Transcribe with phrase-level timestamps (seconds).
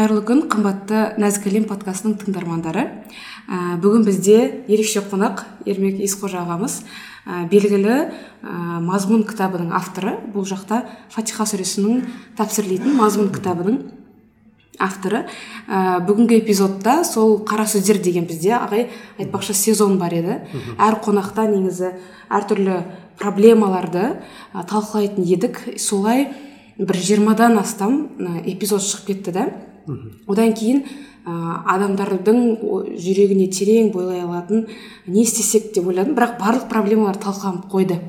[0.00, 2.86] қайырлы күн қымбатты нәзік әлем подкастының тыңдармандары.
[3.52, 6.78] Ә, бүгін бізде ерекше қонақ ермек есқожа ағамыз.
[7.28, 8.08] Ә, белгілі ә,
[8.80, 10.14] мазмұн кітабының авторы.
[10.32, 12.00] Бұл жақта фатиха сүресінің
[12.38, 13.76] тәпсірлейтін мазмұн кітабының
[14.80, 15.26] авторы.
[15.68, 18.88] Ә, бүгінгі эпизодта сол қара сөздер деген бізде ағай
[19.20, 20.40] айтпақшы сезон бар еді.
[20.80, 21.92] Әр қонақта негізі
[22.32, 22.86] әртүрлі
[23.20, 24.14] проблемаларды
[24.54, 25.60] ә, талқылайтын едік.
[25.76, 26.30] Солай
[26.78, 28.06] бір жиырмадан астам
[28.46, 29.50] эпизод шығып кетті да.
[30.26, 30.82] Одан кейін
[31.26, 31.32] ә,
[31.76, 32.42] адамдардың
[33.00, 34.66] жүрегіне терең бойлай алатын
[35.06, 36.16] не істесек деп ойладым.
[36.18, 38.00] Бірақ барлық проблемалар талқыланып қойды.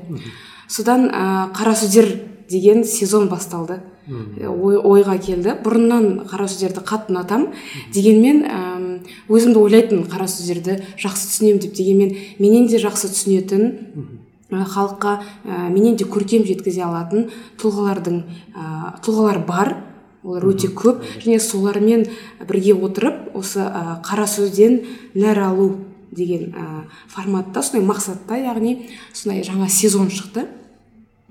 [0.68, 2.08] Содан ә, қара сөздер
[2.50, 3.80] деген сезон басталды.
[4.08, 5.54] Ой, ойға келді.
[5.62, 7.52] Бұрыннан қара сөздерді қатты ұнатамын
[7.94, 8.58] дегенмен ә,
[9.30, 13.68] өзімді ойлайтын қара сөздерді жақсы түсінемін деп дегенмен менен де жақсы түсінетін
[14.50, 15.14] халыққа
[15.46, 17.30] ә, менен де көркем жеткізе алатын
[17.62, 18.18] тұлғалардың
[18.52, 19.76] ә, тұлғалар бар.
[20.24, 21.02] Олар өте көп.
[21.22, 22.06] Және солармен
[22.46, 24.80] бірге отырып осы ә, қара сөзден
[25.14, 25.68] нәр алу
[26.12, 26.66] деген ә,
[27.08, 30.46] форматта сондай мақсатта яғни сондай жаңа сезон шықты.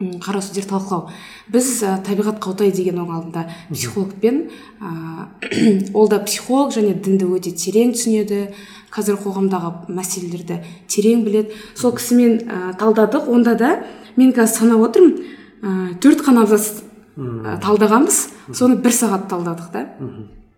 [0.01, 1.11] Қара сөздер талқылау.
[1.53, 4.43] Біз ә, табиғат қаутай деген оның алдында психологпен
[4.81, 4.91] ә,
[5.93, 8.47] ол да психолог және дінді өте терең түсінеді.
[8.91, 11.55] Қазір қоғамдағы мәселелерді терең біледі.
[11.75, 13.29] Сол кісімен ә, талдадық.
[13.29, 13.75] Онда да
[14.17, 15.21] мен қазір санап отырмын
[15.61, 16.81] ә, төрт қана абзац
[17.21, 18.19] ә, талдағанбыз.
[18.57, 19.85] Соны бір сағат талдадық та.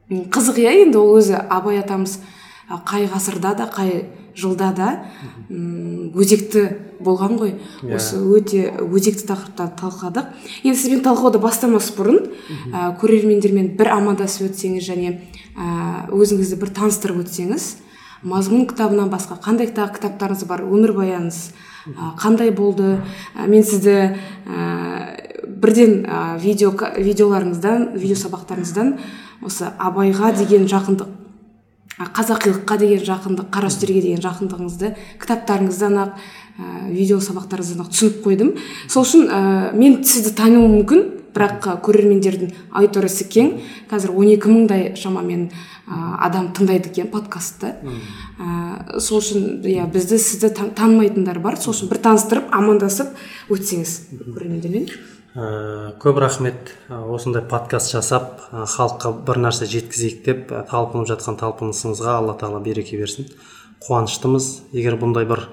[0.09, 2.19] Қызық иә енді ол өзі абай атамыз
[2.87, 4.05] қай ғасырда да қай
[4.35, 4.89] жылда да
[5.49, 6.65] өзекті
[7.03, 7.53] болған ғой.
[7.83, 7.93] Yeah.
[7.93, 7.95] Иә.
[7.99, 10.31] осы өте өзекті тақырыптарды талқыладық.
[10.63, 12.31] Енді сізбен талқылауды бастамас бұрын
[12.71, 15.17] ә, көрермендермен бір амандасып өтсеңіз және
[15.53, 17.67] ә, өзіңізді бір таныстырып өтсеңіз
[18.23, 20.63] мазмұн кітабынан басқа қандай тағы кітаптарыңыз бар?
[20.63, 21.39] Өмірбаяныңыз
[22.21, 23.01] қандай болды?
[23.35, 24.15] Мен сізді
[24.47, 28.95] ә, бірден ә, видео видеоларыңыздан видео сабақтарыңыздан
[29.43, 31.19] осы абайға деген жақындық
[31.93, 38.55] қазақилыққа деген жақындық қара сөздерге деген жақындығыңызды кітаптарыңыздан ақ ә, видео сабақтарыңыздан ақ түсініп қойдым.
[38.89, 39.41] Сол үшін ә,
[39.77, 43.53] мен сізді тануым мүмкін бірақ көрермендердің аудиториясы кең.
[43.91, 47.75] Қазір он екі мыңдай шамамен ә, адам тыңдайды екен подкастты.
[48.41, 51.61] Ә, сол үшін иә бізді сізді танымайтындар бар.
[51.61, 53.13] Сол үшін бір таныстырып амандасып
[53.53, 53.99] өтсеңіз
[54.33, 54.89] көрермендермен.
[55.33, 62.35] Ә, көп рахмет осындай подкаст жасап халыққа бір нәрсе жеткізейік деп талпынып жатқан талпынысыңызға алла
[62.37, 63.25] тағала береке берсін.
[63.83, 64.69] Қуаныштымыз.
[64.77, 65.47] Егер бұндай бір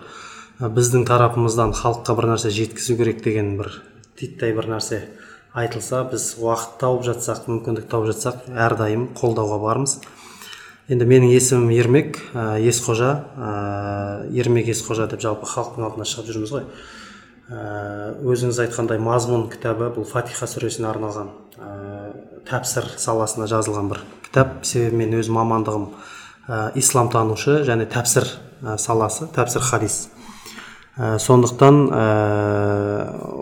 [0.60, 3.80] біздің тарапымыздан халыққа бір нәрсе жеткізу керек деген бір
[4.20, 5.00] титтей бір нәрсе
[5.56, 9.98] айтылса біз уақыт тауып жатсақ мүмкіндік тауып жатсақ әрдайым қолдауға бармыз.
[10.90, 16.52] Енді менің есімім ермек ә, есқожа ә, ермек есқожа деп жалпы халықтың алдына шығып жүрміз
[16.52, 16.64] ғой.
[17.50, 21.32] Өзіңіз айтқандай мазмұн кітабы бұл фатиха сүресіне арналған.
[21.58, 21.70] Ә,
[22.46, 24.60] тәпсір саласына жазылған бір кітап.
[24.62, 25.88] Себебі мен өз мамандығым
[26.46, 28.28] ә, исламтанушы және тәпсір
[28.78, 29.96] саласы тәпсір хадис.
[30.94, 32.04] Ә, сондықтан ә,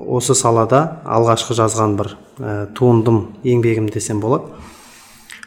[0.09, 4.57] осы салада алғашқы жазған бір ә, туындым еңбегім десем болады.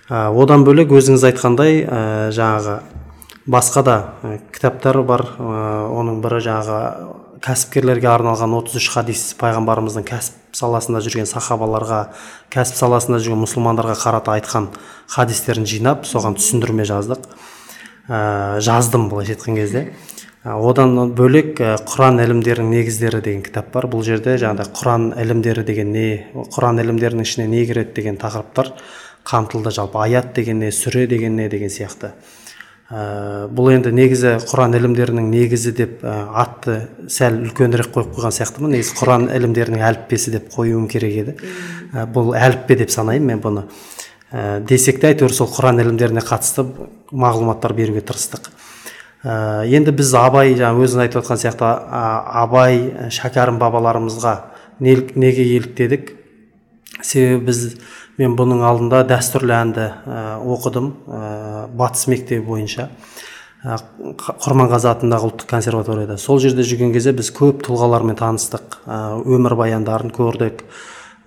[0.05, 2.77] Ә, одан бөлек өзіңіз айтқандай ә, жаңағы
[3.49, 3.97] басқа да
[4.53, 5.25] кітаптар бар.
[5.41, 12.01] Оның бірі жаңағы кәсіпкерлерге арналған 33 хадис пайғамбарымыздың кәсіп саласында жүрген сахабаларға
[12.53, 14.69] кәсіп саласында жүрген мұсылмандарға қарата айтқан
[15.09, 17.25] хадистерін жинап соған түсіндірме жаздық.
[18.11, 19.87] Ә, жаздым былайша айтқан кезде.
[20.41, 23.85] Одан бөлек құран ілімдерінің негіздері деген кітап бар.
[23.89, 28.73] Бұл жерде жаңағыдай құран ілімдері деген не құран ілімдерінің ішіне не кіреді деген тақырыптар
[29.25, 29.69] қамтылды.
[29.69, 32.13] Жалпы аят деген не сүре деген не деген сияқты.
[32.91, 38.75] Ә, бұл енді негізі құран ілімдерінің негізі деп ә, атты сәл үлкенірек қойып қойған сияқтымын.
[38.75, 41.35] Негізі құран ілімдерінің әліппесі деп қоюым керек еді.
[41.95, 43.65] Ә, бұл әліппе деп санаймын мен бұны.
[44.31, 46.67] Ә, десек те әйтеуір сол құран ілімдеріне қатысты
[47.11, 48.51] мағлұматтар беруге тырыстық.
[49.23, 51.67] Ә, енді біз абай жаңа өзіңіз айтып отқан сияқты
[52.43, 54.35] абай шәкәрім бабаларымызға
[54.81, 56.15] неге еліктедік?
[57.01, 57.61] Себебі біз
[58.21, 60.21] мен бұның алдында дәстүрлі әнді ә,
[60.53, 61.19] оқыдым ә,
[61.77, 62.87] батыс мектебі бойынша.
[63.61, 63.77] Ә,
[64.21, 66.17] құрманғазы атындағы ұлттық консерваторияда.
[66.21, 70.65] Сол жерде жүрген кезде біз көп тұлғалармен таныстық ә, өмірбаяндарын көрдік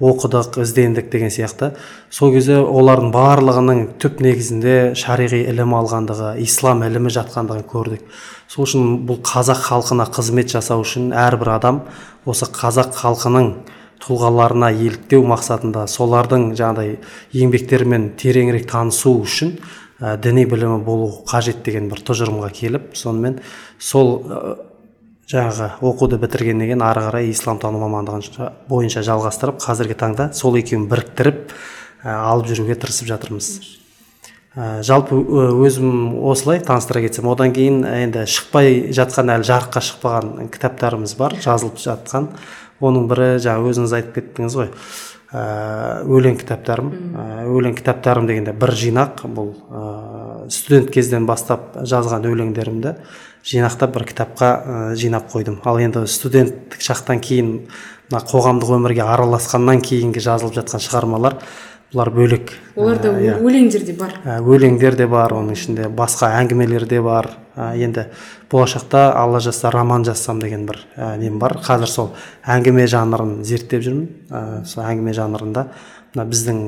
[0.02, 1.72] оқыдық іздендік деген сияқты.
[2.10, 8.02] Сол кезде олардың барлығының түп негізінде шариғи ілім алғандығы ислам ілімі жатқандығын көрдік.
[8.50, 11.84] Сол үшін бұл қазақ халқына қызмет жасау үшін әрбір адам
[12.26, 13.52] осы қазақ халқының
[14.02, 16.98] тұлғаларына еліктеу мақсатында солардың жаңағыдай
[17.44, 19.56] еңбектерімен тереңірек танысу үшін
[20.00, 23.40] ә, діни білімі болу қажет деген бір тұжырымға келіп сонымен
[23.78, 24.16] сол
[25.30, 31.54] жаңағы оқуды бітіргеннен кейін ары қарай исламтану мамандығын бойынша жалғастырып қазіргі таңда сол екеуін біріктіріп
[32.04, 33.48] ә, алып жүруге тырысып жатырмыз.
[34.54, 35.16] Ә, жалпы
[35.64, 41.80] өзім осылай таныстыра кетсем одан кейін енді шықпай жатқан әлі жарыққа шықпаған кітаптарымыз бар жазылып
[41.80, 42.28] жатқан.
[42.82, 44.70] Оның бірі жаңа өзіңіз айтып кеттіңіз ғой
[45.34, 46.90] ә, өлең кітаптарым.
[47.14, 49.84] Ә, өлең кітаптарым дегенде бір жинақ бұл ә,
[50.52, 52.94] студент кезден бастап жазған өлеңдерімді
[53.44, 55.60] жинақтап бір кітапқа ә, жинап қойдым.
[55.64, 57.52] Ал енді студенттік шақтан кейін
[58.10, 61.38] мына қоғамдық өмірге араласқаннан кейінгі жазылып жатқан шығармалар
[61.94, 62.52] бұлар бөлек.
[62.76, 63.38] Оларда иә.
[63.38, 64.16] өлеңдер де бар.
[64.24, 67.30] Ә, өлеңдер де бар оның ішінде басқа әңгімелер де бар.
[67.54, 68.08] Ә, енді
[68.50, 71.60] болашақта алла жазса роман жазсам деген бір ә, нем бар.
[71.62, 72.10] Қазір сол
[72.44, 74.08] әңгіме жанрын зерттеп жүрмін.
[74.30, 75.68] Ә, сол әңгіме жанрында
[76.14, 76.58] мына біздің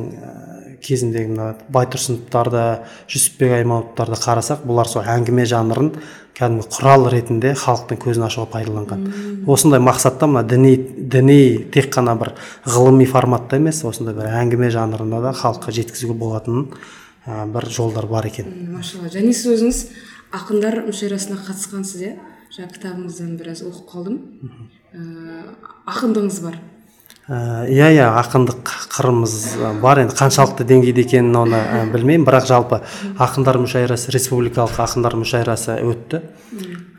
[0.82, 2.64] кезіндегі мына байтұрсыновтарды
[3.10, 5.92] жүсіпбек аймауытовтарды қарасақ бұлар сол әңгіме жанрын
[6.36, 9.06] кәдімгі құрал ретінде халықтың көзін ашуға пайдаланған.
[9.48, 12.34] Осындай мақсатта мына діни діни тек қана бір
[12.68, 16.68] ғылыми форматта емес осындай бір әңгіме жанрында да халыққа жеткізуге болатын
[17.24, 18.52] ә, бір жолдар бар екен.
[18.76, 19.08] Машалла.
[19.08, 19.82] және сіз өзіңіз
[20.36, 22.14] ақындар мүшәйрасына қатысқансыз иә?
[22.52, 24.20] Жаңа кітабыңыздан біраз оқып қалдым.
[24.92, 25.00] Ә,
[25.88, 26.60] ақындығыңыз бар.
[27.26, 29.32] Иә иә ақындық қырымыз
[29.82, 32.22] бар енді қаншалықты деңгейде екенін оны ә, білмеймін.
[32.28, 32.78] Бірақ жалпы
[33.18, 36.20] ақындар мүшәйрасы республикалық ақындар мүшәйрасы өтті.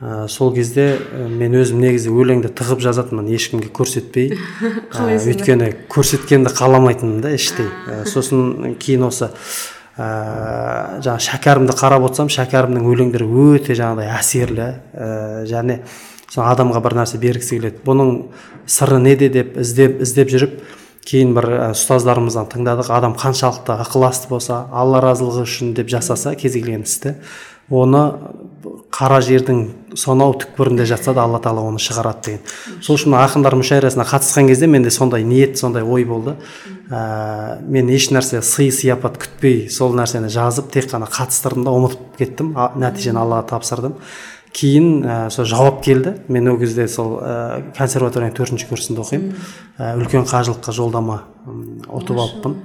[0.03, 4.35] Ә, сол кезде мен өзім негізі өлеңді тығып жазатынмын ешкімге көрсетпей.
[4.91, 7.71] Ә, өйткені көрсеткенді қаламайтынмын да іштей.
[7.87, 9.31] Ә, сосын кейін осы
[9.97, 14.69] ә, жаңағы шәкәрімді қарап отырсам шәкәрімнің өлеңдері өте жаңағыдай әсерлі.
[14.93, 15.09] Ә,
[15.49, 15.81] және
[16.29, 17.83] сол адамға бір нәрсе бергісі келеді.
[17.87, 18.13] Бұның
[18.69, 20.57] сыры неде деп іздеп іздеп жүріп
[21.07, 22.93] кейін бір ә, ұстаздарымыздан тыңдадық.
[22.93, 27.17] Адам қаншалықты ықыласты болса алла разылығы үшін деп жасаса кез келген істі
[27.69, 28.03] оны
[28.95, 29.65] қара жердің
[29.99, 32.39] сонау түкпірінде жатса да алла тағала оны шығарады деген.
[32.81, 36.37] Сол үшін ақындар мүшәйрасына қатысқан кезде менде сондай ниет сондай ой болды.
[36.91, 42.17] Ә, мен еш нәрсе сый сияпат күтпей сол нәрсені жазып тек қана қатыстырдым да ұмытып
[42.19, 42.53] кеттім.
[42.55, 43.97] А, нәтижені аллаға тапсырдым.
[44.57, 46.15] Кейін ә, сол жауап келді.
[46.31, 49.35] Мен ол кезде сол ә, консерваторияның төртінші курсында оқимын.
[49.77, 52.59] Ә, үлкен қажылыққа жолдама ұтып алыппын.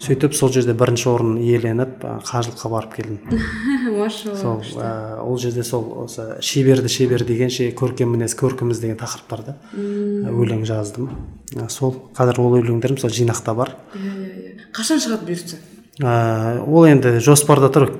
[0.00, 3.42] Сөйтіп сол жерде бірінші орын иеленіп қажылыққа барып келдім.
[3.98, 9.58] Машалла сол ә, ол жерде сол осы шеберді шебер дегенше көркем мінез көркіміз деген тақырыптарда
[9.76, 11.10] өлең жаздым.
[11.52, 13.74] Ә, сол қазір ол өлеңдерім сол жинақта бар.
[14.72, 15.60] Қашан шығады бұйыртса?
[16.00, 17.90] Ә, ол енді жоспарда тұр.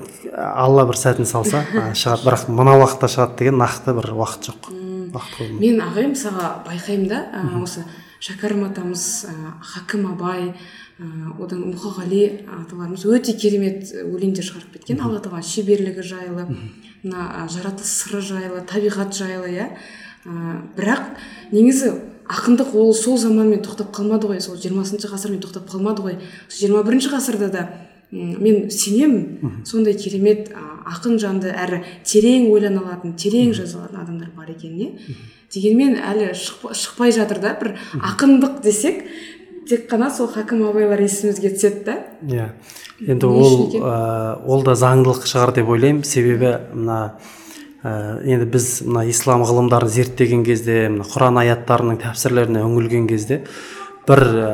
[0.40, 1.66] Алла бір сәтін салса
[2.00, 2.30] шығады.
[2.30, 4.70] Бірақ мына уақытта шығады деген нақты бір уақыт жоқ.
[5.12, 7.24] Уақыт мен ағай мысалға байқаймын да
[7.60, 7.84] осы
[8.24, 9.04] шәкәрім атамыз
[9.74, 10.52] хакім абай
[11.40, 15.00] одан мұқағали аталарымыз өте керемет өлеңдер шығарып кеткен.
[15.00, 16.46] Алла тағала шеберлігі жайлы
[17.02, 19.68] мына жаратылыс сыры жайлы табиғат жайлы иә.
[20.26, 21.16] Ә, бірақ
[21.52, 21.94] негізі
[22.28, 24.42] ақындық ол сол заманмен тоқтап қалмады ғой.
[24.44, 26.18] Сол жиырмасыншы ғасырмен тоқтап қалмады ғой.
[26.52, 27.66] Жиырма бірінші ғасырда да
[28.12, 29.62] мен сенемін.
[29.64, 30.52] Сондай керемет
[30.90, 34.96] ақын жанды әрі терең ойлана алатын терең жаза алатын адамдар бар екеніне
[35.52, 39.04] дегенмен әлі шықпа- шықпай жатыр да бір ақындық десек
[39.70, 41.96] тек қана сол хакім абайлар есімізге түседі да?
[42.26, 42.48] Иә.
[43.06, 46.02] Енді ол ә, ол да заңдылық шығар деп ойлаймын.
[46.04, 46.98] Себебі мына
[47.84, 53.44] ә, енді біз мына ислам ғылымдарын зерттеген кезде мына құран аяттарының тәпсірлеріне үңілген кезде
[54.08, 54.50] бір ә,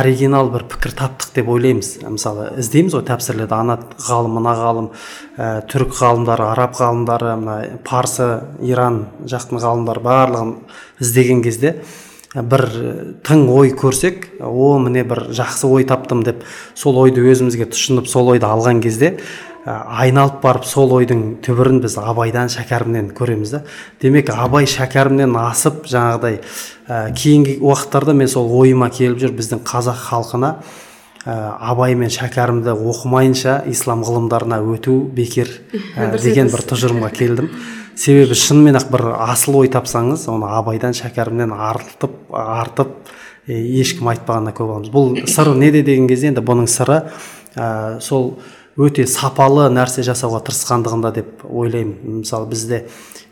[0.00, 1.92] оригинал бір пікір таптық деп ойлаймыз.
[2.08, 3.54] Мысалы іздейміз ғой тәпсірлерді.
[3.54, 4.90] Ана ғалым мына ғалым
[5.38, 8.28] ә, түрік ғалымдары араб ғалымдары мына парсы
[8.66, 10.54] иран жақтың ғалымдары барлығын
[11.04, 11.76] іздеген кезде
[12.34, 12.94] бір э,
[13.24, 16.42] тың ой көрсек о міне бір жақсы ой таптым деп
[16.76, 19.14] сол ойды өзімізге тұшынып сол ойды алған кезде
[19.64, 23.62] ә, айналып барып сол ойдың түбірін біз абайдан шәкәрімнен көреміз да.
[24.02, 26.38] Демек абай шәкәрімнен асып жаңағыдай
[26.88, 30.52] ә, кейінгі уақыттарда мен сол ойыма келіп жүр біздің қазақ халқына
[31.24, 31.34] ә,
[31.72, 35.48] абай мен шәкәрімді оқымайынша ислам ғылымдарына өту бекер
[35.96, 37.52] ә, деген бір тұжырымға келдім.
[37.98, 42.94] Себебі шынымен ақ бір асыл ой тапсаңыз оны абайдан шәкәрімнен артып артып
[43.48, 44.92] ешкім айтпағанына көп аламыз.
[44.92, 47.00] Бұл сыры неде деген кезде енді бұның сыры
[47.56, 48.36] ә, сол
[48.78, 52.20] өте сапалы нәрсе жасауға тырысқандығында деп ойлаймын.
[52.22, 52.84] Мысалы бізде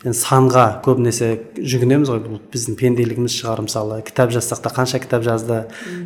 [0.05, 2.19] енді санға көбінесе жүгінеміз ғой.
[2.21, 4.01] Бұл біздің пенделігіміз шығар мысалы.
[4.05, 5.63] Кітап жазсақ та қанша кітап жазды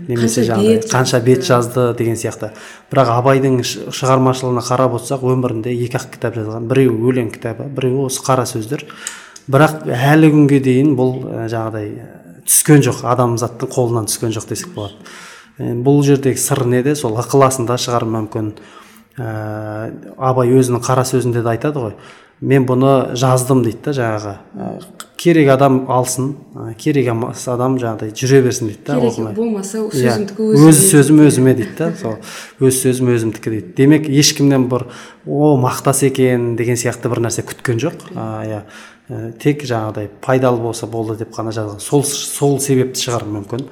[0.07, 2.53] немесе жаңағыдай қанша бет жазды деген сияқты.
[2.91, 6.69] Бірақ абайдың шығармашылығына қарап отырсақ өмірінде екі ақ кітап жазған.
[6.71, 8.88] Біреуі өлең кітабы біреуі осы қара сөздер.
[9.51, 11.17] Бірақ әлі күнге дейін бұл
[11.51, 11.91] жаңағыдай
[12.48, 13.03] түскен жоқ.
[13.12, 14.95] Адамзаттың қолынан түскен жоқ десек болады.
[15.60, 18.53] Бұл жердегі сыр неде сол ықыласында шығар мүмкін.
[19.19, 21.95] Ә, абай өзінің қара сөзінде де айтады ғой.
[22.41, 24.33] Мен бұны жаздым дейді да жаңағы.
[24.57, 24.69] Ә,
[25.21, 30.15] керек адам алсын ә, керек емес адам жаңағыдай жүре берсін дейді да керек болмаса Иә,
[30.15, 32.17] сөзімдікі өз сөзім өзіме дейді да сол
[32.65, 33.74] өз сөзім өзімдікі дейді.
[33.77, 34.88] Демек ешкімнен бір
[35.27, 38.10] о мақтаса екен деген сияқты бір нәрсе күткен жоқ.
[38.15, 38.62] А, иә.
[39.12, 41.77] Ә, тек жаңағыдай пайдалы болса болды деп қана жазған.
[41.83, 43.67] Сол сол себепті шығар мүмкін.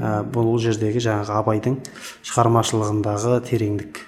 [0.00, 1.80] Ә, бұл жердегі жаңағы абайдың
[2.24, 4.00] шығармашылығындағы тереңдік.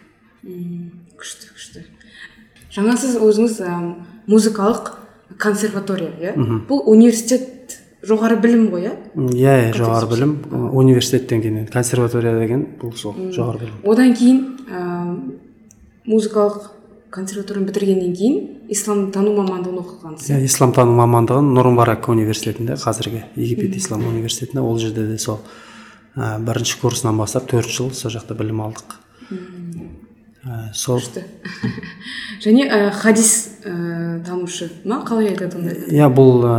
[1.20, 1.50] Күшті.
[2.74, 3.76] Жаңа сіз өзіңіз ә,
[4.30, 4.92] музыкалық
[5.40, 6.34] консерватория иә?
[6.68, 8.96] Бұл университет жоғары білім ғой иә?
[9.14, 10.34] Иә иә жоғары білім.
[10.72, 13.80] университеттен кейін консерватория деген бұл сол жоғары білім.
[13.84, 14.84] Одан кейін ә,
[16.06, 16.70] музыкалық
[17.10, 18.36] консерваторияны бітіргеннен кейін
[18.70, 25.08] исламтану мамандығын оқығансыз иә исламтану мамандығын нұр мубарак университетінде қазіргі египет ислам университетінде ол жерде
[25.08, 25.40] де сол
[26.14, 28.94] ә, бірінші курсынан бастап төрт жыл сол жақта білім алдық.
[30.44, 31.24] Ә, сол күшті
[32.40, 34.70] және ә, хадис ә, танушы.
[34.84, 36.54] Ма қалай айтады ондайды иә бұл ә,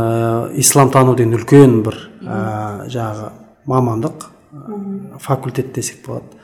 [0.60, 3.32] исламтану деген үлкен бір ә, жаңағы
[3.66, 6.38] мамандық ә, факультет десек болады.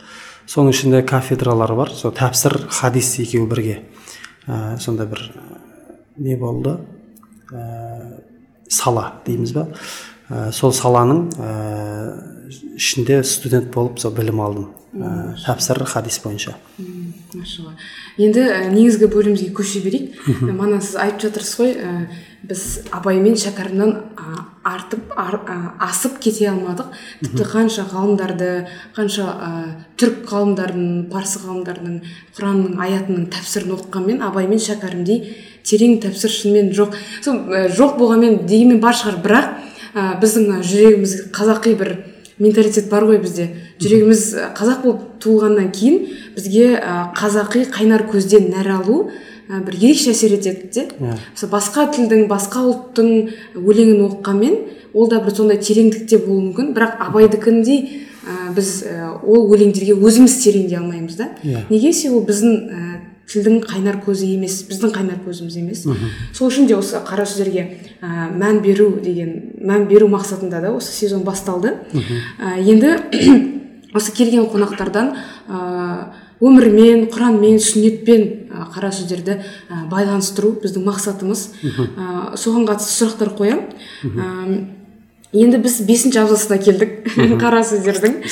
[0.48, 1.92] Соның ішінде кафедралар бар.
[1.92, 3.82] Сол тәпсір хадис екеуі бірге.
[4.48, 5.20] Ә, сондай бір
[6.16, 6.78] не болды?
[7.52, 8.22] Ә,
[8.72, 9.68] сала дейміз ба?
[10.30, 11.52] Ә, сол саланың ә,
[12.80, 14.70] ішінде студент болып сол білім алдым.
[14.94, 16.54] Ә, тәпсір хадис бойынша.
[17.34, 17.74] Машалла.
[18.16, 20.16] Енді ә, негізгі бөлімімізге көше берейік.
[20.48, 21.92] Мана сіз айтып жатырсыз ғой ә,
[22.48, 22.64] біз
[22.94, 26.94] абай мен шәкәрімнен ә, артып ар, ә, асып кете алмадық.
[27.20, 28.50] Тіпті қанша ғалымдарды
[28.96, 29.52] қанша ә,
[30.00, 32.00] түрік ғалымдарының парсы ғалымдарының
[32.38, 35.24] құранның аятының тәпсірін оқығанмен абай мен шәкәрімдей
[35.68, 36.96] терең тәпсір шынымен жоқ.
[37.24, 39.20] Сол ә, жоқ болғанмен дегенмен бар шығар.
[39.24, 39.50] Бірақ
[39.92, 41.96] ә, біздің жүрегіміз қазақи бір
[42.38, 43.48] менталитет бар ғой бізде.
[43.82, 44.24] Жүрегіміз
[44.58, 45.98] қазақ болып туылғаннан кейін
[46.36, 46.78] бізге
[47.18, 48.98] қазақи қайнар көзден нәр алу
[49.48, 50.86] ә, бір ерекше әсер етеді де.
[51.00, 51.16] Иә.
[51.34, 53.10] мысалы басқа тілдің басқа ұлттың
[53.58, 54.58] өлеңін оқығанмен
[54.94, 56.74] ол да бір сондай тереңдікте болуы мүмкін.
[56.76, 58.84] Бірақ абайдікіндей ә, біз
[59.24, 61.30] ол өлеңдерге өзіміз тереңдей алмаймыз да.
[61.42, 61.66] Иә.
[61.70, 62.56] неге себебі ол біздің
[63.28, 65.84] тілдің қайнар көзі емес біздің қайнар көзіміз емес.
[66.36, 67.66] Сол үшін де осы қара сөздерге
[68.00, 71.74] ә, мән беру деген мән беру мақсатында да осы сезон басталды.
[71.92, 72.94] Ә, енді
[73.96, 75.12] осы келген қонақтардан
[75.48, 75.60] ә,
[76.40, 81.46] өмірмен құранмен сүннетпен ә, қара сөздерді ә, байланыстыру біздің мақсатымыз.
[81.68, 84.77] Ә, соған қатысты сұрақтар қоямын
[85.32, 86.92] енді біз бесінші абзацына келдік.
[87.42, 88.22] Қара сөздердің.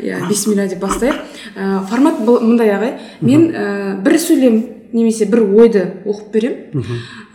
[0.00, 1.18] Иә бисмилля деп бастайық.
[1.56, 2.94] Ә, формат мындай ағай.
[3.20, 4.58] Мен ә, бір сөйлем
[4.96, 6.84] немесе бір ойды оқып беремін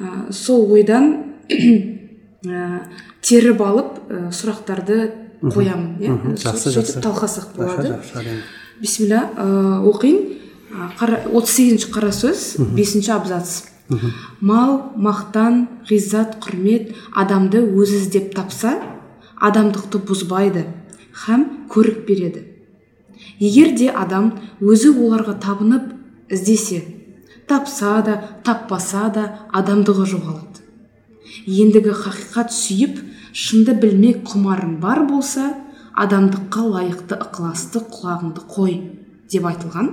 [0.01, 2.87] ә, сол ойдан ә,
[3.21, 5.11] теріп алып ә, сұрақтарды
[5.41, 6.17] қоямын иә.
[6.41, 7.01] Жақсы, Сөйтіп жақсы.
[7.05, 7.97] талқыласақ болады.
[8.81, 10.21] бисмилля ә, оқиын.
[10.71, 13.67] Ә, отыз сегізінші қара сөз бесінші абзац.
[14.39, 18.77] Мал мақтан ғиззат құрмет адамды өзі іздеп тапса
[19.41, 20.65] адамдықты бұзбайды
[21.25, 22.45] һәм көрік береді.
[23.39, 24.31] Егер де адам
[24.61, 25.91] өзі оларға табынып
[26.31, 26.83] іздесе
[27.47, 30.63] тапса да таппаса да адамдығы жоғалады.
[31.47, 33.01] Ендігі хақиқат сүйіп
[33.33, 35.51] шынды білмек құмарың бар болса
[35.97, 38.77] адамдыққа лайықты ықыласты құлағыңды қой
[39.31, 39.89] деп айтылған.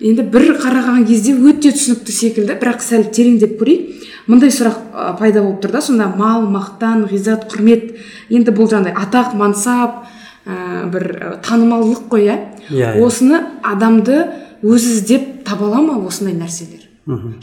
[0.00, 2.56] Енді бір қараған кезде өте түсінікті секілді.
[2.60, 4.06] Бірақ сәл тереңдеп көрейік.
[4.28, 5.82] Мындай сұрақ пайда болып тұр да.
[5.82, 7.96] Сонда мал мақтан ғиззат құрмет.
[8.30, 10.04] Енді бұл жаңағыдай атақ мансап
[10.46, 12.36] ә, бір танымалдылық қой иә?
[12.70, 13.04] Иә, иә.
[13.04, 14.26] осыны адамды
[14.62, 16.84] өзі іздеп таба ала ма осындай нәрселер?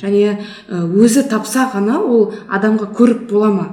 [0.01, 0.37] Және
[0.69, 3.67] ә, өзі тапса ғана ол адамға көрік бола ма?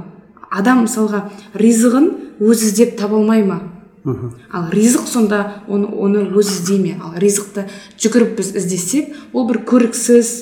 [0.50, 2.10] Адам мысалға ризығын
[2.40, 3.60] өзі іздеп таба алмай ма?
[4.04, 7.68] Ал ризық сонда оны, оны өзі іздей ме ал ризықты
[8.02, 10.32] жүгіріп біз іздесек ол бір көріксіз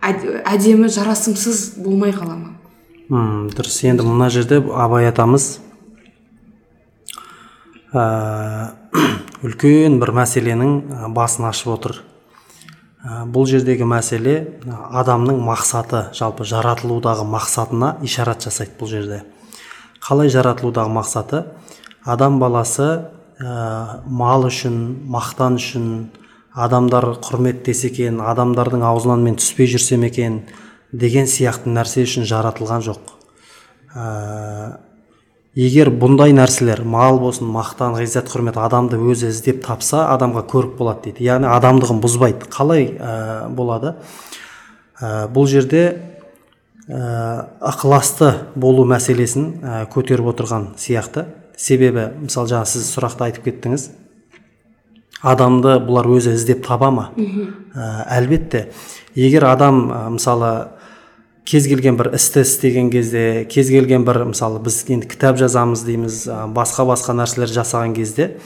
[0.00, 2.52] әдемі жарасымсыз болмай қала ма?
[3.10, 3.80] М, дұрыс.
[3.86, 5.58] Енді мына жерде абай атамыз
[7.94, 8.72] ә,
[9.46, 12.02] үлкен бір мәселенің басын ашып отыр.
[13.02, 19.24] Ә, бұл жердегі мәселе адамның мақсаты жалпы жаратылудағы мақсатына ишарат жасайды бұл жерде.
[20.06, 21.42] Қалай жаратылудағы мақсаты?
[22.06, 22.86] Адам баласы
[23.42, 24.78] ә, мал үшін
[25.10, 25.88] мақтан үшін
[26.54, 30.44] адамдар құрметтесе екен адамдардың аузынан мен түспей жүрсем екен
[30.92, 33.12] деген сияқты нәрсе үшін жаратылған жоқ.
[33.96, 34.78] Ә,
[35.58, 41.10] егер бұндай нәрселер мал болсын мақтан ғиззат құрмет адамды өзі іздеп тапса адамға көрік болады
[41.10, 41.26] дейді.
[41.26, 42.46] Яғни адамдығын бұзбайды.
[42.52, 43.96] Қалай ә, болады?
[45.00, 46.05] Ә, бұл жерде
[46.86, 51.26] ықыласты болу мәселесін ә, көтеріп отырған сияқты.
[51.58, 53.88] Себебі мысалы жаңа сіз сұрақта айтып кеттіңіз.
[55.26, 57.08] Адамды бұлар өзі іздеп таба ма?
[57.16, 58.68] Ә, әлбетте.
[59.18, 60.52] Егер адам ә, мысалы
[61.46, 66.20] кез келген бір істі істеген кезде кез келген бір мысалы біз енді кітап жазамыз дейміз
[66.30, 68.36] ә, басқа басқа нәрселер жасаған кезде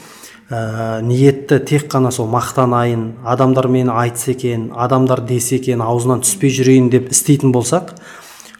[0.49, 6.53] ә, ниетті тек қана сол мақтанайын адамдар мені айтса екен адамдар десе екен аузынан түспей
[6.53, 7.95] жүрейін деп істейтін болсақ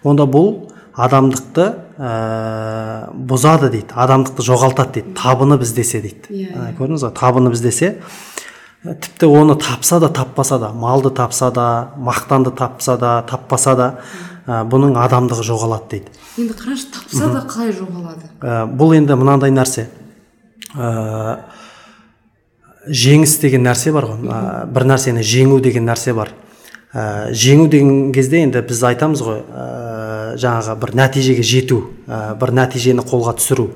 [0.04, 0.52] онда бұл
[0.96, 1.68] адамдықты
[1.98, 2.12] ә,
[3.16, 7.94] бұзады дейді адамдықты жоғалтады дейді табынып іздесе дейді Иә, Ә, көрдіңіз ғой табынып іздесе
[8.84, 13.88] ә, тіпті оны тапса да таппаса да малды тапса да мақтанды тапса да таппаса да
[14.48, 18.30] ә, бұның адамдығы жоғалады дейді енді қарашы тапса да қалай жоғалады?
[18.42, 19.88] Ә, бұл енді мынандай нәрсе.
[20.76, 21.44] Ә,
[22.88, 26.32] жеңіс деген нәрсе бар ғой ә, бір нәрсені жеңу деген нәрсе бар.
[26.94, 29.68] Ә, жеңу деген кезде енді біз айтамыз ғой ә,
[30.38, 33.72] жаңағы бір нәтижеге жету бір нәтижені қолға түсіру.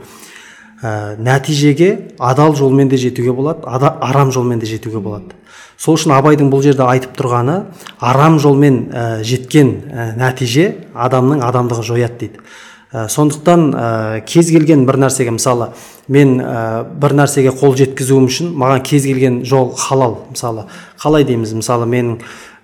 [0.83, 5.31] Ә, нәтижеге адал жолмен де жетуге болады ада, арам жолмен де жетуге болады.
[5.79, 7.61] Сол үшін абайдың бұл жерде айтып тұрғаны
[8.03, 12.43] арам жолмен ә, жеткен ә, нәтиже адамның адамдығы жояды дейді.
[12.91, 13.87] Ә, сондықтан ә,
[14.27, 15.71] кез келген бір нәрсеге мысалы
[16.07, 20.67] мен ә, бір нәрсеге қол жеткізуім үшін маған кез келген жол халал мысалы.
[21.01, 21.55] Қалай дейміз?
[21.55, 22.17] Мысалы мен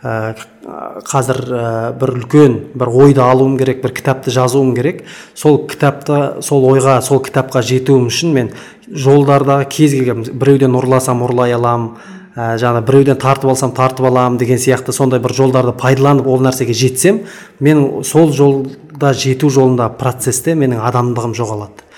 [0.03, 1.65] ә, қазір ә,
[1.97, 5.03] бір үлкен бір ойды алуым керек бір кітапты жазуым керек.
[5.33, 8.51] Сол кітапты сол ойға сол кітапқа жетуім үшін мен
[8.87, 11.95] жолдардағы кез келген біреуден ұрласам ұрлай аламын
[12.35, 16.77] ә, жаңағы біреуден тартып алсам тартып аламын деген сияқты сондай бір жолдарды пайдаланып ол нәрсеге
[16.77, 17.23] жетсем
[17.59, 21.89] мен сол жолда жету жолында процесте менің адамдығым жоғалады.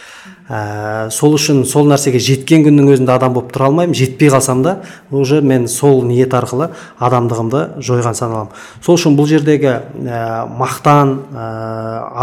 [0.50, 4.76] Ә, сол үшін сол нәрсеге жеткен күннің өзінде адам болып тұра алмаймын жетпей қалсам да
[5.12, 6.70] уже мен сол ниет арқылы
[7.00, 11.46] адамдығымды жойған саналамын сол үшін бұл жердегі ә, мақтан ә,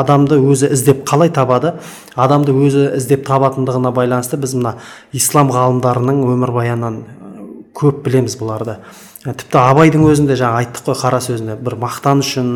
[0.02, 1.74] адамды өзі іздеп қалай табады
[2.14, 4.76] адамды өзі іздеп табатындығына байланысты біз мына
[5.16, 7.02] ислам ғалымдарының өмірбаянынан
[7.76, 8.78] көп білеміз бұларды.
[9.24, 12.50] Ә, тіпті абайдың өзінде жаңа айттық қой қара сөзінде бір мақтан үшін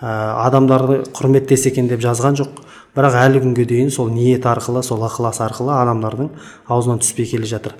[0.00, 0.08] ә,
[0.46, 2.63] адамдарды құрметтесе екен деп жазған жоқ.
[2.94, 6.30] Бірақ әлі күнге дейін сол ниет арқылы сол ықылас арқылы адамдардың
[6.70, 7.74] аузынан түспей келе жатыр.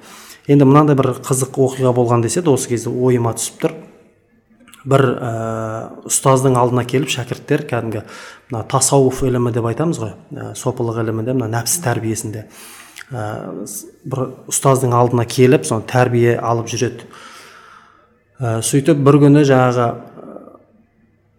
[0.50, 3.76] Енді мынандай бір қызық оқиға болған деседі осы кезде ойыма түсіп тұр.
[4.84, 5.30] Бір ә,
[6.10, 8.02] ұстаздың алдына келіп шәкірттер кәдімгі
[8.50, 12.44] мына тасауф ілімі деп айтамыз ғой ә, сопылық ілімінде мына нәпсі тәрбиесінде.
[13.08, 13.24] Ә,
[14.04, 17.08] бір ұстаздың алдына келіп соны тәрбие алып жүреді.
[18.36, 19.88] Ә, сөйтіп бір күні жаңағы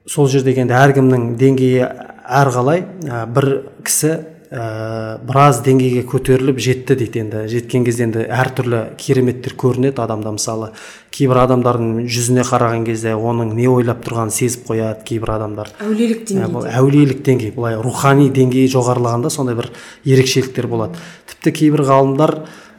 [0.09, 1.85] сол жердегі енді әркімнің деңгейі
[2.29, 3.49] әрқалай ә, бір
[3.85, 4.13] кісі
[4.49, 7.41] ә, біраз деңгейге көтеріліп жетті дейді енді.
[7.51, 10.35] Жеткен кезде енді әртүрлі кереметтер көрінеді адамда.
[10.35, 10.71] Мысалы
[11.15, 15.73] кейбір адамдардың жүзіне қараған кезде оның не ойлап тұрғанын сезіп қояды кейбір адамдар.
[15.83, 19.71] Әулиелік Ә, бұл деңгейде әулиелік деңгей былай рухани деңгейі жоғарылағанда сондай бір
[20.05, 21.03] ерекшеліктер болады.
[21.31, 22.35] Тіпті кейбір ғалымдар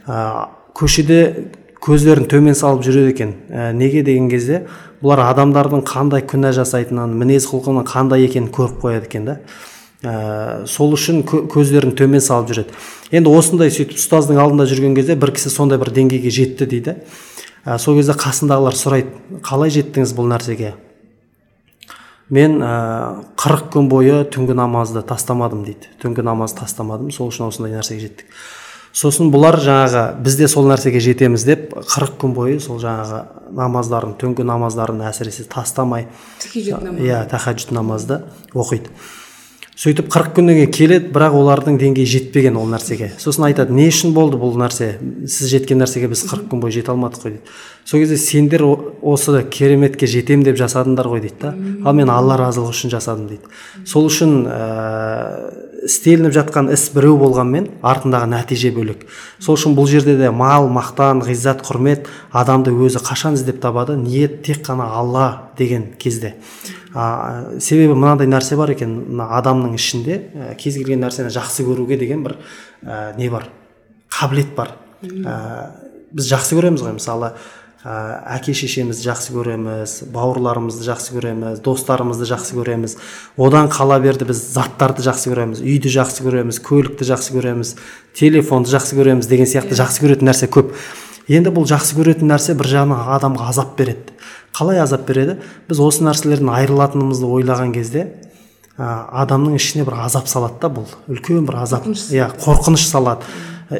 [0.07, 1.21] ә, көшеде
[1.83, 3.35] көздерін төмен салып жүреді екен.
[3.49, 4.65] Ә, неге деген кезде
[5.01, 9.37] бұлар адамдардың қандай күнә жасайтынын мінез құлқының қандай екенін көріп қояды екен да.
[10.01, 12.75] Ә, сол үшін кө- көздерін төмен салып жүреді.
[13.11, 16.97] Енді осындай сөйтіп ұстаздың алдында жүрген кезде бір кісі сондай бір деңгейге жетті дейді.
[17.65, 20.75] Ә, сол кезде қасындағылар сұрайды қалай жеттіңіз бұл нәрсеге?
[22.29, 25.89] Мен ә, қырық күн бойы түнгі намазды тастамадым дейді.
[26.01, 28.25] Түнгі намазды тастамадым сол үшін осындай нәрсеге жеттік
[28.97, 33.21] сосын бұлар жаңағы біз де сол нәрсеге жетеміз деп қырық күн бойы сол жаңағы
[33.59, 36.07] намаздарын түнгі намаздарын әсіресе тастамай
[36.55, 38.23] иә тахаджуд намазды
[38.57, 38.89] оқиды.
[39.77, 43.11] Сөйтіп қырық күннен кейін келеді бірақ олардың деңгейі жетпеген ол нәрсеге.
[43.21, 44.95] Сосын айтады не үшін болды бұл нәрсе?
[45.29, 47.53] Сіз жеткен нәрсеге біз қырық күн бойы жете алмадық қой дейді.
[47.85, 51.53] Сол кезде сендер осы кереметке жетем деп жасадыңдар ғой дейді да.
[51.85, 53.53] Ал мен алла разылығы үшін жасадым дейді.
[53.85, 59.05] Сол үшін ә, істелініп жатқан іс біреу болғанмен артындағы нәтиже бөлек.
[59.39, 63.95] Сол үшін бұл жерде де мал мақтан ғиззат құрмет адамды өзі қашан іздеп табады?
[63.97, 66.35] Ниет тек қана алла деген кезде.
[66.93, 71.97] А, себебі мынандай нәрсе бар екен мына адамның ішінде ә, кез келген нәрсені жақсы көруге
[71.99, 72.37] деген бір
[72.83, 73.47] ә, не бар?
[74.11, 74.75] Қабілет бар.
[75.03, 75.37] Ә,
[76.11, 76.95] біз жақсы көреміз ғой.
[76.97, 77.33] Мысалы
[77.87, 82.97] әке шешемізді жақсы көреміз бауырларымызды жақсы көреміз достарымызды жақсы көреміз.
[83.37, 87.73] Одан қала берді біз заттарды жақсы көреміз үйді жақсы көреміз көлікті жақсы көреміз
[88.17, 90.73] телефонды жақсы көреміз деген сияқты жақсы көретін нәрсе көп.
[91.31, 94.15] Енді бұл жақсы көретін нәрсе бір жағынан адамға азап береді.
[94.55, 95.37] Қалай азап береді?
[95.69, 98.07] Біз осы нәрселерден айырылатынымызды ойлаған кезде
[98.77, 100.87] ә, адамның ішіне бір азап салады да бұл.
[101.11, 101.85] Үлкен бір азап.
[101.85, 103.27] Иә қорқыныш салады.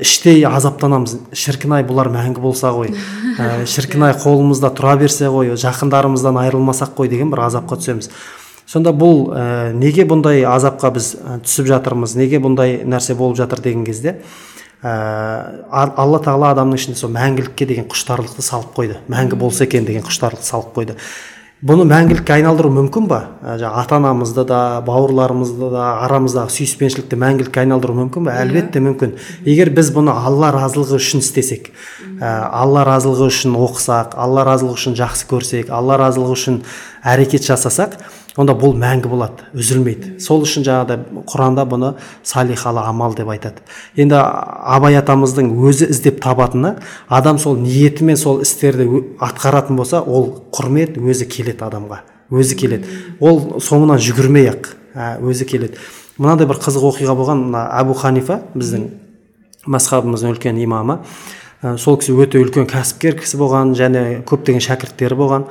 [0.02, 1.16] Іштей азаптанамыз.
[1.38, 2.92] Шіркін ай бұлар мәңгі болса ғой.
[3.38, 8.10] Ә, шіркін ай қолымызда тұра берсе ғой жақындарымыздан айырылмасақ қой деген бір азапқа түсеміз.
[8.68, 11.14] Сонда бұл ә, неге бұндай азапқа біз
[11.46, 14.18] түсіп жатырмыз неге бұндай нәрсе болып жатыр деген кезде
[14.84, 14.92] ә,
[15.72, 19.00] алла тағала адамның ішінде сол мәңгілікке деген құштарлықты салып қойды.
[19.10, 20.98] Мәңгі болса екен деген құштарлықты салып қойды.
[21.66, 23.20] Бұны мәңгілікке айналдыру мүмкін ба?
[23.42, 28.36] Ә, жаңағы ата анамызды да бауырларымызды да арамыздағы сүйіспеншілікті мәңгілікке айналдыру мүмкін ба?
[28.44, 29.16] Әлбетте мүмкін.
[29.48, 31.72] Егер біз бұны алла разылығы үшін істесек
[32.22, 36.62] ә, алла разылығы үшін оқысақ алла разылығы үшін жақсы көрсек алла разылығы үшін
[37.02, 37.98] әрекет жасасақ
[38.38, 40.18] онда бұл мәңгі болады үзілмейді.
[40.22, 43.64] Сол үшін жаңағыдай құранда бұны салихалы амал деп айтады.
[43.98, 46.76] Енді абай атамыздың өзі іздеп табатыны
[47.10, 53.00] адам сол ниетімен сол істерді атқаратын болса ол құрмет өзі келеді адамға өзі келеді.
[53.20, 54.72] Ол соңынан жүгірмей ақ
[55.26, 55.82] өзі келеді.
[56.18, 58.88] Мынандай бір қызық оқиға болған мына әбу ханифа біздің
[59.66, 61.00] мазхабымыздың үлкен имамы
[61.78, 65.48] сол кісі өте үлкен кәсіпкер кісі болған және көптеген шәкірттері болған.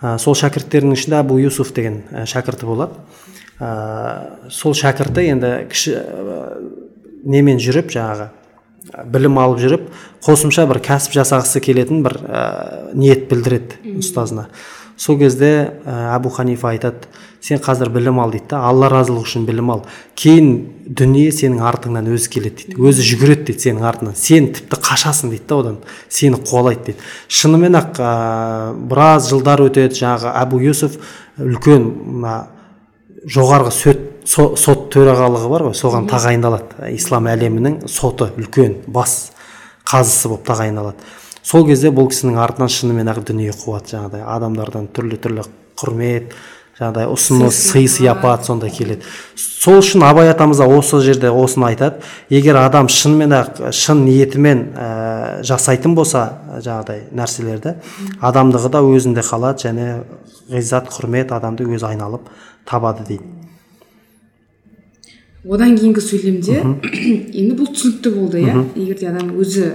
[0.00, 2.98] Ә, сол шәкірттерінің ішінде әбу юсуф деген ә, шәкірті болады.
[3.60, 6.42] Ә, сол шәкірті енді кіші ә,
[7.24, 8.30] немен жүріп жаңағы
[9.12, 9.88] білім алып жүріп
[10.24, 12.44] қосымша бір кәсіп жасағысы келетін бір ә,
[12.96, 14.48] ниет білдіреді ұстазына.
[15.00, 15.50] Сол кезде
[15.88, 17.08] әбу ханифа айтады
[17.40, 19.84] сен қазір білім ал дейді да алла разылығы үшін білім ал
[20.20, 20.50] кейін
[20.84, 24.16] дүние сенің артыңнан өзі келеді дейді өзі жүгіреді дейді сенің артыңнан.
[24.18, 27.04] Сен тіпті қашасың дейді да одан сені қуалайды дейді.
[27.32, 28.10] Шынымен ақ ә,
[28.90, 30.98] біраз жылдар өтеді жаңағы әбу юсуф
[31.40, 31.86] үлкен
[32.20, 32.34] мына
[33.24, 36.90] жоғарғы сот, сот төрағалығы бар ғой соған тағайындалады.
[36.92, 39.30] Ислам әлемінің соты үлкен бас
[39.88, 41.08] қазысы болып тағайындалады.
[41.42, 44.24] Сол кезде бұл кісінің артынан шынымен ақ дүние қуады жаңағыдай.
[44.36, 45.44] Адамдардан түрлі түрлі
[45.80, 46.34] құрмет
[46.80, 49.04] жаңағыдай ұсыныс сый сияпат сондай келеді.
[49.36, 52.00] Сол үшін абай атамыз да осы жерде осыны айтады.
[52.32, 57.74] Егер адам шынымен ақ шын ниетімен ә, жасайтын болса жаңағыдай нәрселерді
[58.20, 59.90] адамдығы да өзінде қалады және
[60.48, 62.32] ғиззат құрмет адамды өзі айналып
[62.64, 63.28] табады дейді.
[65.44, 66.58] Одан кейінгі сөйлемде
[67.40, 68.64] енді бұл түсінікті болды иә?
[68.76, 69.70] Егер де адам өзі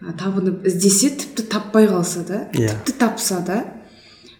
[0.00, 2.70] табынып іздесе тіпті таппай қалса да yeah.
[2.70, 2.74] Иә.
[2.84, 3.64] тіпті тапса да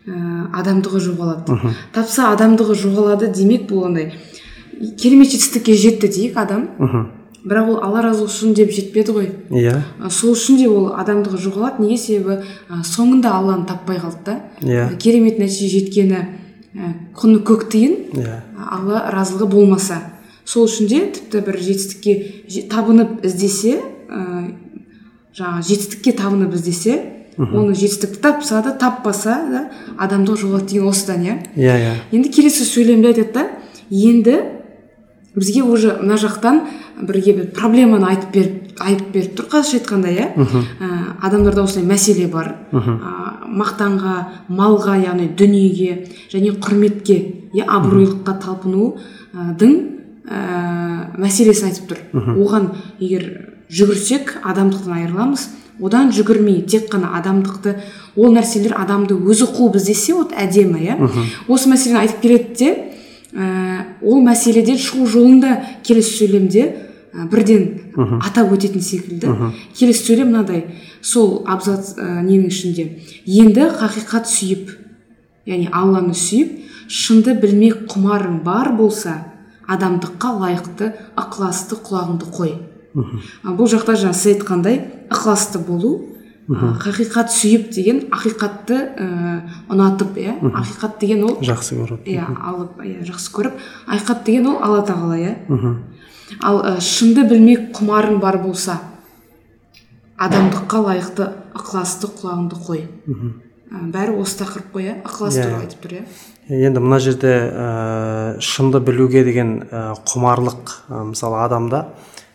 [0.09, 1.75] ә, адамдығы жоғалады.
[1.93, 4.15] Тапса адамдығы жоғалады демек бұл андай
[4.99, 6.69] керемет жетістікке жетті дейік адам.
[7.41, 9.29] Бірақ ол алла разылығы үшін деп жетпеді ғой.
[9.49, 9.79] Иә.
[10.13, 11.85] Сол үшін де ол адамдығы жоғалады.
[11.85, 14.39] Неге себебі ә, соңында алланы таппай қалды да.
[14.61, 14.89] Иә.
[15.01, 16.21] Керемет нәтиже жеткені
[16.75, 18.41] ә, күні көк тиын иә.
[18.57, 20.01] алла разылығы болмаса.
[20.45, 23.81] Сол үшін де тіпті бір жетістікке табынып іздесе
[25.41, 27.01] жаңағы жетістікке табынып іздесе
[27.41, 29.61] оны жетістікті тапса да таппаса да
[29.99, 31.37] адамдық жоғалады деген осыдан иә?
[31.57, 31.93] Иә иә.
[32.13, 33.47] Енді келесі сөйлемде айтады да
[33.91, 34.37] енді
[35.35, 36.61] бізге уже мына жақтан
[37.01, 40.27] бірге бір проблеманы айтып беріп айтып беріп тұр қазақша айтқанда иә?
[40.37, 40.89] Ә,
[41.23, 42.55] адамдарда осындай мәселе бар.
[42.73, 44.17] Ә, мақтанға
[44.49, 47.19] малға яғни дүниеге және құрметке
[47.55, 49.77] иә абыройлыққа талпынудың
[50.27, 50.41] ә,
[51.21, 52.03] мәселесін айтып тұр.
[52.37, 55.49] Оған егер жүгірсек адамдықтан айырыламыз.
[55.81, 57.77] Одан жүгірмей тек қана адамдықты
[58.17, 60.97] ол нәрселер адамды өзі қуып іздесе вот әдемі иә?
[61.49, 62.71] Осы мәселені айтып келеді де
[63.33, 66.67] ә, ол мәселеден шығу жолында келесі сөйлемде
[67.15, 69.33] ә, бірден атап өтетін секілді.
[69.79, 70.67] Келесі сөйлем мынадай.
[71.01, 72.89] Сол абзац ә, ненің ішінде?
[73.25, 74.75] Енді хақиқат сүйіп
[75.49, 76.59] яғни алланы сүйіп
[76.91, 79.17] шынды білмек құмарың бар болса
[79.71, 82.59] адамдыққа лайықты ықыласты құлағыңды қой
[82.95, 86.11] бұл жақта жаңа сіз айтқандай ықыласты болу
[86.51, 89.09] хақиқат сүйіп деген ақиқатты ә,
[89.71, 90.33] ұнатып иә?
[90.51, 92.09] Ақиқат деген ол жақсы көріп.
[92.11, 93.61] Иә алып иә жақсы көріп.
[93.87, 95.37] Ақиқат деген ол алла тағала иә?
[96.43, 98.81] Ал ә, шынды білмек құмарың бар болса
[100.19, 102.85] адамдыққа лайықты ықыласты құлағыңды қой.
[103.71, 104.99] Ә, бәрі осы тақырып қой иә?
[105.07, 105.69] Ықылас иә, туралы иә.
[105.69, 106.05] айтып тұр иә?
[106.51, 111.87] Енді мына жерде ә, шынды білуге деген ә, құмарлық ә, мысалы адамда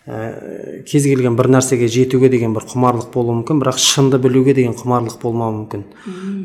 [0.05, 4.75] ә, кез келген бір нәрсеге жетуге деген бір құмарлық болуы мүмкін бірақ шынды білуге деген
[4.77, 5.85] құмарлық болмауы мүмкін.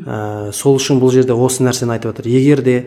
[0.05, 2.77] Ә, сол үшін бұл жерде осы нәрсені айтып жатыр егер де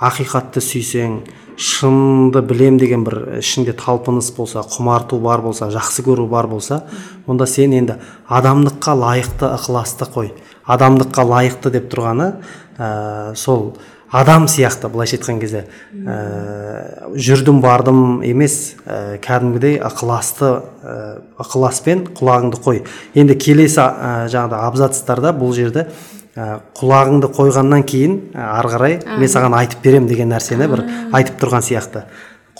[0.00, 1.20] ақиқатты сүйсең
[1.60, 6.86] шынды білем деген бір ішінде талпыныс болса құмарту бар болса жақсы көру бар болса
[7.26, 10.32] онда сен енді адамдыққа лайықты ықыласты қой.
[10.64, 12.32] Адамдыққа лайықты деп тұрғаны
[12.78, 13.74] ә, сол
[14.10, 20.50] адам сияқты былайша айтқан кезде ә, жүрдім бардым емес ә, кәдімгідей ықыласты
[20.82, 20.96] ә,
[21.38, 22.82] ықыласпен құлағыңды қой.
[23.14, 25.86] Енді келесі ә, жаңағыдай абзацтарда бұл жерде
[26.34, 31.38] ә, құлағыңды қойғаннан кейін ә, ары қарай мен саған айтып берем деген нәрсені бір айтып
[31.44, 32.04] тұрған сияқты.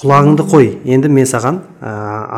[0.00, 0.68] Құлағыңды қой.
[0.88, 1.90] Енді мен саған ә,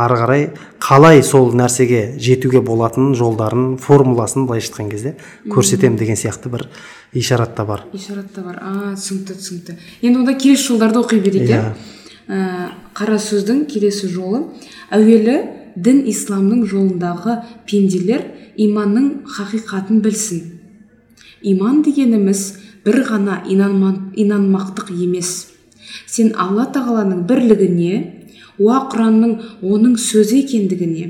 [0.03, 0.47] ары қарай
[0.83, 5.15] қалай сол нәрсеге жетуге болатын жолдарын формуласын былайша айтқан кезде
[5.47, 6.67] көрсетемін деген сияқты бір
[7.13, 7.85] ишарат та бар.
[7.95, 8.59] Ишарат та бар.
[8.59, 9.77] А түсінікті түсінікті.
[10.03, 11.63] Енді онда келесі жолдарды оқи берейік иә.
[12.27, 14.43] ә, қара сөздің келесі жолы.
[14.91, 15.39] Әуелі
[15.77, 17.39] дін исламның жолындағы
[17.71, 20.59] пенделер иманның хақиқатын білсін.
[21.43, 22.43] Иман дегеніміз
[22.85, 25.52] бір ғана инанмақтық емес.
[26.07, 27.95] Сен алла тағаланың бірлігіне
[28.63, 31.07] уа құранның оның сөзі екендігіне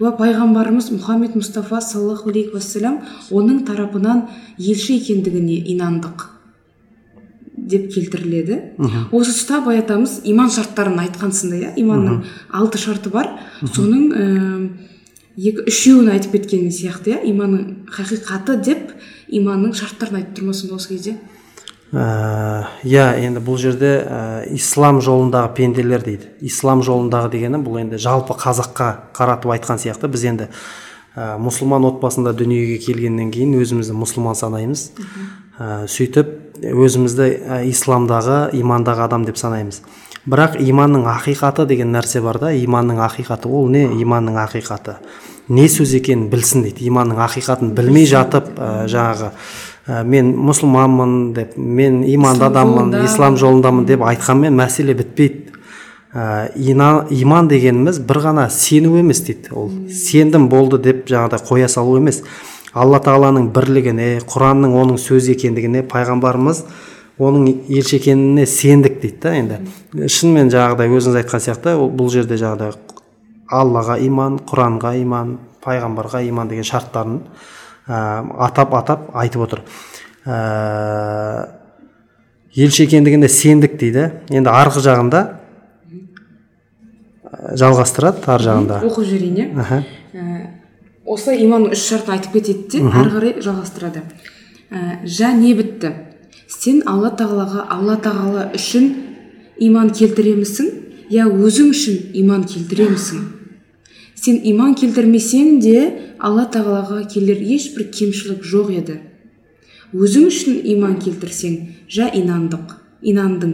[0.00, 4.24] уа пайғамбарымыз мұхаммед мұстафа саллаллаху алейхи уассалам оның тарапынан
[4.58, 6.30] елші екендігіне инандық
[7.66, 8.58] деп келтіріледі.
[9.10, 11.72] Осы тұста абай атамыз иман шарттарын айтқансында иә?
[11.80, 12.20] Иманның
[12.54, 13.32] алты шарты бар.
[13.64, 14.26] Соның ә,
[15.36, 17.22] екі үшеуін айтып кеткен сияқты иә?
[17.32, 18.92] Иманның хақиқаты деп
[19.26, 21.16] иманның шарттарын айтып тұр ма сонда осы кезде.
[21.92, 24.18] Иә енді бұл жерде ә,
[24.50, 26.32] ислам жолындағы пенделер дейді.
[26.42, 30.10] Ислам жолындағы дегені бұл енді жалпы қазаққа қаратып айтқан сияқты.
[30.10, 30.48] Біз енді
[31.14, 34.88] ә, мұсылман отбасында дүниеге келгеннен кейін өзімізді мұсылман санаймыз.
[35.58, 36.34] Ә, сөйтіп
[36.74, 39.80] өзімізді ә, исламдағы имандағы адам деп санаймыз.
[40.26, 43.86] Бірақ иманның ақиқаты деген нәрсе бар да иманның ақиқаты ол не?
[44.02, 44.98] Иманның ақиқаты.
[45.48, 46.82] Не сөз екенін білсін дейді.
[46.90, 49.30] Иманның ақиқатын білмей жатып ә, жаңағы
[49.86, 55.54] ә, мен мұсылманмын деп мен иманды адаммын ислам жолындамын деп айтқанмен мәселе бітпейді.
[56.16, 59.70] Ә, иман дегеніміз бір ғана сену емес дейді ол.
[59.92, 62.22] Сендім болды деп жаңағыдай қоя салу емес.
[62.76, 66.64] Алла тағаланың бірлігіне құранның оның сөзі екендігіне пайғамбарымыз
[67.18, 69.60] оның елші екеніне сендік дейді да енді.
[70.12, 72.76] Шынымен жаңағыдай өзіңіз айтқан сияқты бұл жерде жаңағыдай
[73.46, 77.20] аллаға иман құранға иман пайғамбарға иман деген шарттарын
[77.86, 79.62] атап атап айтып отыр.
[80.26, 81.48] Ә,
[82.54, 84.10] елші екендігіне сендік дейді.
[84.30, 85.22] Енді арғы жағында
[87.54, 88.80] жалғастырады ар жағында.
[88.86, 89.82] оқып жіберейін иә
[91.06, 94.02] осылай иманның үш шартын айтып кетеді де ары қарай жалғастырады.
[94.70, 95.92] Ә, жә не бітті?
[96.50, 98.88] Сен алла тағалаға алла тағала үшін
[99.62, 100.70] иман келтіремісің
[101.14, 103.22] я өзің үшін иман келтіремісің?
[104.26, 105.82] Сен иман келтірмесең де
[106.18, 108.96] алла тағалаға келер ешбір кемшілік жоқ еді.
[109.94, 112.74] Өзің үшін иман келтірсең жә инандық
[113.06, 113.52] инандың.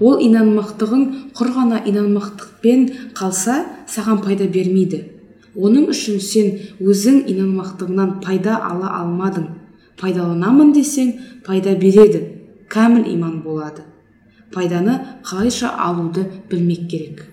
[0.00, 1.06] Ол инанмақтығың
[1.36, 2.84] құр ғана инанмақтықпен
[3.16, 5.00] қалса саған пайда бермейді.
[5.56, 9.48] Оның үшін сен өзің инанмақтығыңнан пайда ала алмадың.
[10.00, 11.14] Пайдаланамын десең
[11.46, 12.22] пайда береді.
[12.70, 13.86] Кәміл иман болады.
[14.52, 17.26] Пайданы қалайша алуды білмек керек.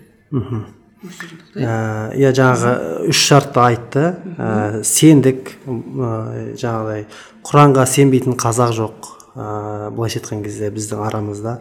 [1.06, 2.72] Иә жаңағы
[3.12, 4.04] үш шартты айтты.
[4.34, 7.04] Ә, сендік ә, жаңағыдай
[7.46, 9.10] құранға сенбейтін қазақ жоқ.
[9.38, 11.58] Ә, былайша айтқан кезде біздің арамызда.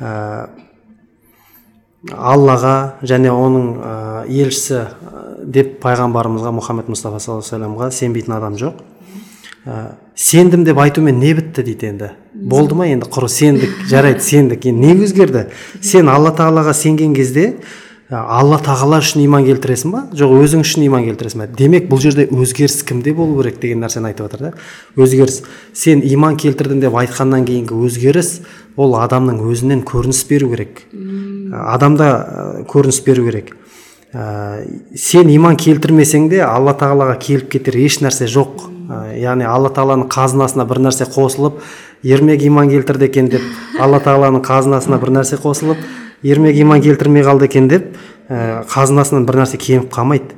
[0.00, 0.48] Ә,
[2.12, 3.94] аллаға және оның ә,
[4.28, 4.84] елшісі
[5.46, 8.84] деп пайғамбарымызға мұхаммед мұстафа саллаллаху алейhi сенбейтін адам жоқ.
[9.64, 12.12] Ә, сендім деп айтумен не бітті дейді енді?
[12.36, 13.08] Болды ма енді?
[13.08, 14.68] Құр сендік жарайды сендік.
[14.68, 15.48] Енді не өзгерді?
[15.80, 17.54] Сен алла тағалаға сенген кезде
[18.10, 20.02] алла тағала үшін иман келтіресің ба?
[20.14, 21.46] Жоқ өзің үшін иман келтіресің ба?
[21.58, 24.52] Демек бұл жерде өзгеріс кімде болу керек деген нәрсені айтып жатыр да?
[24.94, 25.40] Өзгеріс.
[25.74, 28.30] Сен иман келтірдім деп айтқаннан кейінгі өзгеріс
[28.78, 30.84] ол адамның өзінен көрініс беру керек.
[31.50, 33.56] Адамда көрініс беру керек.
[34.14, 34.62] Ә,
[34.94, 38.68] сен иман келтірмесең де алла тағалаға келіп кетер еш нәрсе жоқ.
[38.86, 41.58] Ә, яғни алла тағаланың қазынасына бір нәрсе қосылып
[42.06, 43.42] ермек иман келтірді екен деп
[43.82, 45.82] алла тағаланың қазынасына бір нәрсе қосылып
[46.22, 47.96] ермек иман келтірмей қалды екен деп
[48.28, 50.36] ә, қазынасынан бір нәрсе кеміп қалмайды.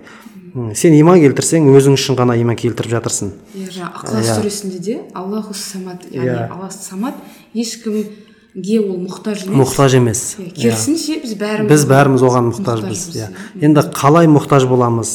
[0.75, 3.35] Сен иман келтірсең өзің үшін ғана иман келтіріп жатырсың.
[3.55, 4.97] Иә жаңағы ықылас сүресінде де.
[5.14, 7.14] Аллаху самат яғни алла самат
[7.55, 9.59] ешкімге ол мұқтаж емес.
[9.61, 10.23] Мұқтаж емес.
[10.57, 13.05] Керісінше біз бәріміз біз бәріміз оған мұқтажбыз.
[13.14, 13.29] иә.
[13.61, 15.12] Енді қалай мұқтаж боламыз?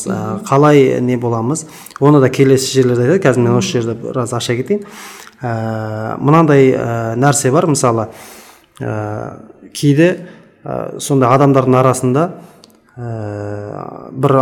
[0.47, 1.65] Қалай не боламыз?
[1.99, 4.85] Оны да келесі жерлерде айтады қазір мен осы жерде біраз аша кетейін.
[5.41, 7.67] Ә, мынандай ә, нәрсе бар.
[7.67, 8.07] Мысалы
[8.79, 9.41] ә,
[9.73, 10.27] кейде
[10.63, 12.27] ә, сондай адамдардың арасында
[12.97, 14.37] ә, бір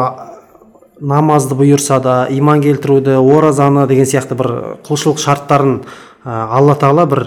[1.02, 4.52] намазды бұйырса да иман келтіруді оразаны деген сияқты бір
[4.86, 5.80] құлшылық шарттарын
[6.26, 7.24] ә, алла тағала бір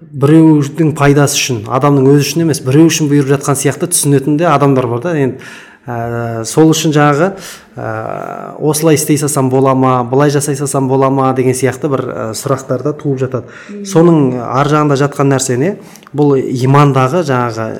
[0.00, 4.86] біреудің пайдасы үшін адамның өзі үшін емес біреу үшін бұйырып жатқан сияқты түсінетін де адамдар
[4.90, 5.14] бар да.
[5.16, 5.40] Енді
[5.86, 7.30] ә, сол үшін жаңағы
[7.76, 12.26] ә, осылай істей салсам бола ма былай жасай салсам бола ма деген сияқты бір ә,
[12.36, 13.50] сұрақтар да туып жатады.
[13.86, 15.76] Соның ар жағында жатқан нәрсе не
[16.14, 17.70] бұл имандағы жаңағы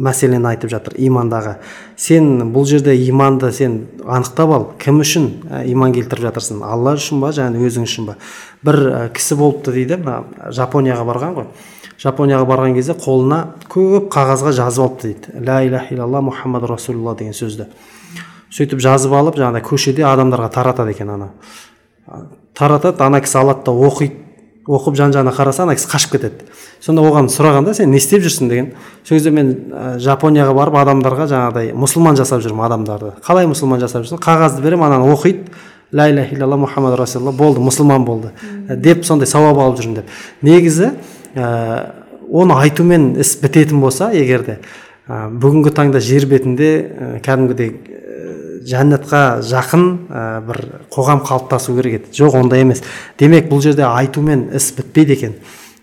[0.00, 1.58] мәселені айтып жатыр имандағы.
[2.00, 5.26] Сен бұл жерде иманды сен анықтап ал кім үшін
[5.68, 6.62] иман келтіріп жатырсың?
[6.64, 8.16] Алла үшін ба және өзің үшін ба?
[8.64, 11.50] Бір кісі болыпты дейді мына жапонияға барған ғой.
[12.00, 15.44] Жапонияға барған кезде қолына көп қағазға жазып алыпты дейді.
[15.44, 17.68] Ля иляха илалла мұхаммад расулалла деген сөзді.
[18.50, 21.28] Сөйтіп жазып алып жаңағыдай көшеде адамдарға таратады екен ана.
[22.56, 24.16] Таратады ана кісі алады да оқиды.
[24.68, 26.46] Оқып жан жағына қараса ана кісі қашып кетеді.
[26.80, 28.48] Сонда оған сұраған да сен не істеп жүрсің?
[28.48, 28.72] деген.
[29.04, 33.14] Сол кезде мен ә, жапонияға барып адамдарға жаңағыдай мұсылман жасап жүрмін адамдарды.
[33.24, 34.20] Қалай мұсылман жасап жүрсің?
[34.20, 35.48] Қағазды беремін ананы оқиды
[35.92, 38.30] ля иляха илlalла мұхаммад расулалла болды мұсылман болды
[38.68, 40.12] деп сондай сауап алып жүрмін деп.
[40.42, 40.92] Негізі
[41.34, 41.90] ә,
[42.30, 44.58] оны айтумен іс бітетін болса егер де
[45.08, 47.72] ә, бүгінгі таңда жер бетінде ә, кәдімгідей
[48.66, 50.60] жәннатқа жақын ә, бір
[50.92, 52.12] қоғам қалыптасу керек еді.
[52.16, 52.82] Жоқ ондай емес.
[53.18, 55.34] Демек бұл жерде айтумен іс бітпейді екен.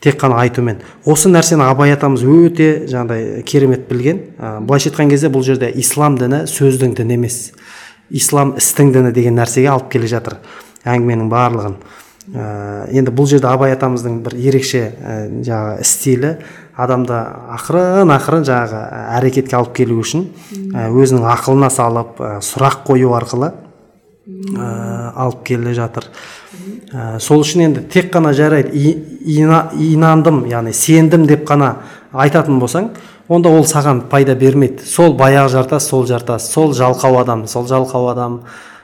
[0.01, 0.83] Тек қана айтумен.
[1.05, 4.21] Осы нәрсені абай атамыз өте жаңағыдай керемет білген.
[4.37, 7.39] Ә, былайша айтқан кезде бұл жерде ислам діні сөздің діні емес.
[8.09, 10.37] Ислам істің діні деген нәрсеге алып келе жатыр
[10.85, 11.79] әңгіменің барлығын.
[12.27, 12.45] Ә,
[12.93, 16.33] енді бұл жерде абай атамыздың бір ерекше ә, жаңағы стилі
[16.77, 17.17] адамды
[17.57, 18.81] ақырын ақырын жаңағы
[19.17, 20.27] әрекетке алып келу үшін
[20.73, 26.09] өзінің ақылына салып сұрақ қою арқылы ә, алып келе жатыр.
[26.93, 28.71] Ә, сол үшін енді тек қана жарайды
[29.25, 31.73] инандым яғни сендім деп қана
[32.13, 32.91] айтатын болсаң
[33.27, 34.85] онда ол саған пайда бермейді.
[34.85, 38.41] Сол баяғы жартас сол жартас сол жалқау адам сол жалқау адам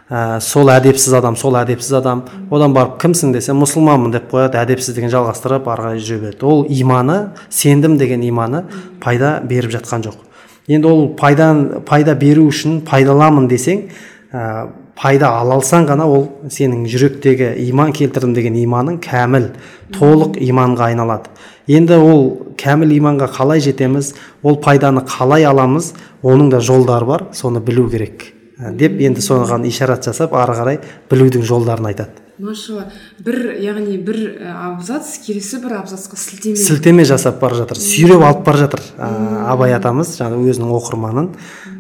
[0.10, 2.24] ә, сол әдепсіз адам сол әдепсіз адам.
[2.52, 6.46] Одан барып кімсің десе мұсылманмын деп қояды әдепсіздігін жалғастырып ары қарай жүре береді.
[6.46, 8.66] Ол иманы сендім деген иманы
[9.02, 10.20] пайда беріп жатқан жоқ.
[10.68, 13.88] Енді ол пайдан, пайда беру үшін пайдаламын десең
[14.32, 19.50] ә, пайда ала алсаң ғана ол сенің жүректегі иман келтірдім деген иманың кәміл
[19.96, 21.34] толық иманға айналады.
[21.68, 22.24] Енді ол
[22.60, 24.14] кәміл иманға қалай жетеміз
[24.44, 28.33] ол пайданы қалай аламыз оның да жолдары бар соны білу керек.
[28.58, 30.80] Деп енді соған ишарат жасап ары қарай
[31.12, 32.22] білудің жолдарын айтады.
[32.42, 32.88] Машалла
[33.22, 38.62] бір яғни бір абзац келесі бір абзацқа сілтеме сілтеме жасап бара жатыр сүйреп алып бара
[38.64, 39.10] жатыр ә,
[39.54, 41.30] абай атамыз жаңағы өзінің оқырманын.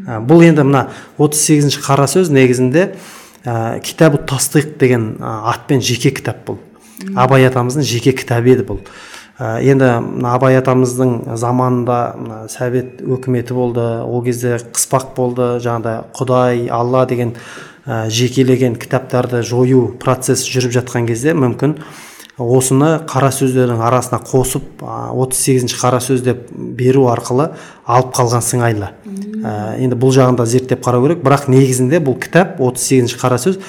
[0.05, 0.85] Ә, бұл енді мына
[1.17, 2.91] 38 сегізінші қара сөз негізінде
[3.45, 6.61] ә, китабу тастиқ деген атпен жеке кітап бұл.
[7.17, 8.85] Абай атамыздың жеке кітабы еді бұл.
[8.85, 9.12] ә,
[9.43, 16.65] енді мына абай атамыздың заманында мына совет өкіметі болды ол кезде қыспақ болды жаңағыдай құдай
[16.71, 17.33] алла деген
[17.85, 21.75] ә, жекелеген кітаптарды жою процесс жүріп жатқан кезде мүмкін
[22.37, 27.51] осыны қара сөздердің арасына қосып отыз сегізінші қара сөз деп беру арқылы
[27.85, 28.89] алып қалған сыңайлы.
[29.43, 31.21] Ә, енді бұл жағын да зерттеп қарау керек.
[31.25, 33.59] Бірақ негізінде бұл кітап отыз сегізінші қара сөз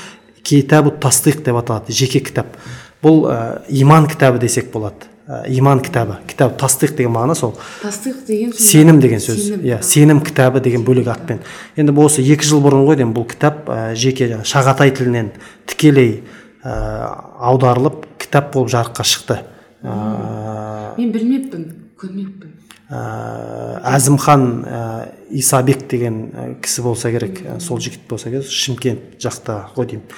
[0.45, 2.57] китабу тастиқ деп аталады жеке кітап.
[3.05, 5.11] Бұл ә, иман кітабы десек болады.
[5.11, 5.14] ә,
[5.49, 6.19] иман кітабы.
[6.29, 7.55] Кітап тастиқ деген мағына сол.
[7.81, 9.57] Тастиқ деген сенім деген сөз.
[9.57, 11.41] Иә сенім кітабы деген бөлек атпен
[11.81, 13.15] енді осы екі жыл бұрын ғой деймін.
[13.17, 15.33] Бұл кітап ә, жеке шағатай тілінен
[15.65, 16.25] тікелей
[16.61, 17.09] ә,
[17.41, 19.41] аударылып кітап болып жарыққа шықты.
[19.81, 22.53] Ә, мен білмеппін көрмеппін.
[22.93, 24.85] Ә, әзімхан ә,
[25.33, 27.41] исабек деген кісі болса керек.
[27.65, 28.45] Сол жігіт болса керек.
[28.45, 30.09] Шымкент жақта ғой деймін.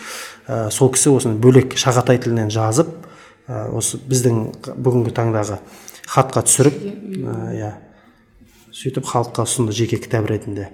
[0.51, 3.06] Ә, сол кісі осыны бөлек шағатай тілінен жазып
[3.49, 4.43] осы біздің
[4.83, 5.61] бүгінгі таңдағы
[6.11, 6.79] хатқа түсіріп
[7.55, 7.73] иә
[8.77, 10.69] сөйтіп халыққа ұсынды жеке кітап ретінде.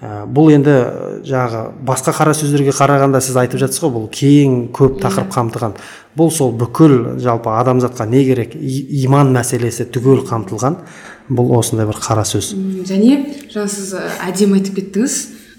[0.00, 0.72] Ә, бұл енді
[1.28, 5.76] жаңағы басқа қара сөздерге қарағанда сіз айтып жатсыз ғой бұл кең көп тақырып қамтыған.
[6.16, 10.78] Бұл сол бүкіл жалпы адамзатқа не керек иман мәселесі түгел қамтылған.
[11.28, 12.54] Бұл осындай бір қара сөз.
[12.88, 13.20] Және
[13.52, 13.92] жаңа сіз
[14.24, 15.18] әдемі айтып кеттіңіз.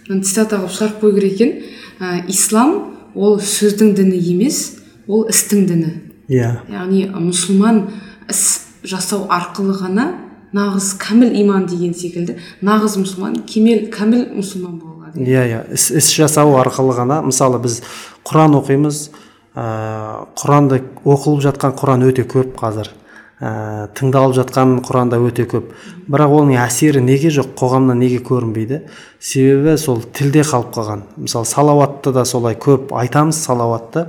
[0.09, 1.53] Цитата қылып шығарып қою керек екен.
[2.01, 2.75] Ә, ислам
[3.15, 4.65] ол сөздің діні емес
[5.07, 5.93] ол істің діні
[6.29, 6.51] иә.
[6.69, 7.85] яғни мұсылман
[8.29, 8.43] іс
[8.85, 10.07] жасау арқылы ғана
[10.55, 15.25] нағыз кәміл иман деген секілді нағыз мұсылман кемел кәміл мұсылман бола алады.
[15.25, 15.61] Иә иә.
[15.73, 17.81] Іс, іс жасау арқылы ғана мысалы біз
[18.25, 19.09] құран оқимыз
[19.55, 22.91] ә, құранды оқылып жатқан құран өте көп қазір.
[23.35, 25.73] Ә, тыңдалып жатқан құранда өте көп.
[26.07, 28.85] Бірақ оның әсері неге жоқ қоғамнан неге көрінбейді?
[29.19, 31.03] Себебі сол тілде қалып қалған.
[31.19, 34.07] Мысалы салауатты да солай көп айтамыз салауатты.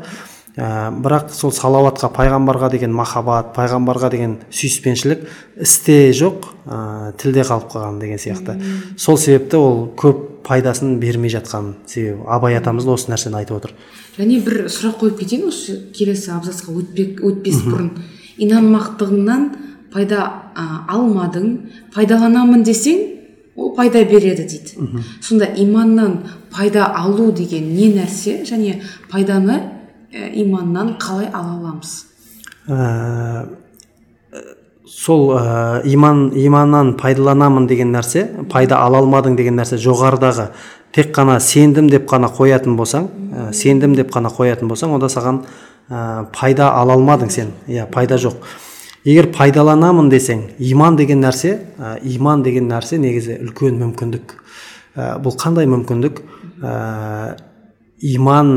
[0.57, 5.27] Ә, бірақ сол салауатқа пайғамбарға деген махаббат пайғамбарға деген сүйіспеншілік
[5.63, 8.57] істе жоқ ә, тілде қалып қалған деген сияқты.
[8.97, 12.25] Сол себепті ол көп пайдасын бермей жатқан себебі.
[12.27, 13.75] Абай атамыз осы нәрсені айтып отыр.
[14.17, 17.91] Және бір сұрақ қойып кетейін осы келесі абзацқа өтпек өтпес бұрын.
[18.41, 19.47] Инанмақтығыңнан
[19.93, 20.25] пайда
[20.57, 21.53] ә, алмадың
[21.95, 23.05] пайдаланамын десең
[23.57, 25.03] ол пайда береді дейді.
[25.21, 26.23] Сонда иманнан
[26.55, 28.45] пайда алу деген не нәрсе?
[28.45, 29.76] Және пайданы
[30.35, 31.95] иманнан қалай ала аламыз?
[32.69, 33.47] Ә,
[34.87, 40.51] сол ә, иман иманнан пайдаланамын деген нәрсе пайда ала алмадың деген нәрсе жоғарыдағы
[40.97, 45.43] тек қана сендім деп қана қоятын болсаң ә, сендім деп қана қоятын болсаң онда саған
[45.91, 47.53] ә, пайда ала алмадың сен.
[47.69, 48.41] Иә пайда жоқ.
[49.07, 54.35] Егер пайдаланамын десең иман деген нәрсе ә, иман деген нәрсе негізі үлкен мүмкіндік.
[54.97, 56.23] Ә, бұл қандай мүмкіндік?
[58.01, 58.53] Иман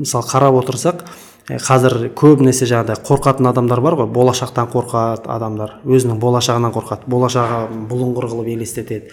[0.00, 1.04] мысалы қарап отырсақ
[1.50, 4.06] қазір көбінесе жаңағыдай қорқатын адамдар бар ғой.
[4.14, 5.80] Болашақтан қорқады адамдар.
[5.84, 7.08] Өзінің болашағынан қорқады.
[7.10, 9.10] Болашағы бұлыңғыр қылып елестетеді.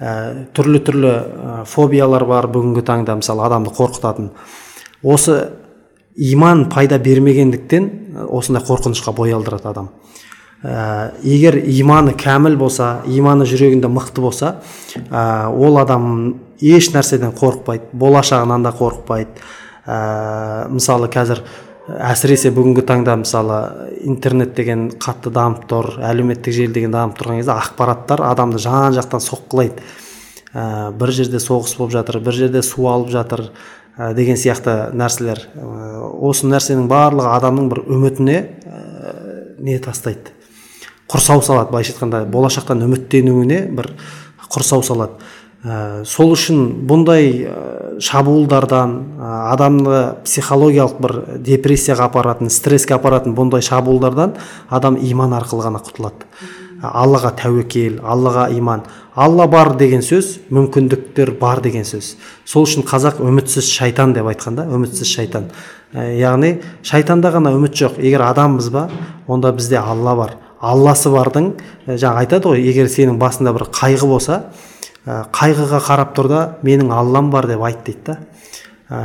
[0.00, 1.12] Ә, түрлі түрлі
[1.68, 4.30] фобиялар бар бүгінгі таңда мысалы адамды қорқытатын.
[5.02, 5.36] Осы
[6.16, 7.90] иман пайда бермегендіктен
[8.28, 9.90] осындай қорқынышқа бой алдырады адам.
[10.66, 14.56] Ә, егер иманы кәміл болса иманы жүрегінде мықты болса
[15.10, 19.46] ә, ол адам еш нәрседен қорықпайды болашағынан да қорықпайды.
[19.86, 21.42] Ә, мысалы қазір
[21.86, 23.60] әсіресе бүгінгі таңда мысалы
[24.02, 29.22] интернет деген қатты дамып тұр әлеуметтік желі деген дамып тұрған кезде ақпараттар адамды жан жақтан
[29.22, 29.84] соққылайды.
[30.52, 33.50] Ә, бір жерде соғыс болып жатыр бір жерде су алып жатыр
[33.98, 38.82] ә, деген сияқты нәрселер ә, осы нәрсенің барлығы адамның бір үмітіне ә,
[39.60, 40.35] не тастайды.
[41.08, 41.70] Құрсау салады.
[41.70, 43.92] былайша айтқанда болашақтан үміттенуіне бір
[44.50, 45.22] құрсау салады.
[45.66, 49.96] Ә, сол үшін бұндай ә, шабуылдардан ә, адамды
[50.26, 54.36] психологиялық бір депрессияға апаратын стресске апаратын бұндай шабуылдардан
[54.68, 56.28] адам иман арқылы ғана құтылады.
[56.82, 58.84] Аллаға тәуекел аллаға иман.
[59.14, 62.14] Алла бар деген сөз мүмкіндіктер бар деген сөз.
[62.44, 65.50] Сол үшін қазақ үмітсіз шайтан деп айтқан да үмітсіз шайтан.
[65.94, 67.98] Ә, яғни шайтанда ғана үміт жоқ.
[67.98, 68.90] Егер адамбыз ба
[69.26, 70.36] онда бізде алла бар.
[70.72, 71.52] Алласы бардың
[71.86, 74.40] жаңа айтады ғой егер сенің басында бір қайғы болса
[75.06, 78.18] ә, қайғыға қарап тұр да менің аллам бар деп айт дейді да.
[78.86, 78.98] Ә,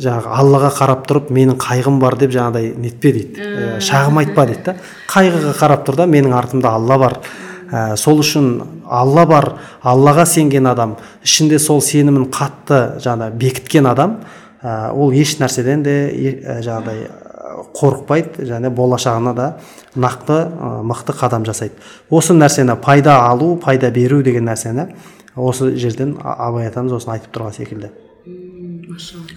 [0.00, 3.40] жаңағы аллаға қарап тұрып менің қайғым бар деп жаңағыдай нетпе дейді.
[3.40, 4.76] Ә, шағым айтпа дейді да.
[5.12, 7.18] Қайғыға қарап тұр да менің артымда алла бар.
[7.66, 8.50] Ә, сол үшін
[8.88, 9.50] алла бар
[9.82, 14.20] аллаға сенген адам ішінде сол сенімін қатты жаңа бекіткен адам
[14.62, 17.08] ә, ол еш нәрседен де ә, жаңағыдай
[17.76, 19.46] қорықпайды және болашағына да
[19.94, 20.38] нақты
[20.86, 21.74] мықты қадам жасайды.
[22.10, 24.90] Осы нәрсені пайда алу пайда беру деген нәрсені
[25.36, 27.90] осы жерден абай атамыз осыны айтып тұрған секілді.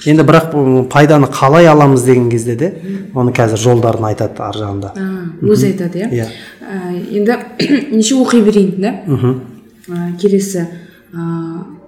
[0.06, 0.54] Енді бірақ
[0.90, 2.70] пайданы қалай аламыз деген кезде де
[3.14, 4.94] оны қазір жолдарын айтады ар жағында.
[5.42, 6.10] Өзі айтады иә?
[6.10, 6.28] Иә.
[7.12, 7.38] Енді
[7.96, 8.94] неше оқи берейін да?
[10.22, 10.68] Келесі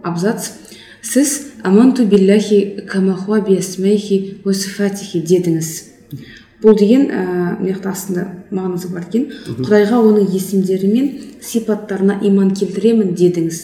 [0.03, 0.51] абзац.
[1.01, 5.90] Сіз аманту биллахи камахуа биасмайхи дедіңіз.
[6.61, 7.21] Бұл деген ә,
[7.59, 9.29] мына жақта астында мағынасы бар екен.
[9.61, 11.07] Құдайға оның есімдері мен
[11.41, 13.61] сипаттарына иман келтіремін дедіңіз.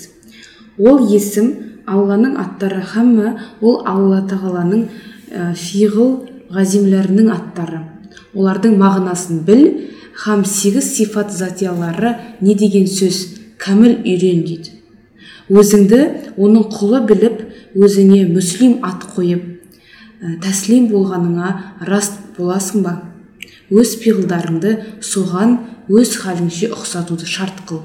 [0.79, 1.51] Ол есім
[1.85, 2.81] алланың аттары.
[2.93, 4.87] Һәммә ол алла тағаланың
[5.29, 6.17] ә, фиғыл
[6.53, 7.83] ғазимләрінің аттары.
[8.33, 9.67] Олардың мағынасын біл
[10.25, 13.27] һәм сегіз сифат затиялары не деген сөз?
[13.61, 14.73] Кәміл үйрен дейді.
[15.49, 16.01] Өзіңді
[16.37, 17.43] оның құлы біліп
[17.77, 19.56] өзіңе мүслим ат қойып
[20.21, 21.51] тәслим болғаныңа
[21.87, 22.95] рас боласың ба?
[23.69, 25.57] Өз пиғылдарыңды соған
[25.91, 27.83] өз халіңше ұқсатуды шарт қыл.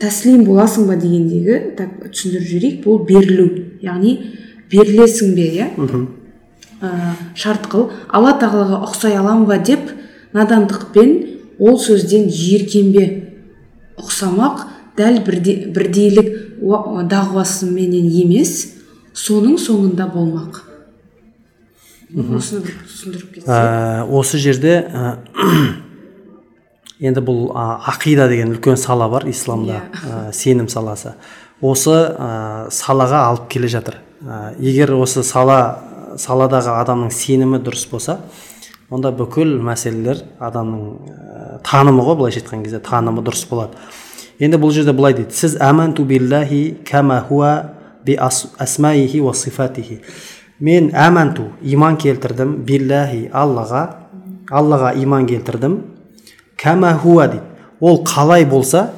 [0.00, 3.48] Тәслим боласың ба дегендегі так түсіндіріп жіберейік бұл берілу.
[3.84, 4.14] Яғни
[4.72, 5.68] берілесің бе иә?
[6.80, 6.90] Ә,
[7.36, 7.90] шарт қыл.
[8.08, 9.90] Алла тағалаға ұқсай аламын ба деп
[10.32, 11.16] надандықпен
[11.60, 13.06] ол сөзден жиіркенбе
[14.00, 14.64] ұқсамақ
[14.96, 16.30] дәл бірде, бірдейлік
[17.10, 18.79] дағуасыменен емес
[19.16, 20.62] соның соңында болмақ.
[22.10, 25.12] Осыны бір түсіндіріп кетсе ә, осы жерде ә,
[27.06, 31.14] енді бұл ә, ақида деген үлкен сала бар исламда ә, сенім саласы.
[31.62, 34.00] Осы ә, салаға алып келе жатыр.
[34.26, 35.60] Ә, егер осы сала
[36.18, 38.18] саладағы адамның сенімі дұрыс болса
[38.90, 43.78] онда бүкіл мәселелер адамның ә, танымы ғой былайша айтқан кезде танымы дұрыс болады.
[44.42, 45.36] Енді бұл жерде былай дейді.
[45.36, 47.52] Сіз әмәнту биллахи кәма хуа
[48.58, 50.00] асмаихи ва сифатихи
[50.60, 53.84] мен әмәнту иман келтірдім биллахи аллаға
[54.50, 55.78] аллаға иман келтірдім
[56.60, 57.44] кәмә хуа дейді
[57.80, 58.90] ол қалай болса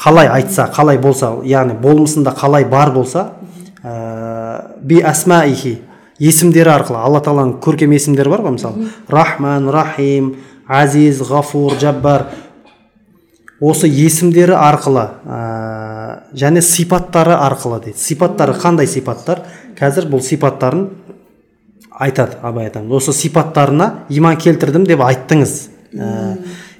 [0.00, 3.32] қалай айтса қалай болса яғни болмысында қалай бар болса
[3.84, 5.78] ә, би асмаихи
[6.18, 10.34] есімдері арқылы алла тағаланың көркем есімдері бар ғой мысалы рахман рахим
[10.68, 12.28] азиз ғафур жаббар
[13.60, 15.40] осы есімдері арқылы ә,
[16.34, 17.98] және сипаттары арқылы дейді.
[17.98, 19.44] Сипаттары қандай сипаттар?
[19.78, 20.88] Қазір бұл сипаттарын
[22.00, 25.54] айтады абай атамыз осы сипаттарына иман келтірдім деп айттыңыз.
[25.94, 26.36] Ә,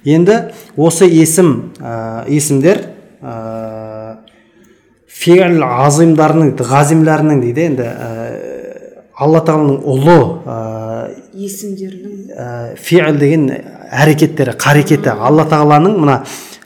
[0.09, 0.37] енді
[0.81, 2.83] осы есім ә, есімдер
[3.21, 3.35] ә,
[5.21, 8.09] фиғл азимдарының ғазимларының дейді енді ә,
[9.21, 10.61] алла тағаланың ұлы ә,
[11.37, 12.15] есімдерінің.
[12.33, 13.51] ә, деген
[13.91, 15.13] әрекеттері қарекеті.
[15.13, 16.21] Алла тағаланың мына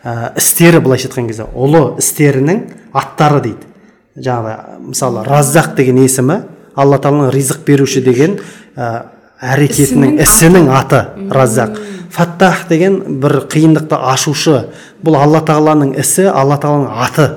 [0.04, 3.70] ә, істері былайша айтқан кезде ұлы істерінің аттары дейді.
[4.14, 6.42] Жаңағы мысалы раззақ деген есімі
[6.76, 8.38] алла тағаланың ризық беруші деген
[8.76, 11.04] ә, әрекетінің ісінің аты.
[11.30, 11.78] раззақ
[12.14, 14.68] фаттах деген бір қиындықты ашушы
[15.02, 17.28] бұл алла тағаланың ісі алла тағаланың аты.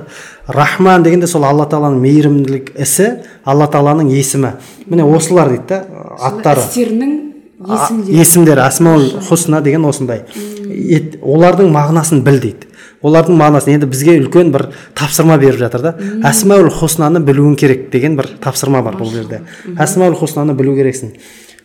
[0.48, 4.54] Рахман деген де сол алла тағаланың мейірімділік ісі алла тағаланың есімі.
[4.86, 5.82] Міне осылар дейді да
[6.22, 6.62] аттары.
[6.62, 7.27] істерінің
[7.58, 10.22] Есімдері есімдері асмаул хусна деген осындай.
[10.68, 12.68] Ет- олардың мағынасын біл дейді.
[13.02, 15.94] Олардың мағынасын енді бізге үлкен бір тапсырма беріп жатыр да.
[16.24, 19.42] Асмаул хуснаны білуің керек деген бір тапсырма бар бұл жерде.
[19.78, 21.16] Асмаул хуснаны білу керексің.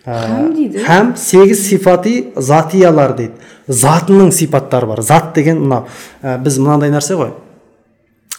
[0.07, 0.79] Ә, Һәм дейді.
[0.89, 3.33] һәм сегіз сипати затиялар дейді.
[3.69, 5.03] Затының сипаттары бар.
[5.03, 5.85] Зат деген мынау
[6.23, 7.35] ә, біз мынандай нәрсе ғой.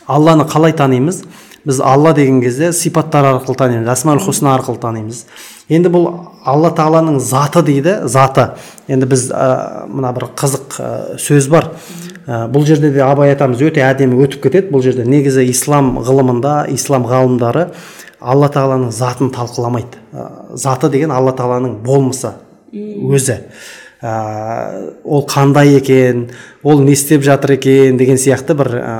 [0.07, 1.23] Алланы қалай танимыз?
[1.65, 3.87] Біз алла деген кезде сипаттар арқылы танимыз.
[3.87, 5.25] Асмаул хусна арқылы танимыз.
[5.71, 6.07] Енді бұл
[6.43, 8.49] алла тағаланың заты дейді заты.
[8.91, 10.89] Енді біз ә, мына бір қызық ә,
[11.21, 11.69] сөз бар.
[12.27, 14.71] Ә, бұл жерде де абай атамыз өте әдемі өтіп кетеді.
[14.73, 17.69] Бұл жерде негізі ислам ғылымында ислам ғалымдары
[18.19, 20.03] алла тағаланың затын талқыламайды.
[20.11, 22.35] Ә, заты деген алла тағаланың болмысы
[22.73, 23.39] өзі.
[24.03, 24.13] Ә,
[25.07, 26.25] ол қандай екен
[26.63, 28.95] ол не істеп жатыр екен деген сияқты бір ә,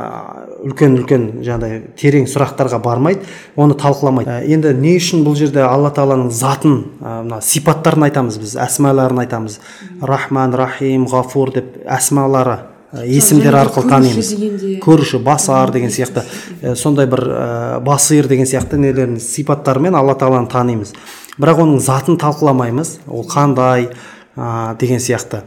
[0.64, 3.26] үлкен үлкен жаңағыдай терең сұрақтарға бармайды
[3.60, 4.32] оны талқыламайды.
[4.32, 9.60] Ә, енді не үшін бұл жерде алла тағаланың затын мына сипаттарын айтамыз біз әсмаларын айтамыз?
[10.02, 12.60] Рахман рахим ғафур деп әсмалары
[12.94, 14.30] есімдер арқылы танимыз.
[14.84, 16.24] көруші басар деген сияқты.
[16.62, 20.94] Ә, сондай бір ә, басир деген сияқты нелерін сипаттарымен алла тағаланы танимыз.
[21.40, 23.00] Бірақ оның затын талқыламаймыз.
[23.08, 23.90] Ол қандай
[24.38, 25.42] ә, деген сияқты.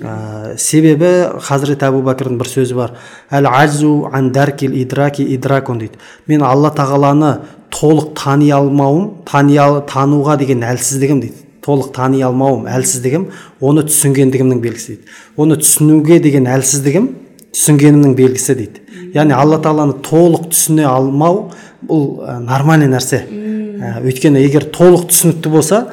[0.00, 1.10] Ә, себебі
[1.44, 2.96] хазірет әбу бәкірдің бір сөзі бар.
[3.30, 6.00] Әл ажзу ан дәркил идраки идракун дейді.
[6.26, 7.32] Мен алла тағаланы
[7.72, 11.46] толық тани алмауым тани ал, тануға деген әлсіздігім дейді.
[11.64, 13.26] Толық тани алмауым әлсіздігім
[13.60, 15.10] оны түсінгендігімнің белгісі дейді.
[15.36, 17.10] Оны түсінуге деген әлсіздігім
[17.52, 18.84] түсінгенімнің белгісі дейді.
[19.14, 21.50] Яғни алла тағаланы толық түсіне алмау
[21.84, 23.24] бұл ә, нормальный нәрсе.
[23.26, 25.84] Ә, өйткені егер толық түсінікті болса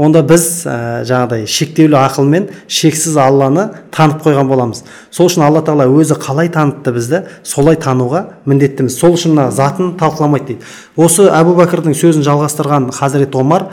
[0.00, 0.74] онда біз ә,
[1.04, 4.82] жаңағыдай шектеулі ақылмен шексіз алланы танып қойған боламыз.
[5.12, 8.96] Сол үшін алла тағала өзі қалай танытты бізді солай тануға міндеттіміз.
[8.96, 10.70] Сол үшін мына затын талқыламайды дейді.
[10.96, 13.68] Осы әбу бәкірдің сөзін жалғастырған хазірет омар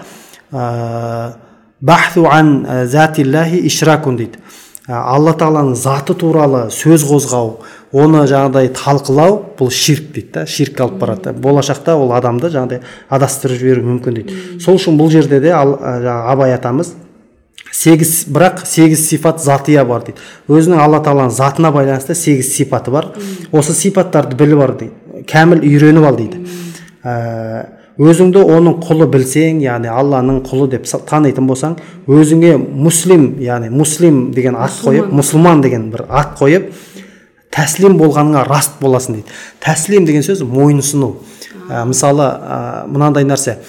[0.51, 1.33] ә,
[1.87, 2.55] ан
[2.85, 4.43] затиллахи ишракун дейді.
[4.89, 7.59] Алла тағаланың заты туралы сөз қозғау
[7.91, 13.57] оны жаңағыдай талқылау бұл ширк дейді да ширкке алып барады болашақта ол адамды жаңағыдай адастырып
[13.57, 14.39] жіберуі мүмкін дейді.
[14.61, 16.93] Сол үшін бұл жерде де ал, ә, жаңағы абай атамыз
[17.73, 20.21] сегіз бірақ сегіз сипат затия бар дейді.
[20.49, 23.11] Өзінің алла тағаланың затына байланысты сегіз сипаты бар.
[23.51, 25.25] Осы сипаттарды біліп ал дейді.
[25.29, 26.45] Кәміл үйреніп ал дейді.
[27.03, 31.75] Ә, өзіңді оның құлы білсең яғни алланың құлы деп танитын болсаң
[32.07, 36.69] өзіңе муслим яғни муслим деген ат қойып мұсылман деген бір ат қойып
[37.59, 39.37] тәслим болғаныңа раст боласың дейді.
[39.63, 41.13] Тәслим деген сөз мойынсыну.
[41.67, 43.59] Ә, мысалы ә, мынандай нәрсе.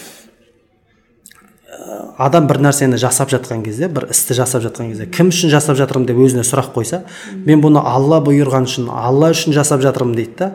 [2.20, 6.04] Адам бір нәрсені жасап жатқан кезде бір істі жасап жатқан кезде кім үшін жасап жатырмын
[6.10, 6.98] деп өзіне сұрақ қойса
[7.46, 10.50] мен бұны алла бұйырған үшін алла үшін жасап жатырмын дейді да.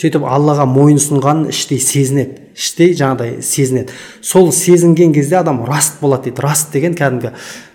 [0.00, 2.40] Сөйтіп аллаға мойынсұнғанын іштей сезінеді.
[2.56, 3.92] Іштей жаңағыдай сезінеді.
[4.24, 6.46] Сол сезінген кезде адам раст болады дейді.
[6.46, 7.34] Раст деген кәдімгі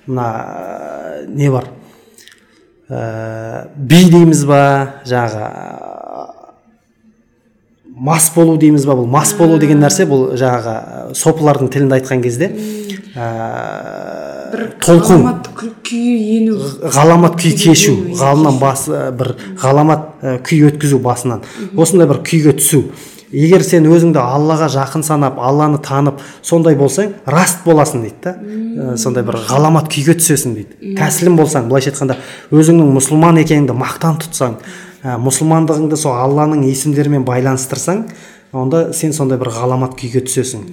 [0.09, 1.69] мына ә, не бар?
[2.89, 4.61] Ә, би дейміз ба
[5.09, 5.47] жаңағы
[7.95, 12.49] мас болу дейміз ба бұл мас болу деген нәрсе бұл жаңағы сопылардың тілінде айтқан кезде
[13.15, 13.29] ә,
[14.51, 15.23] бір толқын
[15.85, 16.57] күй- ену
[16.91, 20.09] ғаламат күй кешу ғалымнан бас бір ғаламат
[20.47, 21.41] күй өткізу басынан
[21.77, 22.83] осындай бір күйге түсу
[23.35, 28.33] егер сен өзіңді аллаға жақын санап алланы танып сондай болсаң раст боласың дейді да.
[28.35, 30.95] Ә, сондай бір ғаламат күйге түсесің дейді.
[30.99, 32.17] Тәсілім болсаң былайша айтқанда
[32.55, 34.57] өзіңнің мұсылман екеніңді мақтан тұтсаң
[35.03, 38.05] ә, мұсылмандығыңды сол алланың есімдерімен байланыстырсаң
[38.55, 40.63] онда сен сондай бір ғаламат күйге түсесің.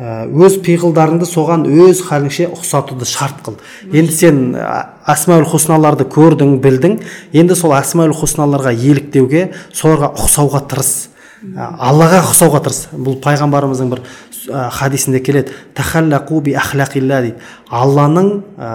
[0.00, 3.58] Ә, өз пиғылдарыңды соған өз халіңше ұқсатуды шарт қыл.
[3.92, 6.96] Енді сен ә, асмаул хусналарды көрдің білдің
[7.36, 10.94] енді сол асмаул хусналарға еліктеуге соларға ұқсауға тырыс.
[11.40, 12.80] Аллаға ұқсауға тырыс.
[12.92, 14.02] Бұл пайғамбарымыздың бір
[14.50, 15.54] ә, хадисінде келеді.
[15.76, 17.38] Тахаллақу би ахлақилла дейді.
[17.70, 18.70] Алланың ә,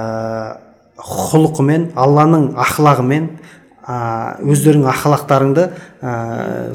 [0.97, 3.27] құлқымен алланың ақлағымен
[3.85, 3.97] ә,
[4.41, 5.67] өздеріңнің ақлақтарыңды
[6.01, 6.15] ә,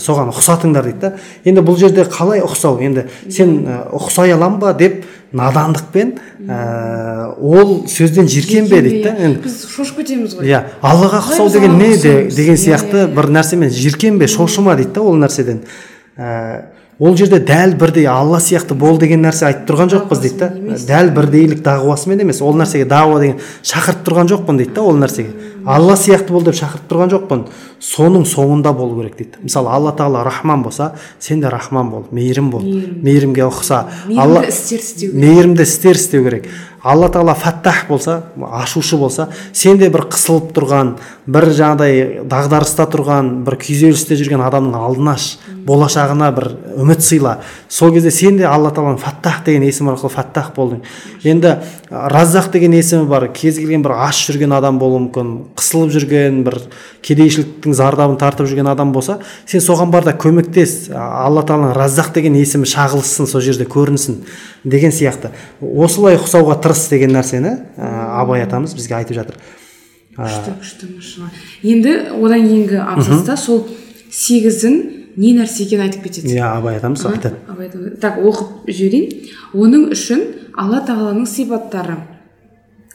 [0.03, 1.12] соған ұқсатыңдар дейді да.
[1.45, 2.78] Енді бұл жерде қалай ұқсау?
[2.86, 3.57] Енді сен
[3.91, 5.03] ұқсай аламын ба деп
[5.33, 6.14] надандықпен
[6.49, 9.14] ә, ол сөзден жиіркенбе дейді да?
[9.14, 10.49] Енді біз шошып кетеміз ғой.
[10.51, 15.03] иә аллаға ұқсау деген не деген Иә, сияқты иә, бір нәрсемен жиіркенбе шошыма дейді да
[15.07, 15.62] ол нәрседен.
[16.18, 16.64] Ә,
[16.99, 20.51] ол жерде дәл бірдей алла сияқты бол деген нәрсе айтып тұрған жоқпыз дейді да?
[20.91, 25.49] дәл бірдейлік дағуасымен емес ол нәрсеге дағуа деген шақырып тұрған жоқпын дейді да ол нәрсеге.
[25.66, 27.44] Алла сияқты бол деп шақырып тұрған жоқпын.
[27.80, 29.40] Соның соңында болу керек дейді.
[29.44, 33.84] Мысалы алла тағала рахман болса сен де рахман бол мейірім бол мейірімге ұқса.
[34.16, 36.48] Алла мейірімді істер істеу керек.
[36.83, 40.95] Алла тағала фаттах болса ашушы болса сен де бір қысылып тұрған
[41.26, 45.26] бір жаңағыдай дағдарыста тұрған бір күйзелісте жүрген адамның алдын аш
[45.66, 46.47] болашағына бір
[46.81, 47.39] үміт сыйла.
[47.68, 50.81] Сол кезде сен де алла тағаланың фаттах деген есімі арқылы фаттах болдың.
[51.22, 51.57] Енді
[51.91, 56.59] раззақ деген есімі бар кез келген бір аш жүрген адам болуы мүмкін қысылып жүрген бір
[57.07, 62.39] кедейшіліктің зардабын тартып жүрген адам болса сен соған бар да көмектес алла тағаланың раззақ деген
[62.41, 64.22] есімі шағылыссын сол жерде көрінсін
[64.64, 65.33] деген сияқты.
[65.61, 67.91] Осылай ұқсауға тырыс деген нәрсені ә,
[68.23, 69.37] абай атамыз бізге айтып жатыр.
[70.16, 71.31] Күшті күшті машалла
[71.62, 73.66] енді одан кейінгі абзаста сол
[74.11, 74.77] сегізін
[75.16, 76.35] не нәрсе екенін айтып кетеді.
[76.35, 79.31] Иә абай атамыз айтады так оқып жіберейін.
[79.55, 80.23] Оның үшін
[80.59, 81.97] алла тағаланың сипаттары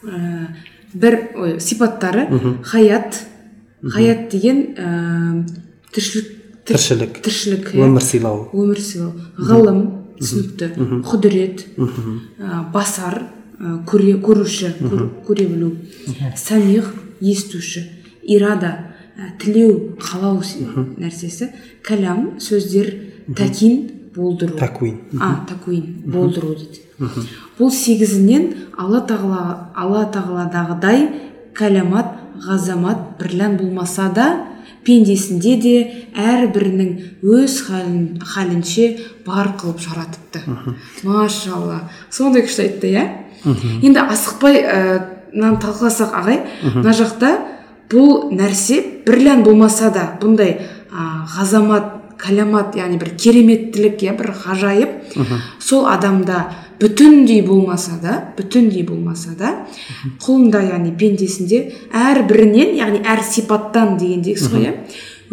[0.06, 0.48] ә,
[0.94, 2.28] бір ой, сипаттары
[2.64, 3.24] хаят.
[3.86, 5.46] Хаят деген ә,
[5.94, 6.26] тіршілік
[6.66, 7.22] тір- тіршілік.
[7.22, 7.84] тіршілік иә.
[7.86, 9.82] өмір сыйлау өмір сыйлау ғылым
[10.18, 10.70] түсінікті.
[11.06, 13.22] Құдірет ә, басар.
[13.60, 15.72] Көре, көруші көр- көре білу
[16.36, 17.86] самих естуші
[18.24, 20.42] ирада ә, тілеу қалау
[21.00, 21.52] нәрсесі
[21.84, 22.90] кәлам сөздер
[23.36, 24.56] тәкин болдыру.
[24.58, 25.00] Такуин.
[25.20, 26.82] А такуин болдыру дейді.
[27.60, 31.08] Бұл сегізінен алла тағала алла тағаладағыдай
[31.56, 32.14] кәламат
[32.46, 34.28] ғазамат бірлән болмаса да
[34.86, 35.76] пендесінде де
[36.14, 36.90] әрбірінің
[37.24, 40.44] өз халін, халінше бар қылып жаратыпты.
[41.04, 41.90] Машалла.
[42.12, 43.06] Сондай күшті айтты иә?
[43.46, 44.80] Енді асықпай ә,
[45.34, 47.34] мынаны талқыласақ ағай мына жақта
[47.92, 50.58] бұл нәрсе бірлән болмаса да бұндай
[50.90, 51.92] ә, ғазамат
[52.22, 55.18] кәламат яғни бір кереметтілік иә бір ғажайып
[55.60, 56.46] сол адамда
[56.80, 59.54] бүтіндей болмаса да бүтіндей болмаса да
[60.24, 64.76] құлында яғни пендесінде әрбірінен яғни әр сипаттан дегендегісіз ғой иә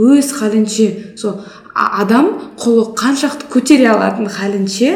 [0.02, 0.88] өз халінше
[1.20, 1.40] сол
[1.74, 2.28] адам
[2.60, 4.90] құлы қаншақты көтере алатын халінше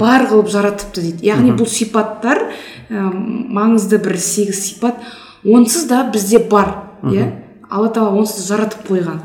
[0.00, 1.26] бар қылып жаратыпты дейді.
[1.26, 2.42] Яғни бұл сипаттар
[2.90, 5.00] ә, маңызды бір сегіз сипат.
[5.44, 7.30] Онсыз да бізде бар иә?
[7.70, 9.22] Алла тағала онсыз жаратып қойған.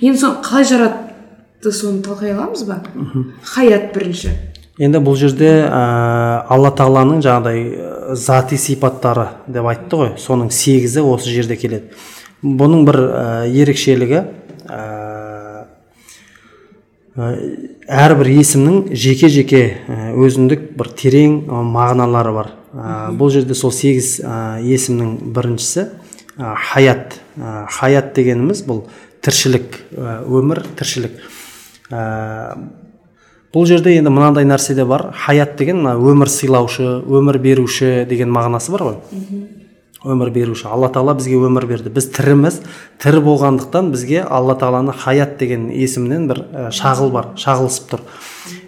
[0.00, 2.82] Енді соны қалай жаратты соны талқылай аламыз ба?
[3.44, 4.32] Хаят бірінші.
[4.76, 10.10] Енді бұл жерде ә, алла тағаланың жаңағыдай зати сипаттары деп айтты ғой.
[10.20, 11.96] Соның сегізі осы жерде келеді.
[12.44, 14.20] Бұның бір ә, ерекшелігі
[14.68, 14.80] ә,
[17.16, 22.50] әрбір есімнің жеке жеке ә, өзіндік бір терең ә, мағыналары бар.
[23.16, 25.86] Бұл жерде сол сегіз есімнің біріншісі
[26.36, 27.16] хаят.
[27.72, 28.82] Хаят дегеніміз бұл
[29.24, 31.16] тіршілік өмір тіршілік.
[33.56, 35.14] Бұл жерде енді мынандай нәрсе де бар.
[35.16, 39.00] Хаят деген мына өмір сыйлаушы өмір беруші деген мағынасы бар ғой.
[40.04, 41.90] Өмір беруші алла тағала бізге өмір берді.
[41.94, 42.60] Біз тіріміз.
[43.02, 46.42] Тірі болғандықтан бізге алла тағаланы хаят деген есімінен бір
[46.74, 48.04] шағыл бар шағылысып тұр.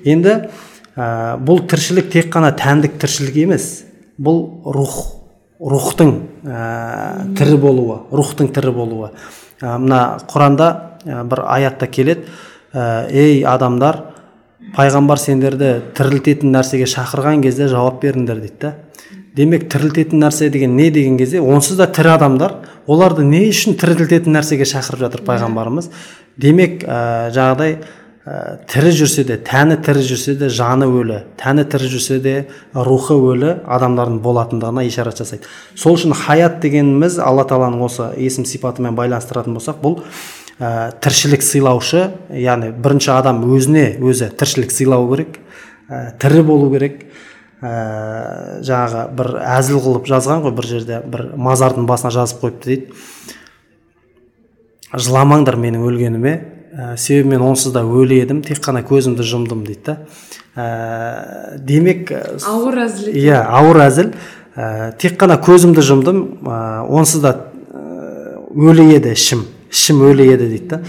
[0.08, 0.34] Енді
[0.96, 3.84] ә, бұл тіршілік тек қана тәндік тіршілік емес.
[4.18, 4.98] Бұл рух
[5.60, 6.14] рухтың
[6.44, 9.12] ә, тірі болуы рухтың тірі болуы.
[9.60, 10.70] Ә, мына құранда
[11.04, 12.28] ә, бір аятта келеді.
[12.68, 14.02] Ей адамдар
[14.76, 18.72] пайғамбар сендерді тірілтетін нәрсеге шақырған кезде жауап беріңдер дейді да
[19.36, 22.54] демек тірілтетін нәрсе деген не деген кезде онсыз да тірі адамдар
[22.86, 25.90] оларды не үшін тірілтетін нәрсеге шақырып жатыр пайғамбарымыз?
[26.38, 27.76] Демек ә, жаңағыдай
[28.24, 32.34] ә, тірі жүрсе де тәні тірі жүрсе де жаны өлі тәні тірі жүрсе де
[32.74, 35.48] рухы өлі адамдардың болатындығына ишарат жасайды.
[35.76, 40.00] Сол үшін хаят дегеніміз алла тағаланың осы есім сипатымен байланыстыратын болсақ бұл
[40.58, 45.38] ә, тіршілік сыйлаушы яғни бірінші адам өзіне өзі тіршілік сыйлау керек
[45.88, 47.04] ә, тірі болу керек.
[47.62, 52.94] Ә, жаңағы бір әзіл қылып жазған ғой бір жерде бір мазардың басына жазып қойыпты дейді.
[54.94, 56.34] Жыламаңдар менің өлгеніме
[56.72, 59.98] ә, себебі мен онсыз да өлі едім тек қана көзімді жұмдым дейді да.
[60.54, 62.12] Ә, демек
[62.46, 63.12] ауыр әзіл.
[63.12, 64.14] Иә ауыр әзіл.
[64.56, 67.36] Ә, тек қана көзімді жұмдым ә, онсыз да
[68.54, 70.80] өлі еді ішім ішім өлі еді дейді да.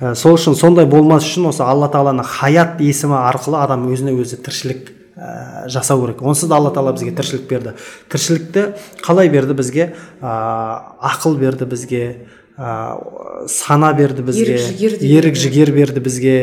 [0.00, 4.40] Ә, сол үшін сондай болмас үшін осы алла тағаланың хаят есімі арқылы адам өзіне өзі
[4.42, 4.90] тіршілік
[5.22, 6.22] ә, жасау керек.
[6.22, 7.74] Онсыз да алла тағала бізге тіршілік берді.
[8.10, 8.64] Тіршілікті
[9.04, 9.92] қалай берді бізге?
[10.20, 10.32] Ә,
[10.98, 12.02] ақыл берді бізге
[12.58, 14.58] ә, сана берді бізге
[15.00, 16.36] ерік жігер берді бізге.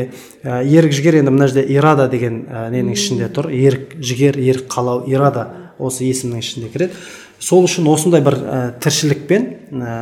[0.43, 3.51] Ә, ерік жігер енді мына жерде ирада деген ә, ненің ішінде тұр.
[3.51, 5.49] Ерік жігер ерік қалау ирада
[5.79, 6.93] осы есімнің ішінде кіреді.
[7.39, 9.45] Сол үшін осындай бір ә, тіршілікпен
[9.79, 9.93] ә,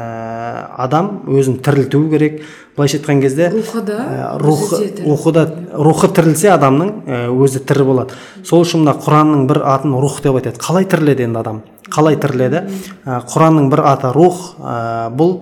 [0.78, 2.42] адам өзін тірілту керек.
[2.78, 7.88] Былайша айтқан кезде рухы да ә, рухы рухы да рухы тірілсе адамның ә, өзі тірі
[7.88, 8.18] болады.
[8.46, 10.62] Сол үшін мына құранның бір атын рух деп айтады.
[10.62, 11.64] Қалай тіріледі енді адам?
[11.94, 12.66] Қалай тіріледі?
[13.06, 15.40] Ә, құранның бір аты рух ә, бұл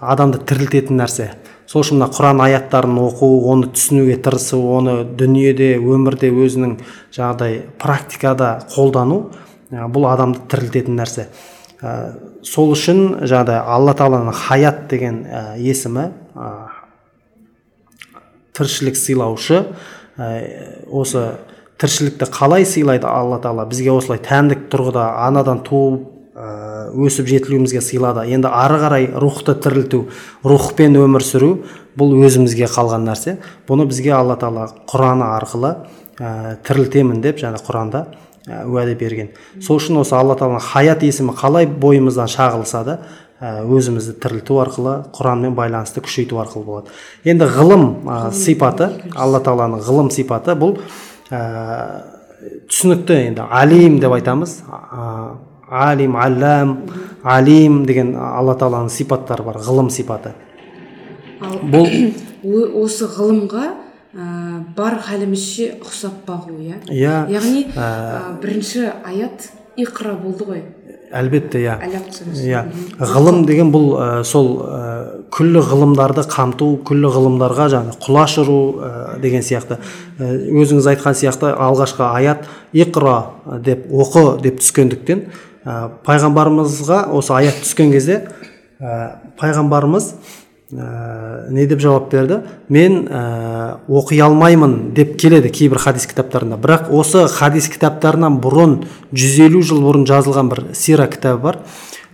[0.00, 1.32] адамды тірілтетін нәрсе.
[1.68, 6.78] Сол үшін мына құран аяттарын оқу оны түсінуге тырысу оны дүниеде өмірде өзінің
[7.12, 9.26] жаңағыдай практикада қолдану
[9.70, 11.28] бұл адамды тірілтетін нәрсе.
[11.78, 11.92] Ә,
[12.42, 16.48] сол үшін жаңағыдай алла тағаланың хаят деген ә, есімі ә,
[18.56, 19.60] тіршілік сыйлаушы
[20.18, 20.28] ә,
[20.90, 21.24] осы
[21.78, 23.68] тіршілікті қалай сыйлайды алла тағала?
[23.70, 28.26] Бізге осылай тәндік тұрғыда анадан туып ә, өсіп жетілуімізге сыйлады.
[28.26, 30.08] Енді ары қарай рухты тірілту
[30.42, 31.52] рухпен өмір сүру
[31.98, 33.36] бұл өзімізге қалған нәрсе.
[33.68, 35.76] Бұны бізге алла тағала құраны арқылы
[36.18, 39.30] ә, тірілтемін деп жаңа құранда ә, уәде берген.
[39.62, 42.98] Сол үшін осы алла тағаланың хаят есімі қалай бойымыздан шағылса да
[43.40, 46.94] ә, өзімізді тірілту арқылы құранмен байланысты күшейту арқылы болады.
[47.28, 50.78] Енді ғылым ә, сипаты алла тағаланың ғылым сипаты бұл
[51.30, 51.42] ә,
[52.70, 54.58] түсінікті енді алим деп айтамыз.
[54.68, 55.08] Ә,
[55.68, 56.76] алим аллам
[57.22, 60.32] алим деген алла тағаланың сипаттары бар ғылым сипаты.
[61.38, 61.86] Бұл
[62.82, 63.68] осы ғылымға
[64.14, 66.80] ә, бар халімізше ұқсап бағу иә?
[66.88, 67.22] Иә.
[67.32, 70.62] Яғни ә, бірінші аят иқра болды ғой.
[71.12, 71.76] әлбетте иә.
[72.36, 72.62] Иә.
[72.98, 74.80] Ғылым деген бұл ә, сол ә,
[75.32, 78.90] күллі ғылымдарды қамту күллі ғылымдарға жаңағы құлаш ұру ә,
[79.22, 79.78] деген сияқты.
[80.18, 85.24] Ә, өзіңіз айтқан сияқты алғашқы аят иқра деп оқы деп түскендіктен
[85.64, 88.26] ә, пайғамбарымызға осы аят түскен кезде
[88.80, 90.12] ә, пайғамбарымыз
[90.72, 92.42] ә, не деп жауап берді?
[92.68, 96.58] Мен ә, оқи алмаймын деп келеді кейбір хадис кітаптарында.
[96.60, 101.60] Бірақ осы хадис кітаптарынан бұрын 150 жыл бұрын жазылған бір сира кітабы бар.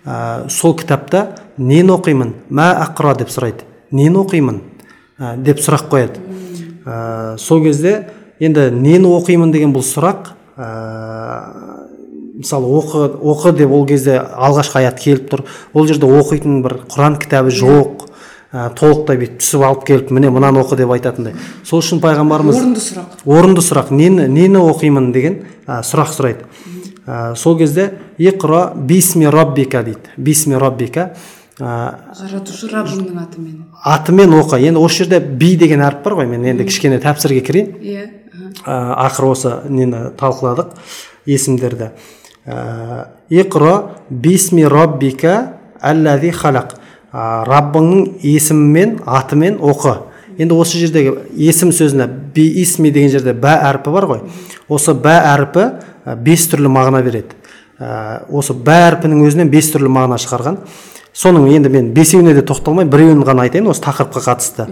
[0.04, 1.26] Ә, сол кітапта
[1.58, 2.34] нені оқимын?
[2.50, 3.66] Мә ақра деп сұрайды.
[3.90, 4.62] Нені оқимын?
[5.18, 6.22] Ә, деп сұрақ қояды.
[6.84, 10.70] Ә, сол кезде енді нені оқимын деген бұл сұрақ ә,
[12.34, 15.44] мысалы оқы оқы деп ол кезде алғашқы аят келіп тұр.
[15.72, 18.10] Ол жерде оқитын бір құран кітабы жоқ.
[18.54, 21.34] Ә, толықтай бүйтіп түсіп алып келіп міне мынаны оқы деп айтатындай.
[21.66, 23.20] Сол үшін пайғамбарымыз орынды сұрақ.
[23.26, 23.90] Орынды сұрақ.
[23.90, 26.46] Нені нені оқимын деген ә, сұрақ сұрайды.
[27.04, 30.14] Ә, сол кезде иқра бисми раббика дейді.
[30.16, 31.10] Бисми раббика
[31.58, 34.62] ә, жаратушы раббыңның атымен атымен оқы.
[34.62, 36.30] Енді осы жерде би деген әріп бар ғой.
[36.30, 37.74] Мен енді кішкене тәпсірге кірейін.
[37.82, 38.06] Иә
[38.64, 40.72] ақыры осы нені талқыладық
[41.26, 41.90] есімдерді.
[43.30, 43.74] Иқра
[44.10, 46.74] бисми раббика әлләзи халақ
[47.14, 49.94] ә, раббыңның есімімен атымен оқы.
[50.34, 54.24] Енді осы жердегі есім сөзіне би исми деген жерде бә әрпі бар ғой.
[54.68, 55.68] Осы бә әрпі
[56.26, 57.38] бес түрлі мағына береді.
[57.78, 60.58] Ә, осы бә әрпінің өзінен бес түрлі мағына шығарған.
[61.14, 64.66] Соның енді мен бесеуіне де тоқталмай біреуін ғана айтайын осы тақырыпқа қатысты.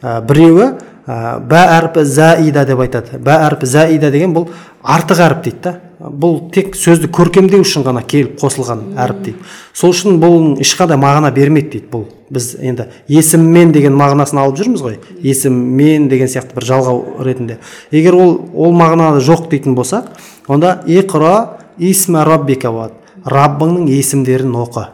[0.00, 0.70] Ә, біреуі
[1.04, 3.20] ә, бә әрпі заида деп айтады.
[3.20, 4.48] Бә әрпі заида деген бұл
[4.80, 5.74] артық әріп дейді да.
[6.02, 9.44] Бұл тек сөзді көркемдеу үшін ғана келіп қосылған әріп дейді.
[9.76, 12.06] Сол үшін бұл ешқандай мағына бермейді дейді бұл.
[12.32, 14.96] Біз енді есіммен деген мағынасын алып жүрміз ғой.
[15.22, 17.58] Есіммен деген сияқты бір жалғау ретінде.
[17.92, 20.10] Егер ол ол мағынада жоқ дейтін болсақ
[20.48, 22.98] онда иқра исма раббика болады.
[23.22, 24.88] Раббыңның есімдерін оқы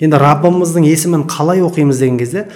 [0.00, 1.98] енді раббымыздың есімін қалай оқимыз?
[1.98, 2.46] деген кезде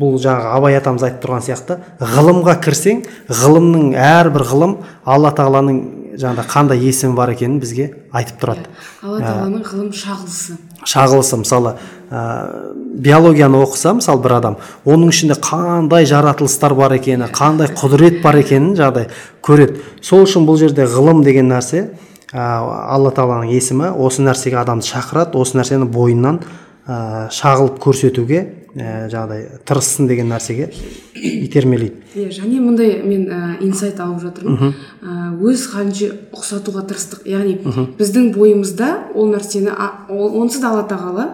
[0.00, 5.80] бұл жаңағы абай атамыз айтып тұрған сияқты ғылымға кірсең ғылымның әрбір ғылым алла тағаланың
[6.20, 8.66] жаңағыдай қандай есімі бар екенін бізге айтып тұрады.
[9.02, 10.56] Алла тағаланың ғылым шағылысы.
[10.84, 11.74] шағылысы мысалы
[12.10, 18.40] ә, биологияны оқыса мысалы бір адам оның ішінде қандай жаратылыстар бар екені қандай құдірет бар
[18.42, 19.08] екенін жаңағыдай
[19.42, 19.80] көреді.
[20.02, 21.90] Сол үшін бұл жерде ғылым деген нәрсе
[22.32, 26.42] ә, алла тағаланың есімі осы нәрсеге адамды шақырады осы нәрсені бойынан
[26.86, 30.68] ә, шағылып көрсетуге ә, жаңағыдай тырыссын деген нәрсеге
[31.14, 32.02] итермелейді.
[32.14, 34.74] Иә және мындай мен ә, инсайт алып жатырмын.
[35.02, 37.24] Ә, өз халінше ұқсатуға тырыстық.
[37.28, 37.58] Яғни
[37.98, 39.74] біздің бойымызда ол нәрсені
[40.10, 41.26] онсыз да алла тағала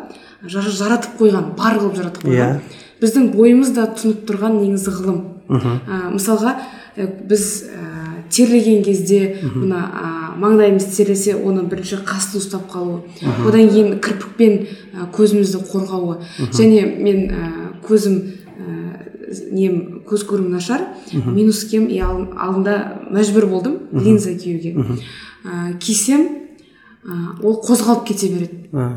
[0.46, 2.56] жар- жаратып қойған бар қылып жаратып қойған.
[2.56, 2.82] Иә.
[3.00, 5.20] біздің бойымызда тұнып тұрған негізі ғылым.
[5.50, 6.56] Ә, мысалға
[6.96, 7.95] ә, біз ә,
[8.36, 13.02] терлеген кезде мына ә, маңдайымыз терлесе оны бірінші қасты ұстап қалу
[13.48, 14.58] одан кейін кірпікпен
[14.94, 16.18] ә, көзімізді қорғауы.
[16.52, 17.50] Және мен ә,
[17.88, 18.16] көзім
[18.56, 20.84] ә, нем көз көруім нашар.
[21.12, 24.74] Минус кем и ал- алдында мәжбүр болдым линза киюге.
[25.44, 26.28] Ә, кисем
[27.42, 28.56] ол қозғалып кете береді.
[28.74, 28.88] Ә,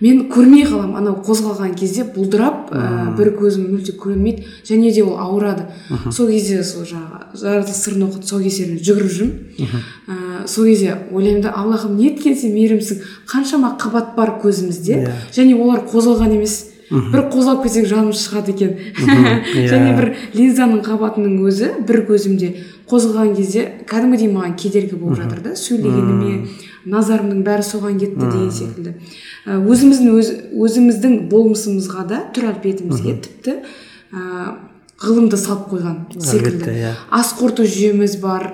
[0.00, 5.18] мен көрмей қаламын анау қозғалған кезде бұлдырап ә, бір көзім мүлде көрмейді және де ол
[5.20, 5.66] ауырады.
[6.10, 9.76] Сол кезде сол жаңағы жаратылыс сырын оқып тұсаукесеріне жүгіріп жүрмін.
[10.08, 13.04] Ә, сол кезде ойлаймын да аллахым неткен сен мейірімсің?
[13.28, 15.12] Қаншама қабат бар көзімізде Иә.
[15.36, 16.66] және олар қозғалған емес.
[16.90, 18.72] Бір қозғалып кетсең жанымыз шығады екен
[19.54, 19.68] Иә.
[19.70, 22.48] және бір линзаның қабатының өзі бір көзімде
[22.90, 26.48] қозғалған кезде кәдімгідей маған кедергі болып жатыр да сөйлегеніме.
[26.88, 28.94] Назарымның бәрі соған кетті деген секілді.
[29.46, 30.32] Өзіміздің өз,
[30.66, 33.56] өзіміздің болмысымызға да түр әлпетімізге тіпті
[34.12, 34.56] ә,
[35.00, 36.50] ғылымды салып қойған секілді.
[36.50, 36.92] Әлбетте, иә.
[37.10, 38.50] ас қорыту жүйеміз бар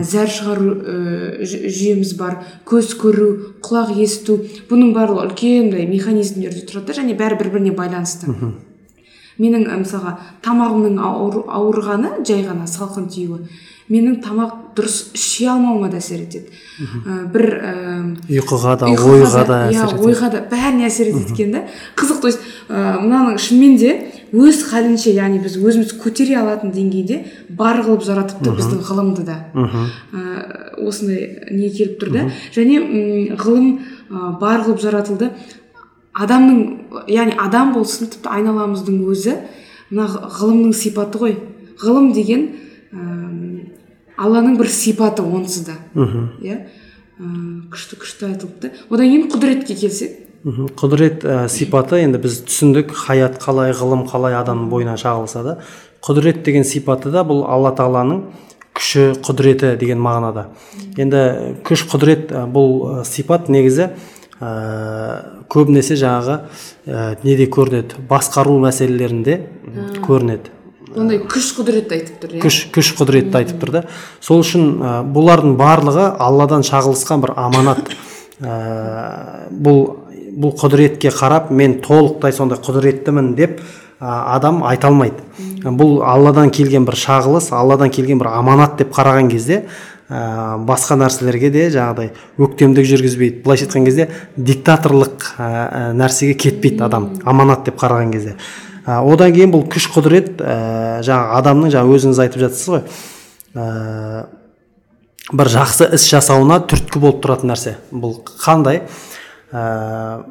[0.00, 0.96] зәр шығару ә,
[1.44, 3.30] жүйеміз бар көз көру
[3.64, 4.40] құлақ есту.
[4.70, 8.32] Бұның барлығы үлкен мындай механизмдерде тұрады да және бәрі бір біріне байланысты
[9.40, 13.46] менің мысалға тамағымның ауыр, ауырғаны жай ғана салқын тиюі.
[13.90, 16.52] Менің тамақ дұрыс іше алмауыма да әсер етеді.
[16.80, 17.72] Ә, бір ә,
[18.30, 21.64] ұйқыға да ойға да иә, ойға да бәріне әсер етеді екен да.
[21.98, 23.92] Қызық то есть ә, мынаның шынымен де
[24.30, 27.24] өз халінше яғни біз өзіміз көтере алатын деңгейде
[27.58, 29.38] бар қылып жаратыпты біздің ғылымды да.
[29.58, 32.26] Ә, осындай не келіп тұр да.
[32.54, 33.72] Және ғылым
[34.06, 35.32] ә, бар қылып жаратылды.
[36.14, 39.36] Адамның яғни адам болсын тіпті айналамыздың өзі
[39.90, 40.06] мына
[40.38, 41.36] ғылымның сипаты ғой.
[41.80, 42.48] Ғылым деген
[42.92, 43.49] ә,
[44.20, 45.78] алланың бір сипаты онсыз да.
[45.96, 46.58] Иә?
[47.20, 47.28] Ә,
[47.72, 50.18] күшті күшті айтылыпты одан кейін құдіретке келсек?
[50.44, 50.70] Мхм.
[50.72, 55.56] құдірет ә, сипаты енді біз түсіндік хаят қалай ғылым қалай адамның бойынан шағылса да
[56.06, 58.22] құдірет деген сипаты да бұл алла тағаланың
[58.76, 60.46] күші құдіреті деген мағынада.
[60.96, 61.20] Енді
[61.66, 63.90] күш құдірет ә, бұл ә, сипат негізі
[64.40, 66.38] ә, көбінесе жаңағы
[66.86, 68.00] ә, неде көрінеді?
[68.08, 69.42] Басқару мәселелерінде
[70.06, 70.54] көрінеді.
[70.96, 72.42] Ондай күш құдіретті айтып тұр иә.
[72.42, 73.82] Күш күш құдіретті айтып тұр да.
[74.24, 77.92] Сол үшін ә, бұлардың барлығы алладан шағылысқан бір аманат.
[78.40, 79.84] Ә, бұл
[80.40, 83.60] бұл құдіретке қарап мен толықтай сондай құдіреттімін деп
[84.00, 85.22] ә, адам айта алмайды.
[85.64, 89.64] Бұл алладан келген бір шағылыс алладан келген бір аманат деп қараған кезде
[90.08, 93.42] ә, басқа нәрселерге де жаңағыдай өктемдік жүргізбейді.
[93.44, 97.12] Былайша айтқан кезде диктаторлық ә, ә, нәрсеге кетпейді адам.
[97.24, 98.36] Аманат деп қараған кезде.
[98.90, 100.54] Ә, одан кейін бұл күш құдірет ә,
[101.06, 102.80] жаңағы адамның жаңа өзіңіз айтып жатсыз ғой.
[103.54, 104.26] Ә,
[105.30, 107.76] бір жақсы іс жасауына түрткі болып тұратын нәрсе.
[107.92, 108.82] Бұл қандай?
[109.52, 110.24] Ә,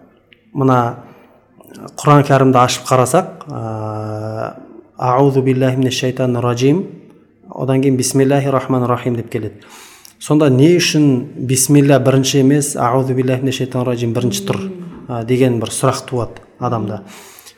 [0.51, 0.80] мына
[2.01, 3.45] құран кәрімді ашып қарасақ
[4.99, 6.84] аузу биллахи шайтанир ражим
[7.49, 9.64] одан кейін бисмиллахи рахмани рахим деп келеді.
[10.20, 14.64] Сонда не үшін бисмилля бірінші емес аузу биллахи бірінші тұр
[15.26, 17.03] деген бір сұрақ туады адамда.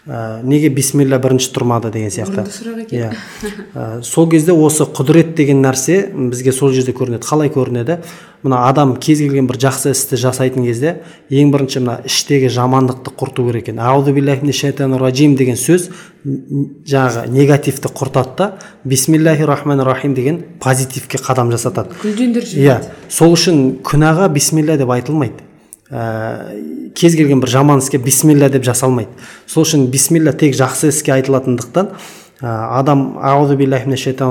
[0.08, 2.46] Ә, неге бисмилля бірінші тұрмады деген сияқты.
[2.50, 3.12] сұрақ екен.
[3.12, 3.12] Иә.
[3.76, 8.00] Ә, сол кезде осы құдірет деген нәрсе бізге сол жерде көрінеді қалай көрінеді?
[8.42, 10.96] Мына адам кез келген бір жақсы істі жасайтын кезде
[11.30, 13.80] ең бірінші мына іштегі жамандықты құрту керек екен.
[13.80, 15.92] Аузу биллахи минаш шайтанир ражим деген сөз
[16.26, 18.50] жаңағы негативті құртады да
[18.84, 21.94] бисмиллахи рахмани рахим деген позитивке қадам жасатады.
[22.02, 22.82] Гүлдендіріп иә.
[23.10, 25.46] Сол үшін күнәға бисмилля деп айтылмайды.
[25.92, 29.10] Ә, кез келген бір жаман іске бисмилля деп жасалмайды
[29.48, 31.94] сол үшін бисмилля тек жақсы іске айтылатындықтан
[32.42, 33.18] ә, адам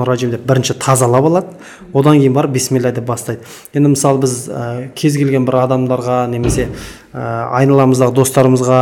[0.05, 1.55] ражим деп бірінші тазалап алады.
[1.93, 3.45] Одан кейін барып бисмилля деп бастайды.
[3.73, 6.67] Енді мысалы біз ә, кез келген бір адамдарға немесе
[7.13, 8.81] ә, айналамыздағы достарымызға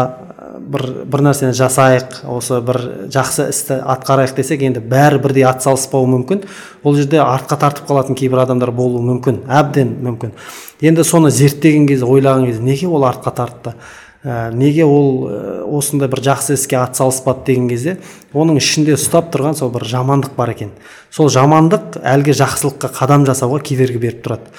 [0.70, 2.80] бір бір нәрсені жасайық осы бір
[3.14, 6.44] жақсы істі атқарайық десек енді бәрі бірдей атсалыспауы мүмкін.
[6.84, 10.36] Ол жерде артқа тартып қалатын кейбір адамдар болуы мүмкін әбден мүмкін.
[10.86, 13.74] Енді соны зерттеген кезде ойлаған кезде неге ол артқа тартты?
[14.24, 17.98] Ә, неге ол ә, осындай бір жақсы іске атсалыспады деген кезде
[18.34, 20.74] оның ішінде ұстап тұрған сол бір жамандық бар екен.
[21.12, 24.52] Сол жамандық әлгі жақсылыққа қадам жасауға кедергі беріп тұрады.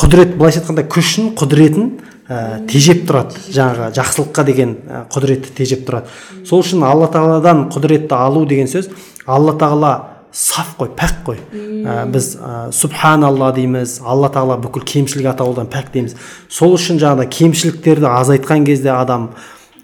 [0.00, 1.92] Құдірет былайша айтқанда күшін құдіретін
[2.28, 3.44] ә, тежеп тұрады.
[3.52, 6.10] Жаңағы жақсылыққа деген ә, құдіретті тежеп тұрады.
[6.48, 8.90] Сол үшін алла тағаладан құдіретті алу деген сөз
[9.26, 9.92] алла тағала
[10.34, 11.38] саф қой пәк қой.
[11.86, 16.16] Ә, біз ә, субханалла дейміз алла тағала бүкіл кемшілік атаулыдан пәк дейміз.
[16.50, 19.30] Сол үшін жаңағыдай кемшіліктерді азайтқан кезде адам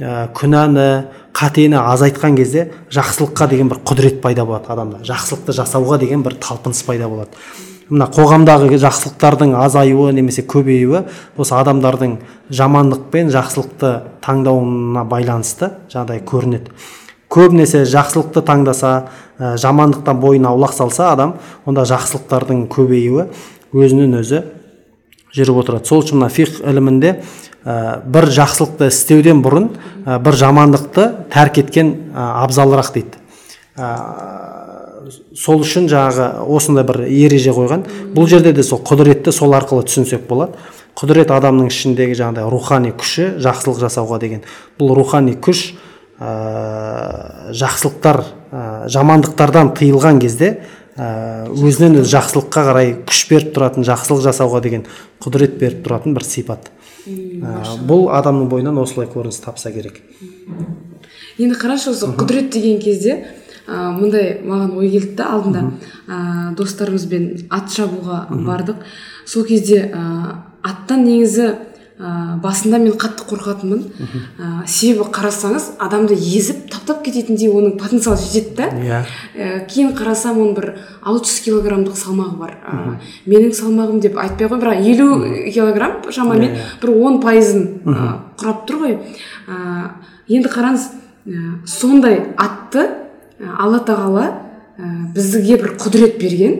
[0.00, 0.88] ә, күнәні
[1.36, 5.04] қатені азайтқан кезде жақсылыққа деген бір құдірет пайда болады адамда.
[5.06, 7.38] Жақсылықты жасауға деген бір талпыныс пайда болады.
[7.90, 11.04] Мына қоғамдағы жақсылықтардың азаюы немесе көбеюі
[11.38, 12.18] осы адамдардың
[12.54, 13.90] жамандық пен жақсылықты
[14.22, 16.70] таңдауына байланысты жаңағыдай көрінеді.
[17.30, 18.92] Көбінесе жақсылықты таңдаса
[19.38, 23.28] ә, жамандықтан бойын аулақ салса адам онда жақсылықтардың көбеюі
[23.72, 24.42] өзінен өзі
[25.36, 25.86] жүріп отырады.
[25.86, 27.20] Сол үшін мына фих ілімінде
[27.64, 29.70] ә, бір жақсылықты істеуден бұрын
[30.06, 33.20] ә, бір жамандықты тәрк еткен ә, абзалырақ дейді.
[33.78, 33.90] Ә,
[35.38, 37.86] сол үшін жаңағы осындай бір ереже қойған.
[38.14, 40.58] Бұл жерде де сол құдіретті сол арқылы түсінсек болады.
[40.98, 44.42] Құдірет адамның ішіндегі жаңағыдай рухани күші жақсылық жасауға деген.
[44.78, 45.76] Бұл рухани күш
[46.20, 48.62] ә, жақсылықтар ә,
[48.92, 50.50] жамандықтардан тыйылған кезде
[50.96, 54.84] ә, өзінен өзі жақсылыққа қарай күш беріп тұратын жақсылық жасауға деген
[55.24, 56.70] құдірет беріп тұратын бір сипат.
[57.08, 60.02] Ә, бұл адамның бойынан осылай көрініс тапса керек.
[61.40, 63.16] Енді қарашы осы құдірет деген кезде
[63.64, 65.64] ә, мындай маған ой келді да алдында.
[66.04, 68.84] Ә, достарымызбен ат шабуға бардық.
[69.24, 70.04] Сол кезде ә,
[70.66, 71.54] аттан негізі
[72.00, 73.82] ә, басында мен қатты қорқатынмын.
[74.40, 78.68] Ә, себебі қарасаңыз адамды езіп таптап кететіндей оның потенциалы жетеді да.
[78.80, 79.00] Иә.
[79.36, 80.68] Ә, кейін қарасам оның бір
[81.04, 82.56] алты жүз килограммдық салмағы бар.
[82.64, 82.96] Ә,
[83.28, 88.64] менің салмағым деп айтпай ақ қояйын бірақ елу килограмм шамамен бір он пайызын ә, құрап
[88.68, 88.98] тұр ғой.
[89.46, 89.90] Ә,
[90.28, 90.88] енді қараңыз
[91.26, 94.30] ә, сондай атты ә, алла тағала
[94.80, 96.56] ә, бізге бір құдірет берген.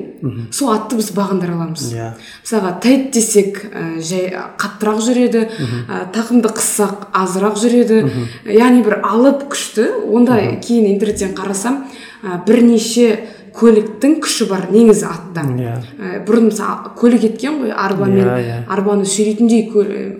[0.52, 1.86] Сол атты біз бағындыра аламыз.
[1.94, 2.10] Иә.
[2.44, 4.28] Мысалға тайт десек ә, жай
[4.60, 5.46] қаттырақ жүреді
[5.88, 8.02] ә, тақымды қыссақ азырақ жүреді.
[8.44, 9.88] Яғни бір алып күшті.
[10.12, 11.86] Онда кейін интернеттен қарасам
[12.22, 13.08] ә, бірнеше
[13.56, 15.42] көліктің күші бар негізі атта.
[15.56, 15.78] Иә.
[15.96, 18.58] Ә, бұрын мысалы көлік еткен ғой арбамен Иә, иә.
[18.68, 19.70] арбаны сүйрейтіндей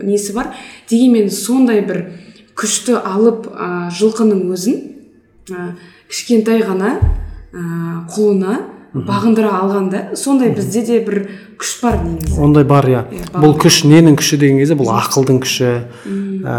[0.03, 0.55] несі бар.
[0.91, 2.07] Дегенмен сондай бір
[2.59, 4.81] күшті алып ә, жылқының өзін
[5.53, 5.75] ә,
[6.11, 6.97] кішкентай ғана
[7.53, 7.63] ә,
[8.11, 8.59] құлына
[8.95, 11.19] бағындыра алғанда сондай бізде де бір
[11.61, 12.41] күш бар негізі.
[12.43, 13.03] Ондай бар иә.
[13.15, 15.71] Иә, бұл күш ненің күші деген кезде бұл ақылдың күші.
[16.43, 16.57] Ә,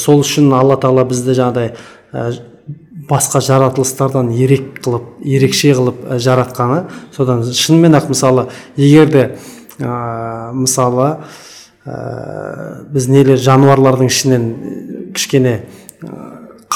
[0.00, 1.72] сол үшін алла тағала бізді жаңағыдай
[2.10, 2.24] ә,
[3.10, 6.84] басқа жаратылыстардан ерек қылып ерекше қылып ә, жаратқаны.
[7.14, 9.24] Содан шынымен ақ мысалы егер де
[9.78, 11.20] ә, мысалы
[11.86, 14.50] ә, біз нелер жануарлардың ішінен
[15.14, 15.60] кішкене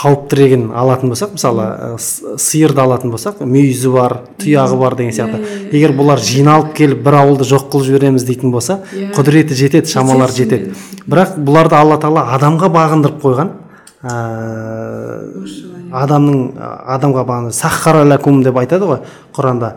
[0.05, 5.41] қауіптірегін алатын болсақ мысалы ә, сиырды алатын болсақ мүйізі бар тұяғы бар деген сияқты.
[5.73, 9.11] Егер бұлар жиналып келіп бір ауылды жоқ қылып жібереміз дейтін болса Иә.
[9.17, 10.75] құдіреті жетеді шамалар Жетеді,
[11.09, 13.53] бірақ бұларды алла тағала адамға бағындырып қойған
[14.05, 14.15] ә,
[16.05, 16.41] адамның
[16.97, 19.05] адамға бағын саххара ләкум деп айтады ғой
[19.37, 19.75] құранда.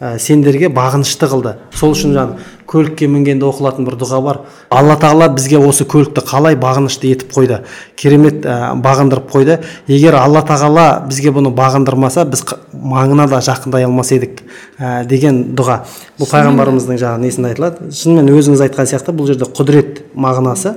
[0.00, 4.38] Ә, сендерге бағынышты қылды сол үшін жаңағы көлікке мінгенде оқылатын бір дұға бар.
[4.70, 7.60] Алла тағала бізге осы көлікті қалай бағынышты етіп қойды
[7.98, 9.58] керемет ә, бағындырып қойды.
[9.90, 14.44] Егер алла тағала бізге бұны бағындырмаса біз маңына да жақындай алмас едік
[14.78, 15.80] ә, деген дұға.
[16.20, 17.90] Бұл пайғамбарымыздың жаңағы несінде айтылады.
[17.90, 20.76] Шынымен өзіңіз айтқан сияқты бұл жерде құдірет мағынасы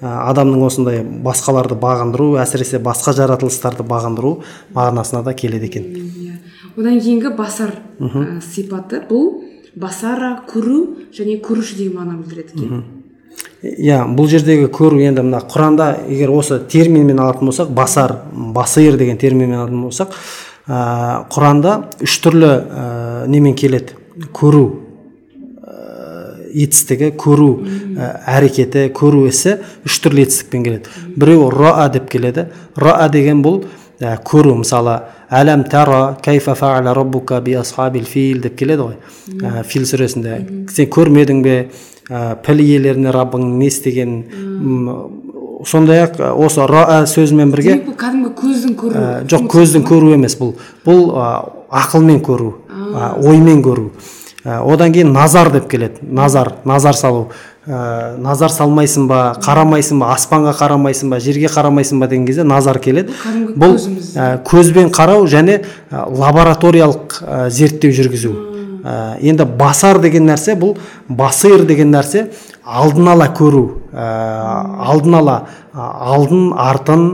[0.00, 4.38] ә, адамның осындай басқаларды бағындыру әсіресе басқа жаратылыстарды бағындыру
[4.76, 5.84] мағынасына да келеді екен.
[5.92, 6.40] Иә.
[6.76, 9.45] одан кейінгі басар ә, сипаты бұл.
[9.76, 10.80] Басара көру
[11.14, 12.84] және көруші деген мағына білдіреді екен.
[13.62, 19.18] Иә бұл жердегі көру енді мына құранда егер осы терминмен алатын болсақ басар басыр деген
[19.20, 20.16] терминмен алатын болсақ
[20.68, 23.98] ә, құранда үш түрлі ә, немен келеді?
[24.32, 24.66] Көру
[26.56, 30.94] етістігі көру ә, әрекеті көру ісі үш түрлі етістікпен келеді.
[31.16, 32.48] Біреуі роа деп келеді.
[32.76, 33.64] Роа деген бұл
[34.00, 35.00] ә, көру мысалы
[35.30, 38.96] әләм тара кайфа фаала роббука би асхабил фил деп келеді ғой
[39.42, 40.40] ә, фил сүресінде
[40.72, 41.56] сен көрмедің бе
[42.08, 44.20] ә, піл иелеріне раббың не істеген
[45.66, 50.12] сондай ақ осы роа сөзімен бірге демек бұл кәдімгі көздің көру Ә, жоқ көздің көру
[50.14, 50.54] емес бұл
[50.86, 51.30] бұл ә,
[51.82, 53.90] ақылмен көру ә, оймен көру
[54.46, 56.00] одан кейін назар деп келеді.
[56.02, 57.28] Назар назар салу.
[57.66, 62.78] Ә, назар салмайсың ба қарамайсың ба аспанға қарамайсың ба жерге қарамайсың ба деген кезде назар
[62.78, 63.10] келеді.
[63.58, 63.74] Бұл
[64.14, 68.30] ә, көзбен қарау және ә, лабораториялық ә, зерттеу жүргізу.
[68.86, 70.76] Ә, енді басар деген нәрсе бұл
[71.08, 72.28] басыр деген нәрсе
[72.62, 73.64] алдын ала көру.
[73.90, 74.06] Ә,
[74.86, 75.36] алдын ала
[75.74, 77.06] ә, алдын артын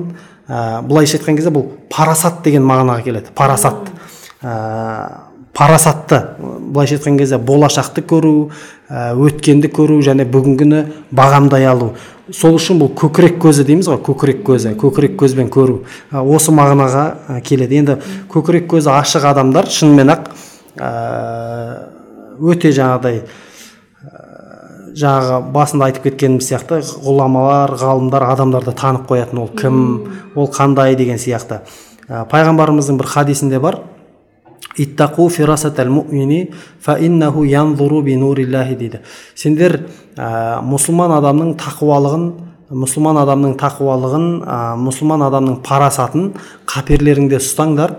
[0.48, 3.32] ә, былайша айтқан кезде бұл парасат деген мағынаға келеді.
[3.34, 3.88] Парасат.
[4.44, 6.26] Ә, парасатты.
[6.72, 8.50] Былайша айтқан кезде болашақты көру
[8.88, 11.92] ә, өткенді көру және бүгінгіні бағамдай алу.
[12.32, 15.82] Сол үшін бұл көкірек көзі дейміз ғой көкірек көзі көкірек көзбен көру.
[16.10, 17.82] Ә, осы мағынаға ә, келеді.
[17.82, 17.98] Енді
[18.32, 20.32] көкірек көзі ашық адамдар шынымен ақ
[22.42, 23.22] өте жаңағыдай
[24.96, 29.76] жаңағы басында айтып кеткеніміз сияқты ғұламалар ғалымдар адамдарды танып қоятын ол кім
[30.34, 31.60] ол қандай деген сияқты.
[32.08, 33.78] Ә, пайғамбарымыздың бір хадисінде бар
[34.76, 39.00] иттақу фирасатал муъмини фа иннаху янзуру би нуриллахи дейді
[39.34, 39.80] сендер
[40.16, 42.32] ә, мұсылман адамның тақуалығын
[42.72, 46.30] мұсылман адамның тақуалығын ә, мұсылман адамның парасатын
[46.68, 47.98] қаперлеріңде ұстаңдар.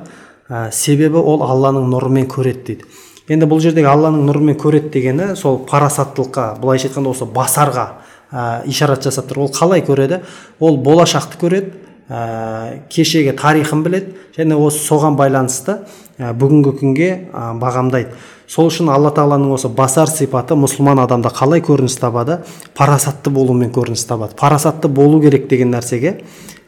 [0.50, 2.88] Ә, себебі ол алланың нұрымен көреді дейді.
[3.32, 7.86] Енді бұл жердегі алланың нұрымен көреді дегені сол парасаттылыққа былайша айтқанда осы басарға
[8.32, 9.46] ә, ишарат жасап тұр.
[9.46, 10.24] Ол қалай көреді?
[10.60, 11.72] Ол болашақты көреді
[12.10, 15.84] ә, кешегі тарихын біледі және осы соған байланысты
[16.20, 18.14] бүгінгі күнге ә, бағамдайды.
[18.48, 22.42] Сол үшін алла тағаланың осы басар сипаты мұсылман адамда қалай көрініс табады?
[22.78, 24.36] Парасатты болумен көрініс табады.
[24.38, 26.20] Парасатты болу керек деген нәрсеге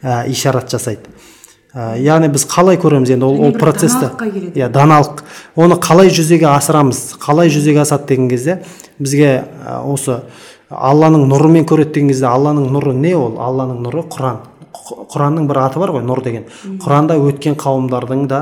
[0.02, 1.12] ә, ишарат жасайды.
[1.76, 4.10] Ә, яғни біз қалай көреміз енді ол, ол процесті?
[4.56, 5.22] иә даналық.
[5.54, 7.14] Оны қалай жүзеге асырамыз?
[7.22, 8.62] Қалай жүзеге асады деген кезде
[8.98, 10.22] бізге ә, осы
[10.70, 13.36] алланың нұрымен көреді деген кезде алланың нұры не ол?
[13.38, 14.40] Алланың нұры құран.
[14.74, 16.48] Құ- құранның бір аты бар ғой нұр деген.
[16.82, 18.40] Құранда өткен қауымдардың да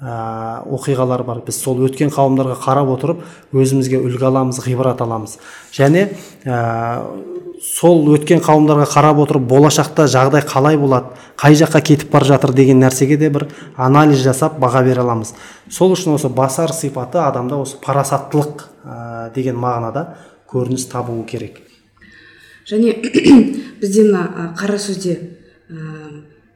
[0.00, 1.40] ә, оқиғалары бар.
[1.46, 3.22] Біз сол өткен қауымдарға қарап отырып
[3.56, 5.38] өзімізге үлгі аламыз ғибрат аламыз.
[5.76, 6.08] Және
[6.44, 6.58] ә,
[7.64, 12.82] сол өткен қауымдарға қарап отырып болашақта жағдай қалай болады қай жаққа кетіп бара жатыр деген
[12.82, 15.34] нәрсеге де бір анализ жасап баға бере аламыз.
[15.70, 20.08] Сол үшін осы басар сипаты адамда осы парасаттылық ә, деген мағынада
[20.52, 21.62] көрініс табуы керек.
[22.68, 22.96] Және
[23.80, 25.20] бізде мына қара сөзде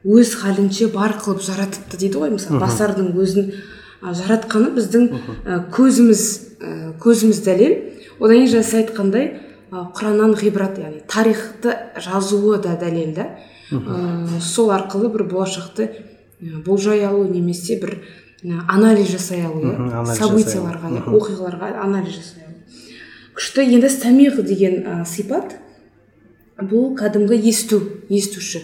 [0.03, 2.59] өз халінше бар қылып жаратыпты дейді ғой мысалы.
[2.61, 3.51] Басардың өзін
[4.01, 5.09] жаратқаны біздің
[5.73, 6.23] көзіміз
[7.01, 7.75] көзіміз дәлел.
[8.21, 9.27] Одан кейін жаңа сіз айтқандай
[9.71, 13.29] құраннан ғибрат яғни тарихты жазуы да дәлел да.
[14.41, 15.89] Сол арқылы бір болашақты
[16.65, 18.01] болжай алу немесе бір
[18.67, 19.61] анализ жасай алу
[20.17, 22.57] событияларға оқиғаларға анализ жасай алу.
[23.37, 25.55] Күшті енді самиғ деген ә, сипат.
[26.59, 27.79] Бұл кәдімгі есту
[28.09, 28.59] естуші.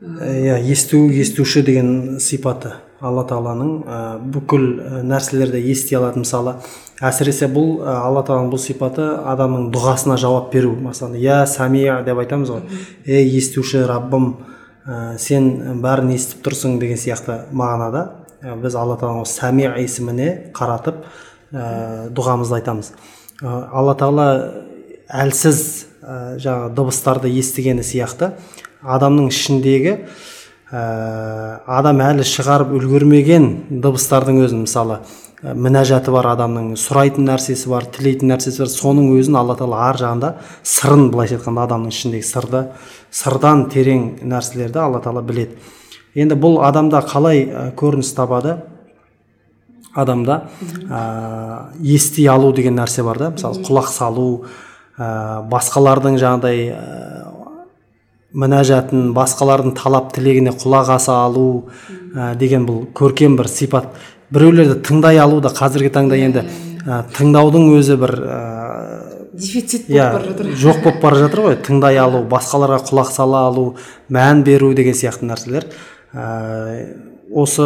[0.00, 2.72] Иә есту естуші деген сипаты
[3.04, 3.98] алла тағаланың ә,
[4.32, 4.64] бүкіл
[5.06, 6.22] нәрселерді ести алады.
[6.22, 6.56] Мысалы
[7.04, 10.72] әсіресе бұл ә, алла тағаланың бұл сипаты адамның дұғасына жауап беру.
[10.80, 12.64] Мысалы я самия деп айтамыз ғой.
[13.06, 14.30] Ей естуші раббым
[14.86, 18.06] ә, сен бәрін естіп тұрсың деген сияқты мағынада
[18.40, 21.04] ә, біз алла тағаланың сами есіміне қаратып
[21.52, 22.94] ә, дұғамызды айтамыз.
[23.42, 24.28] Ә, алла тағала
[25.12, 25.64] әлсіз
[26.00, 28.32] ә, жаңағы дыбыстарды естігені сияқты
[28.84, 29.92] адамның ішіндегі
[30.70, 30.80] ә,
[31.66, 33.46] адам әлі шығарып үлгермеген
[33.84, 34.98] дыбыстардың өзін мысалы
[35.42, 40.00] ә, мінәжаты бар адамның сұрайтын нәрсесі бар тілейтін нәрсесі бар соның өзін алла тағала ар
[40.02, 40.34] жағында
[40.74, 42.64] сырын былайша айтқанда адамның ішіндегі сырды
[43.14, 45.58] сырдан терең нәрселерді алла тағала біледі.
[46.14, 48.58] Енді бұл адамда қалай ә, көрініс табады?
[49.94, 50.40] Адамда
[50.90, 51.00] ә,
[51.80, 54.28] ести алу деген нәрсе бар да мысалы құлақ салу
[54.98, 57.33] ә, басқалардың жаңағыдай
[58.34, 61.68] мінәжатын басқалардың талап тілегіне құлақ аса алу
[62.14, 63.92] ә, деген бұл көркем бір сипат.
[64.34, 66.42] Біреулерді тыңдай алу да қазіргі таңда енді
[66.82, 68.38] ә, тыңдаудың өзі бір ә,
[69.32, 70.52] дефицит болып бара жатыр.
[70.64, 71.58] жоқ болып бара жатыр ғой.
[71.68, 73.66] Тыңдай алу басқаларға құлақ сала алу
[74.10, 75.68] мән беру деген сияқты нәрселер.
[76.14, 76.26] Ә,
[77.30, 77.64] осы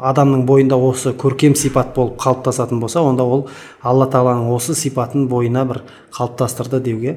[0.00, 3.48] адамның бойында осы көркем сипат болып қалыптасатын болса онда ол
[3.82, 5.82] алла тағаланың осы сипатын бойына бір
[6.16, 7.16] қалыптастырды деуге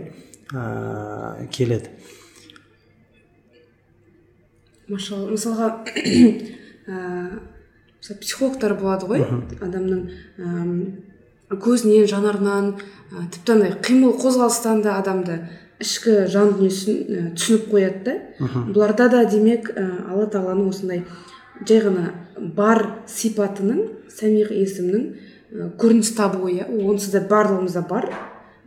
[0.53, 1.95] ә, келеді.
[4.89, 5.69] Машалла мысалға
[6.89, 7.39] ә,
[8.01, 9.25] психологтар болады ғой.
[9.61, 10.01] Адамның
[10.39, 15.39] ә, көзінен жанарынан ә, тіпті андай қимыл қозғалыстан да адамды
[15.79, 18.17] ішкі жан дүниесін түсініп қояды да.
[18.73, 21.05] Бұларда да демек ә, алла тағаланың осындай
[21.67, 22.11] жай ғана
[22.55, 26.67] бар сипатының самиғ есімнің ә, көрініс табуы иә.
[26.67, 28.09] Онсыз да барлығымызда бар.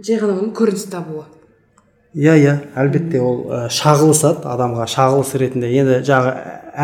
[0.03, 1.27] Жай ғана оның көрініс табуы.
[2.15, 5.71] Иә иә әлбетте ол ә, шағылысады адамға шағылыс ретінде.
[5.73, 6.33] Енді жаңағы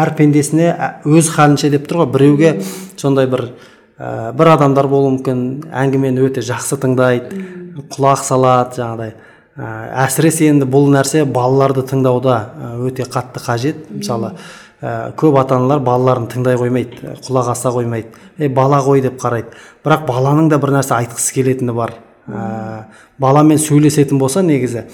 [0.00, 0.68] әр пендесіне
[1.04, 2.12] өз халінше деп тұр ғой.
[2.14, 2.52] Біреуге
[2.96, 3.50] сондай бір
[3.98, 5.42] ә, бір адамдар болуы мүмкін.
[5.68, 7.42] Әңгімені өте жақсы тыңдайды
[7.92, 9.12] құлақ салады жаңағыдай.
[9.58, 9.74] Ә,
[10.06, 12.38] әсіресе енді бұл нәрсе балаларды тыңдауда
[12.88, 13.84] өте қатты қажет.
[13.92, 14.32] Мысалы
[14.80, 18.16] ә, көп ата аналар балаларын тыңдай қоймайды құлақ аса қоймайды.
[18.38, 19.52] Е бала ғой деп қарайды.
[19.84, 21.98] Бірақ баланың да бір нәрсе айтқысы келетіні бар.
[22.28, 24.86] Ә, баламен сөйлесетін болса негізі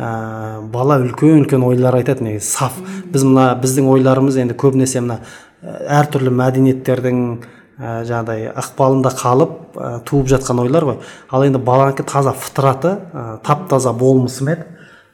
[0.00, 2.80] ә, бала үлкен үлкен ойлар айтады негізі саф.
[3.12, 5.20] Біз мына біздің ойларымыз енді көбінесе мына
[6.00, 11.00] әртүрлі мәдениеттердің ә, жаңағыдай ықпалында қалып ә, туып жатқан ойлар ғой.
[11.28, 14.64] Ал енді баланікі таза фытраты ә, тап таза болмысымен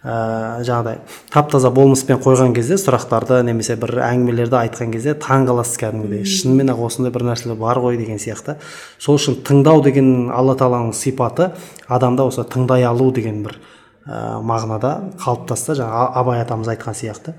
[0.07, 1.01] ә, жаңағыдай
[1.35, 6.71] тап таза болмыспен қойған кезде сұрақтарды немесе бір әңгімелерді айтқан кезде таң қаласыз кәдімгідей шынымен
[6.75, 8.55] ақ осындай бір нәрселер бар ғой деген сияқты.
[9.03, 11.51] Сол үшін тыңдау деген алла тағаланың сипаты
[11.89, 13.59] адамда осы тыңдай алу деген бір
[14.07, 15.77] ә, мағынада қалыптасты.
[15.79, 17.37] Жаңа абай атамыз айтқан сияқты.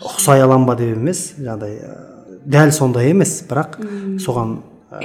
[0.00, 1.94] Ұқсай аламын ба деп емес жаңағыдай ә,
[2.44, 3.78] дәл сондай емес бірақ
[4.22, 4.58] соған
[4.92, 5.04] ә,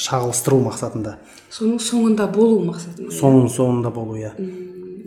[0.00, 1.16] шағылыстыру мақсатында.
[1.50, 4.34] Соның соңында болу мақсатында соның соңында болу иә.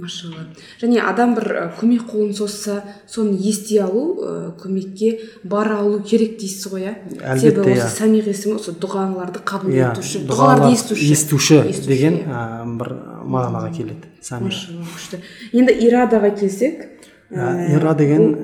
[0.03, 0.41] Машалла.
[0.81, 1.45] Және адам бір
[1.77, 5.13] көмек қолын созса соны ести алу ә, көмекке
[5.47, 6.93] бара алу керек дейсіз ғой иә?
[7.21, 7.87] Әлбетте иә.
[7.87, 11.07] самиғ есімі осы дұғаларды қабыл иә етуші дұғаларды естуші.
[11.13, 12.27] естуші деген иә.
[12.27, 12.91] ә, бір
[13.23, 15.21] мағынаға келеді сами машалла күшті.
[15.53, 16.89] Енді ирадаға келсек
[17.33, 18.35] Ә, ира деген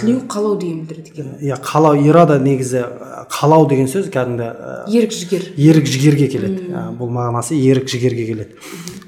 [0.00, 0.80] тілеу қалау деген.
[0.82, 2.82] Білдіреді екен иә қалау ирада негізі
[3.30, 4.48] қалау деген сөз кәдімгі
[4.90, 5.44] ерік жігер.
[5.54, 6.64] Ерік жігерге келеді.
[6.98, 8.56] Бұл мағынасы ерік жігерге келеді.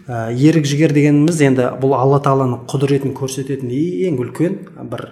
[0.07, 4.59] Ерік жігер дегеніміз енді бұл алла тағаланың құдіретін көрсететін ең үлкен
[4.93, 5.09] бір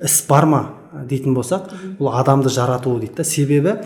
[0.00, 0.62] іс бар ма
[1.10, 1.68] дейтін болсақ
[1.98, 3.76] бұл адамды жаратуы дейді да себебі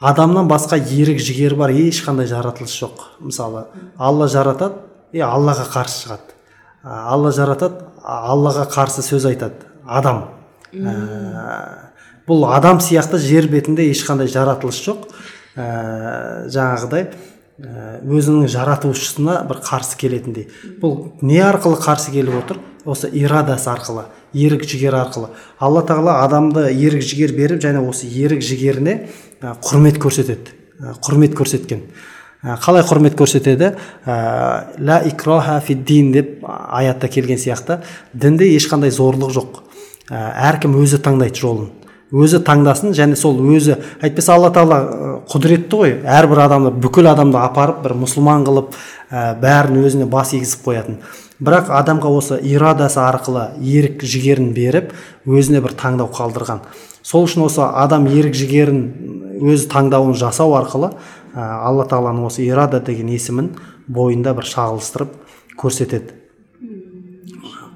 [0.00, 3.04] адамнан басқа ерік жігер бар ешқандай жаратылыс жоқ.
[3.20, 3.66] Мысалы
[3.96, 4.82] алла жаратады
[5.12, 6.36] и аллаға қарсы шығады.
[6.84, 9.66] Алла жаратады аллаға қарсы сөз айтады.
[9.86, 10.26] Адам.
[10.72, 11.92] Ә,
[12.28, 15.08] бұл адам сияқты жер бетінде ешқандай жаратылыс жоқ.
[15.56, 17.08] Ә, жаңағыдай
[17.56, 20.50] өзінің жаратушысына бір қарсы келетіндей.
[20.82, 22.60] Бұл не арқылы қарсы келіп отыр?
[22.84, 24.04] Осы ирадасы арқылы
[24.36, 25.30] ерік жігер арқылы.
[25.58, 29.08] Алла тағала адамды ерік жігер беріп және осы ерік жігеріне
[29.42, 30.54] құрмет көрсетеді.
[31.04, 31.82] Құрмет көрсеткен.
[32.62, 33.74] Қалай құрмет көрсетеді?
[34.06, 37.80] Ла икраха дин деп аятта келген сияқты.
[38.14, 39.60] Дінде ешқандай зорлық жоқ.
[40.10, 41.70] Әркім өзі таңдайды жолын.
[42.14, 45.94] Өзі таңдасын және сол өзі әйтпесе алла тағала құдіретті ғой.
[46.06, 48.76] Әрбір адамды бүкіл адамды апарып бір мұсылман қылып
[49.10, 51.00] ә, бәрін өзіне бас игізіп қоятын.
[51.42, 54.94] Бірақ адамға осы ирадасы арқылы ерік жігерін беріп
[55.26, 56.62] өзіне бір таңдау қалдырған.
[57.02, 58.80] Сол үшін осы адам ерік жігерін
[59.40, 60.92] өз таңдауын жасау арқылы
[61.34, 63.52] ә, алла тағаланың осы ирада деген есімін
[63.86, 65.12] бойында бір шағылыстырып
[65.60, 66.14] көрсетеді.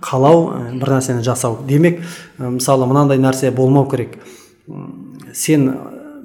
[0.00, 0.48] Қалау
[0.80, 1.58] бір нәрсені жасау.
[1.68, 2.00] Демек
[2.38, 4.16] мысалы мынандай нәрсе болмау керек.
[5.32, 5.70] Сен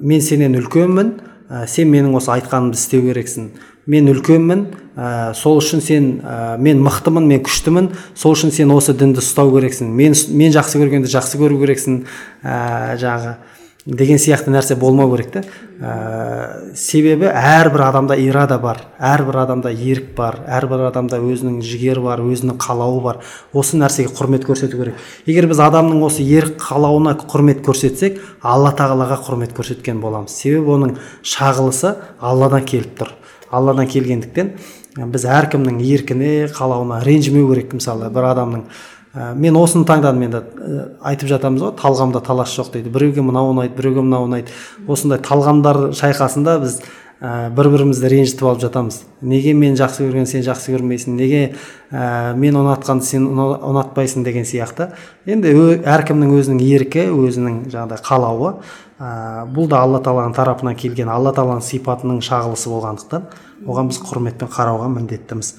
[0.00, 1.12] мен сенен үлкенмін
[1.50, 3.50] ә, сен менің осы айтқанымды істеу керексің.
[3.86, 4.64] Мен үлкенмін
[4.96, 7.92] ә, сол үшін сен ә, мен мықтымын мен күштімін.
[8.16, 9.92] Сол үшін сен осы дінді ұстау керексің.
[9.92, 12.00] Мен мен жақсы көргенді жақсы көру керексің.
[12.42, 13.36] Ә, жаңағы
[13.86, 15.42] деген сияқты нәрсе болмау керек та
[15.78, 22.22] ә, себебі әрбір адамда ирада бар әрбір адамда ерік бар әрбір адамда өзінің жігері бар
[22.24, 23.20] өзінің қалауы бар.
[23.54, 24.96] Осы нәрсеге құрмет көрсету керек.
[25.26, 30.34] Егер біз адамның осы ерік қалауына құрмет көрсетсек алла тағалаға құрмет көрсеткен боламыз.
[30.34, 33.14] Себебі оның шағылысы алладан келіп тұр.
[33.54, 34.56] Алладан келгендіктен
[34.96, 38.64] біз әркімнің еркіне қалауына ренжімеу керек мысалы бір адамның
[39.16, 42.92] ә, мен осыны таңдадым енді ә, айтып жатамыз ғой талғамда талас жоқ дейді.
[42.92, 44.52] Біреуге мынау ұнайды біреуге мынау ұнайды.
[44.86, 46.78] Осындай талғамдар шайқасында біз
[47.20, 49.00] ә, бір бірімізді ренжітіп алып жатамыз.
[49.24, 51.16] Неге мен жақсы көрген сен жақсы көрмейсің?
[51.16, 51.42] Неге
[51.90, 54.90] ә, мен ұнатқанды сен ұнатпайсың деген сияқты.
[55.24, 58.52] Енді әркімнің өзінің еркі өзінің жаңағыдай қалауы.
[58.96, 63.26] Ә, бұл да алла тағаланың тарапынан келген алла тағаланың сипатының шағылысы болғандықтан
[63.68, 65.54] оған біз құрметпен қарауға міндеттіміз.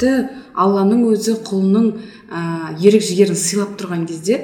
[0.00, 0.12] Тіпті
[0.56, 1.90] алланың өзі құлының
[2.30, 2.40] ә,
[2.80, 4.40] ерік жігерін сыйлап тұрған кезде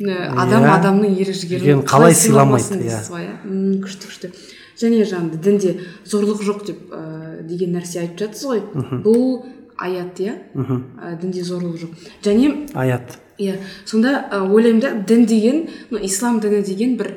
[0.00, 0.68] адам yeah.
[0.68, 0.76] Иә.
[0.78, 3.00] адамның ерік жігерін қалай сыйламайды иә.
[3.02, 3.34] иә?
[3.82, 4.30] Күшті күшті.
[4.78, 5.74] Және жаңағы дінде
[6.06, 8.62] зорлық жоқ деп ә, деген нәрсе айтып жатсыз ғой.
[9.04, 9.44] Бұл
[9.78, 10.34] аят иә?
[10.54, 12.08] Ә, дінде зорлық жоқ.
[12.24, 13.18] Және аят.
[13.38, 17.16] иә сонда ә, ойлаймын да дін деген ну, ислам діні деген бір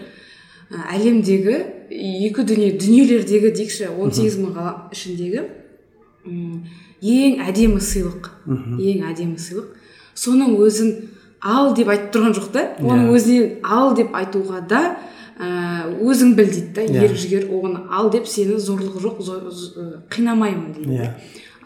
[0.69, 1.57] ә, әлемдегі
[1.89, 5.43] екі дүние дүниелердегі дейікші он сегіз мың ғалам ішіндегі
[7.01, 8.31] ең әдемі сыйлық.
[8.47, 9.75] Ең әдемі сыйлық.
[10.17, 10.93] Соның өзін
[11.41, 12.63] ал деп айтып тұрған жоқ та.
[12.81, 13.17] Оның yeah.
[13.17, 14.81] өзінен ал деп айтуға да
[15.37, 15.49] ә,
[16.01, 16.85] өзің біл дейді да.
[16.87, 17.05] Yeah.
[17.05, 19.45] ерік жігер оны ал деп сені зорлық жоқ зор,
[20.09, 20.97] қинамаймын дейді.
[20.97, 21.13] Yeah.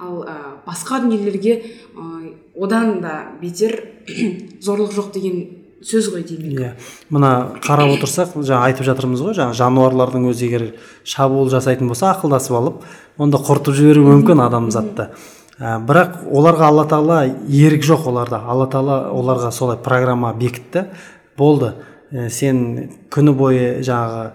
[0.02, 0.36] ал ә,
[0.66, 1.56] басқа дүниелерге
[1.96, 3.80] ә, одан да бетер
[4.66, 6.72] зорлық жоқ деген сөз ғой демек иә.
[7.10, 10.66] Мына қарап отырсақ жаңа айтып жатырмыз ғой жаңа жануарлардың өзі егер
[11.04, 12.84] шабуыл жасайтын болса ақылдасып алып
[13.22, 15.10] онда құртып жіберуі мүмкін адамзатты
[15.62, 18.42] ә, бірақ оларға алла тағала ерік жоқ оларда.
[18.50, 20.88] Алла тағала оларға солай программа бекітті.
[21.38, 21.74] Болды.
[22.12, 24.32] Ә, сен күні бойы жаңағы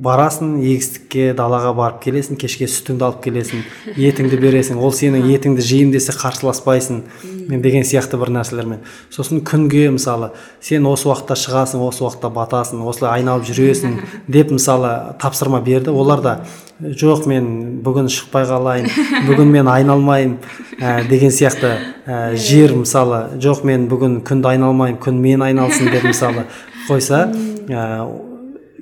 [0.00, 3.64] барасың егістікке далаға барып келесің кешке сүтіңді алып келесің
[4.00, 7.02] етіңді бересің ол сенің етіңді жеймін десе қарсыласпайсың.
[7.50, 8.80] Деген сияқты бір нәрселермен.
[9.10, 10.30] Сосын күнге мысалы
[10.62, 13.96] сен осы уақытта шығасың осы уақытта батасың осылай айналып жүресің
[14.30, 15.90] деп мысалы тапсырма берді.
[15.90, 16.36] Олар да
[16.80, 17.50] жоқ мен
[17.84, 18.88] бүгін шықпай қалайын
[19.26, 20.38] бүгін мен айналмайын
[20.80, 21.74] ә, деген сияқты
[22.06, 26.46] ә, жер мысалы жоқ мен бүгін күнді айналмаймын күн мен айналсын деп мысалы
[26.88, 27.26] қойса
[27.68, 28.29] ә,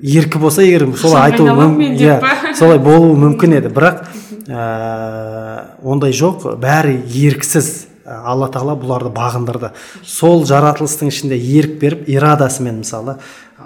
[0.03, 1.97] еркі болса егер солай айтуы мүмкін.
[1.99, 3.73] иә солай болуы мүмкін еді.
[3.73, 4.03] Бірақ
[4.47, 6.55] ә, ондай жоқ.
[6.59, 7.87] Бәрі еріксіз.
[8.09, 9.69] Алла тағала бұларды бағындырды.
[10.01, 13.19] Сол жаратылыстың ішінде ерік беріп ирадасымен мысалы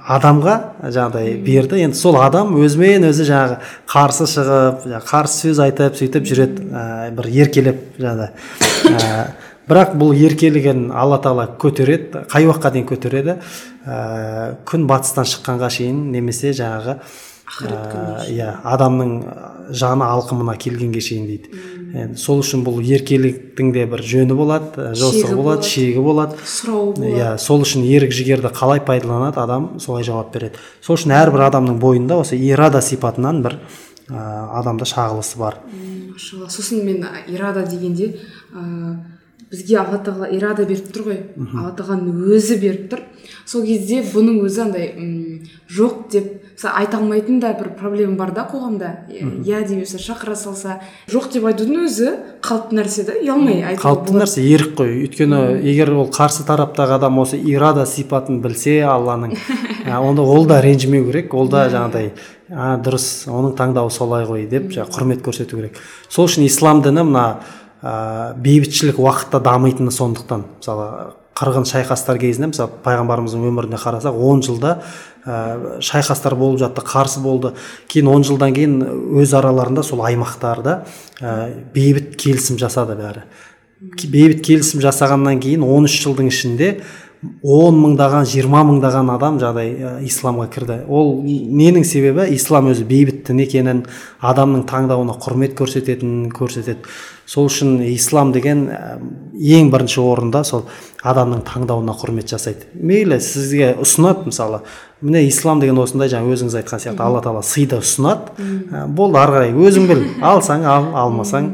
[0.04, 1.80] адамға жаңағыдай берді.
[1.86, 3.58] Енді сол адам өзімен өзі жаңағы
[3.88, 6.68] қарсы шығып қарсы сөз айтып сөйтіп жүреді.
[6.74, 8.34] Ә, бір еркелеп жаңағыдай.
[8.92, 9.24] Ә,
[9.70, 13.38] бірақ бұл еркелігін алла тағала көтереді қай уақытқа дейін көтереді.
[13.86, 16.98] Ә, күн батыстан шыққанға шейін немесе жаңағы
[18.34, 19.12] иә адамның
[19.76, 21.64] жаны алқымына келгенге шейін дейді.
[21.94, 25.68] Енді сол үшін бұл еркеліктің де бір жөні болады жосығы болады.
[25.68, 26.40] шегі болады.
[26.42, 27.12] Сұрауы болады.
[27.14, 30.58] иә сол үшін ерік жігерді қалай пайдаланады адам солай жауап береді.
[30.82, 33.60] Сол үшін әрбір адамның бойында осы ирада сипатынан бір
[34.10, 35.60] ә, адамда шағылысы бар.
[36.18, 38.16] Сосын мен ирада дегенде
[39.54, 41.20] бізге алла тағала ирада беріп тұр ғой.
[41.54, 43.04] Алла тағаланың өзі беріп тұр.
[43.46, 44.88] Сол кезде бұның өзі андай
[45.70, 48.92] жоқ деп мысалы айта алмайтын да бір проблема бар да қоғамда.
[49.46, 50.80] Иә демесе шақыра салса.
[51.12, 54.94] Жоқ деп айтудың өзі қалыпты нәрсе да ұялмай айтуға қалыпты нәрсе ерік қой.
[55.06, 59.38] Өйткені егер ол қарсы тараптағы адам осы ирада сипатын білсе алланың
[60.02, 62.14] онда ол да ренжімеу керек ол да жаңағыдай
[62.54, 65.78] а дұрыс оның таңдауы солай ғой деп жаңағы құрмет көрсету керек.
[66.10, 67.26] Сол үшін ислам діні мына
[67.84, 70.46] ә, бейбітшілік уақытта дамитыны сондықтан.
[70.62, 70.88] Мысалы
[71.38, 74.76] қырғын шайқастар кезінде мысалы пайғамбарымыздың өміріне қарасақ он жылда
[75.26, 77.54] ә, шайқастар болып жатты қарсы болды.
[77.92, 78.78] Кейін он жылдан кейін
[79.20, 80.84] өз араларында сол аймақтарда
[81.20, 81.34] ә,
[81.74, 83.26] бейбіт келісім жасады бәрі.
[83.84, 86.70] Бейбіт келісім жасағаннан кейін 13 жылдың ішінде
[87.44, 90.78] он мыңдаған жиырма мыңдаған адам жаңағыдай исламға кірді.
[90.92, 92.26] Ол ненің себебі?
[92.36, 93.82] Ислам өзі бейбіт дін екенін
[94.20, 96.84] адамның таңдауына құрмет көрсететінін көрсетеді.
[97.26, 98.66] Сол үшін ислам деген
[99.40, 100.66] ең бірінші орында сол
[101.04, 102.68] адамның таңдауына құрмет жасайды.
[102.76, 104.64] Мейлі сізге ұсынады мысалы.
[105.00, 108.36] Міне ислам деген осындай жаңа өзіңіз айтқан сияқты алла тағала сыйды ұсынады.
[108.92, 111.54] Болды ары қарай өзің біл алсаң ал алмасаң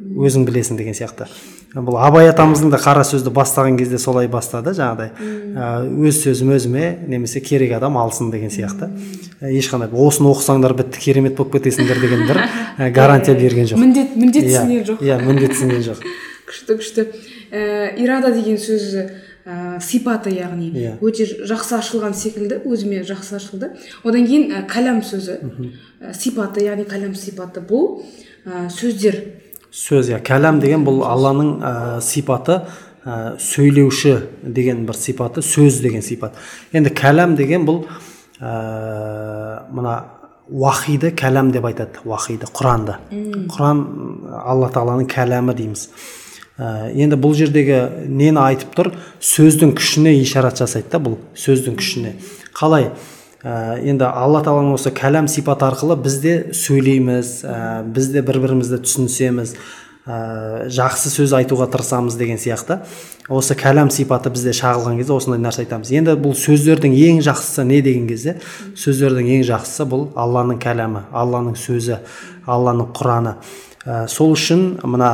[0.00, 1.28] өзің білесің деген сияқты.
[1.70, 5.10] Бұл абай атамыздың да қара сөзді бастаған кезде солай бастады жаңағыдай
[6.08, 8.88] өз сөзім өзіме немесе керек адам алсын деген сияқты.
[9.40, 12.42] Ешқандай осыны оқысаңдар бітті керемет болып кетесіңдер деген бір
[12.96, 13.78] гарантия берген жоқ.
[13.78, 14.98] міндет міндетсінген жоқ.
[15.00, 16.02] иә міндетсінген жоқ.
[16.50, 17.06] күшті күшті.
[17.50, 19.06] Ә, ирада деген сөзі
[19.46, 20.96] ә, сипаты яғни Иә.
[21.00, 23.70] өте жақсы ашылған секілді өзіме жақсы ашылды.
[24.02, 25.38] Одан кейін ә, кәләм сөзі.
[26.02, 28.02] Ә, сипаты яғни кәләм сипаты бұл
[28.44, 29.22] ә, сөздер.
[29.70, 31.72] Сөз иә кәләм деген бұл алланың ә,
[32.02, 32.60] сипаты
[33.04, 36.34] ә, сөйлеуші деген бір сипаты сөз деген сипат.
[36.72, 37.84] Енді кәләм деген бұл
[38.40, 39.94] ә, мына
[40.50, 42.98] уахиды кәләм деп айтады уахиды құранды
[43.52, 43.84] құран
[44.42, 45.86] алла тағаланың кәләмі дейміз.
[46.58, 48.92] Ә, енді бұл жердегі нені айтып тұр?
[49.22, 52.16] Сөздің күшіне ишарат жасайды да бұл сөздің күшіне.
[52.58, 52.90] Қалай?
[53.44, 58.40] Ә, енді алла тағаланың осы кәләм сипаты арқылы біз де сөйлейміз ә, біз де бір
[58.44, 59.54] бірімізді түсінсеміз
[60.04, 62.80] ә, жақсы сөз айтуға тырысамыз деген сияқты.
[63.30, 65.92] Осы кәләм сипаты бізде шағылған кезде осындай нәрсе айтамыз.
[65.94, 68.36] Енді бұл сөздердің ең жақсысы не деген кезде?
[68.76, 72.00] Сөздердің ең жақсысы бұл алланың кәләмі алланың сөзі
[72.50, 73.36] алланың құраны.
[73.86, 75.12] Ә, сол үшін мына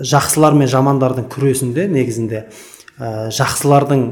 [0.00, 2.46] жақсылар мен жамандардың күресінде негізінде
[2.96, 4.06] ә, жақсылардың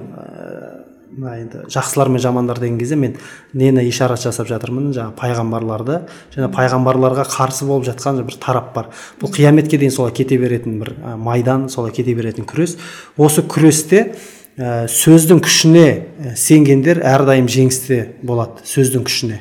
[1.18, 3.16] мына енді жақсылар мен жамандар деген кезде мен
[3.52, 5.96] нені ишарат жасап жатырмын жаңағы пайғамбарларды
[6.34, 8.90] және пайғамбарларға қарсы болып жатқан бір тарап бар.
[9.18, 12.76] Бұл қияметке дейін солай кете беретін бір майдан солай кете беретін күрес.
[13.16, 14.14] Осы күресте
[14.58, 19.40] ә, сөздің күшіне сенгендер әрдайым жеңісте болады сөздің күшіне.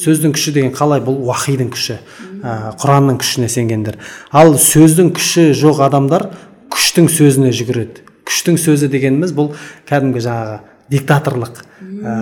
[0.00, 1.04] Сөздің күші деген қалай?
[1.04, 1.98] Бұл уахидың күші
[2.40, 4.00] ә, құранның күшіне сенгендер.
[4.32, 6.30] Ал сөздің күші жоқ адамдар
[6.72, 8.06] күштің сөзіне жүгіреді.
[8.28, 9.54] Күштің сөзі дегеніміз бұл
[9.88, 10.58] кәдімгі жаңағы
[10.92, 11.62] диктаторлық.
[11.98, 12.14] Ә,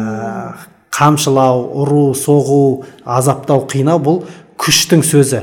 [0.97, 2.61] қамшылау ұру соғу
[3.05, 4.23] азаптау қинау бұл
[4.61, 5.43] күштің сөзі.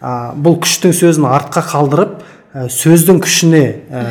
[0.00, 2.14] Ә, бұл күштің сөзін артқа қалдырып
[2.54, 4.04] ә, сөздің күшіне ә,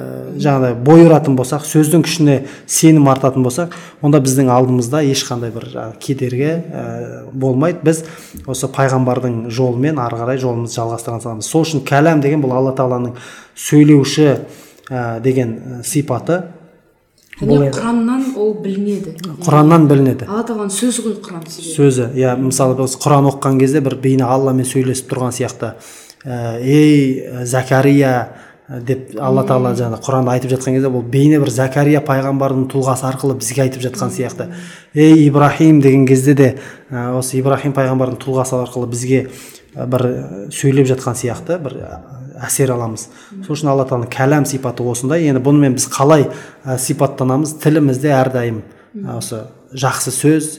[0.44, 2.36] жаңағыдай бой ұратын болсақ сөздің күшіне
[2.66, 5.68] сенім артатын болсақ онда біздің алдымызда ешқандай бір
[6.02, 6.84] кедергі ә,
[7.32, 7.80] болмайды.
[7.86, 8.04] Біз
[8.46, 11.48] осы пайғамбардың жолымен ары қарай жолымызды жалғастыра саламыз.
[11.48, 13.16] Сол үшін кәләм деген бұл алла тағаланың
[13.68, 14.28] сөйлеуші
[14.90, 16.42] ә, деген сипаты
[17.40, 19.14] және құраннан ол білінеді.
[19.42, 20.28] Құраннан білінеді.
[20.28, 22.08] Алла тағаланың сөзі ғой құран сөзі.
[22.14, 25.74] Иә мысалы біз құран оқыған кезде бір бейне алламен сөйлесіп тұрған сияқты.
[26.24, 28.14] Ә, ей закария
[28.68, 33.36] деп алла тағала жаңағы құранда айтып жатқан кезде бұл бейне бір закария пайғамбардың тұлғасы арқылы
[33.40, 34.48] бізге айтып жатқан сияқты.
[34.94, 36.54] Ей ибрахим деген кезде де
[36.90, 39.26] ә, осы ибрахим пайғамбардың тұлғасы арқылы бізге
[39.74, 40.06] бір
[40.54, 41.80] сөйлеп жатқан сияқты бір
[42.42, 43.08] әсер аламыз.
[43.44, 47.56] Сол үшін алла тағаланың кәләм сипаты осындай енді бұнымен біз қалай ә, сипаттанамыз?
[47.62, 48.62] Тілімізде әрдайым
[49.16, 49.44] осы
[49.74, 50.50] жақсы сөз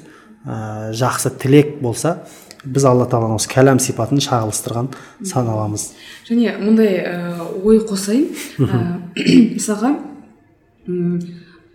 [0.46, 2.20] ә, жақсы тілек болса
[2.66, 4.90] біз алла тағаланың осы кәләм сипатын шағылыстырған
[5.26, 5.90] саналамыз.
[6.30, 8.30] Және мындай ә, ой қосайын.
[8.60, 8.82] Ә,
[9.58, 9.94] мысалға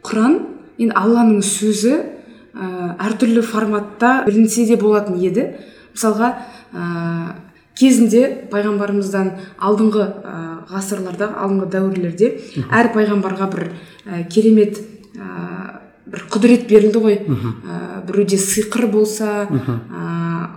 [0.07, 0.39] құран
[0.81, 2.71] енді алланың сөзі ә,
[3.07, 5.51] әртүрлі форматта білінсе де болатын еді.
[5.95, 6.33] Мысалға
[6.73, 6.89] ә,
[7.81, 10.37] кезінде пайғамбарымыздан алдыңғы ә,
[10.71, 12.31] ғасырларда алдыңғы дәуірлерде
[12.69, 14.81] әр пайғамбарға бір ә, керемет
[15.17, 15.81] ә,
[16.11, 17.21] бір құдірет берілді ғой.
[17.25, 20.51] Ә, біреуде сиқыр болса ә,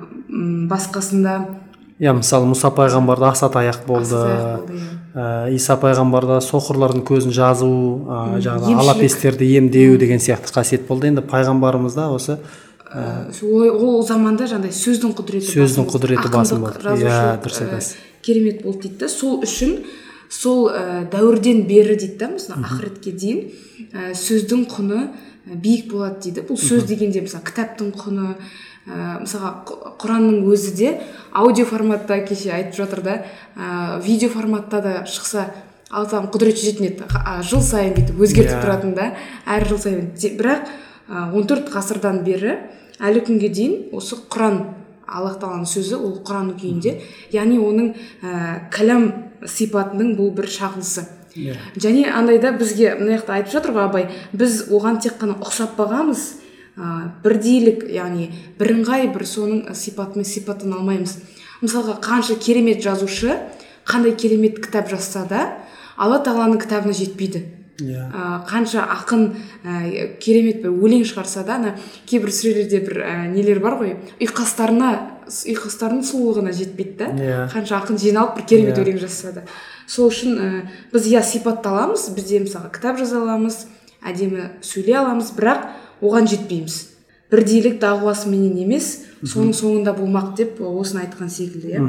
[0.69, 1.37] басқасында.
[2.01, 4.17] Иә мысалы мұса пайғамбарда асатаяқ болды.
[4.17, 7.69] асатаяқ болды, ә, иса пайғамбарда соқырлардың көзін жазу
[8.09, 11.11] ә, жаңағы алапестерді емдеу деген сияқты қасиет болды.
[11.11, 12.39] Енді пайғамбарымызда осы
[12.93, 13.03] Ә,
[13.41, 16.79] ол, ол заманда жаңағыдай сөздің құдіреті Сөздің құдіреті басым болды.
[17.01, 17.95] Иә, дұрыс ә, айтасыз.
[18.21, 19.79] керемет болды дейді да сол үшін
[20.29, 23.49] сол ә, дәуірден бері дейді да мысалы ақыретке дейін
[23.93, 25.07] ә, сөздің құны
[25.57, 26.45] биік болады дейді.
[26.45, 28.35] Бұл сөз дегенде мысалы кітаптың құны
[28.85, 30.93] ә, мысалға құранның өзі де
[31.33, 33.17] аудио форматта кеше айтып жатыр да
[33.57, 35.49] ә, видео форматта да шықса
[35.93, 37.09] алла тағала құдірет жететін еді.
[37.45, 38.61] Жыл сайын бүйтіп өзгертіп Иә.
[38.63, 39.11] тұратын да
[39.45, 40.07] әр жыл сайын.
[40.17, 40.71] Бірақ
[41.35, 42.55] он төрт ғасырдан бері
[42.99, 44.61] әлі күнге дейін осы құран
[45.07, 46.95] аллах тағаланың сөзі ол құран күйінде.
[47.33, 47.91] Яғни оның
[48.23, 49.09] ә, кәләм
[49.49, 51.05] сипатының бұл бір шағылысы.
[51.33, 51.55] Иә.
[51.81, 54.03] және андайда бізге мына жақта айтып жатыр ғой абай
[54.37, 56.21] біз оған тек қана ұқсап бағамыз
[56.77, 58.27] ә, бірдейлік яғни
[58.59, 61.15] бірыңғай бір соның сипатымен сипаттана алмаймыз.
[61.63, 63.33] Мысалға қанша керемет жазушы
[63.89, 65.41] қандай керемет кітап жазса да
[65.97, 67.47] алла тағаланың кітабына жетпейді.
[67.81, 68.05] Иә.
[68.13, 69.23] Ә, қанша ақын
[69.63, 71.75] ә, керемет бір өлең шығарса да ана
[72.09, 74.91] кейбір сүрелерде бір ә, нелер бар ғой ұйқастарына
[75.25, 77.07] ұйқастарының сұлулығына жетпейді да.
[77.17, 77.37] Иә.
[77.53, 78.83] қанша ақын жиналып бір керемет Иә.
[78.83, 79.45] өлең жазса да.
[79.87, 80.49] Сол үшін ә,
[80.93, 83.65] біз иә сипатталамыз біз де мысалы кітап жаза аламыз
[84.03, 85.69] әдемі сөйлей аламыз бірақ
[86.03, 86.89] оған жетпейміз.
[87.31, 91.81] Бірдейлік дағуасыменен емес соның соңында болмақ деп осыны айтқан секілді иә.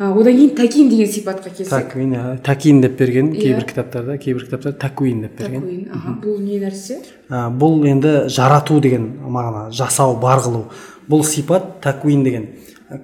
[0.00, 1.68] Одан кейін тәкин деген сипатқа келсек.
[1.68, 3.40] Таквин такин деп берген Иә.
[3.42, 5.60] кейбір кітаптарда кейбір кітаптарда такуин деп берген.
[5.60, 7.02] Тәкуин, бұл не нәрсе?
[7.28, 10.64] Бұл енді жарату деген мағына жасау бар қылу
[11.08, 12.48] бұл сипат такуин деген.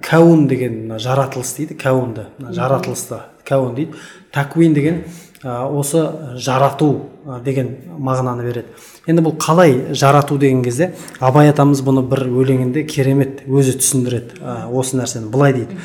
[0.01, 3.93] Кәун деген мына жаратылыс дейді кәунді мына жаратылысты кәун дейді.
[4.33, 5.03] Такуин деген
[5.43, 6.01] осы
[6.35, 7.11] жарату
[7.45, 8.73] деген мағынаны береді.
[9.05, 14.41] Енді бұл қалай жарату деген кезде абай атамыз бұны бір өлеңінде керемет өзі түсіндіреді
[14.73, 15.77] осы нәрсені былай дейді.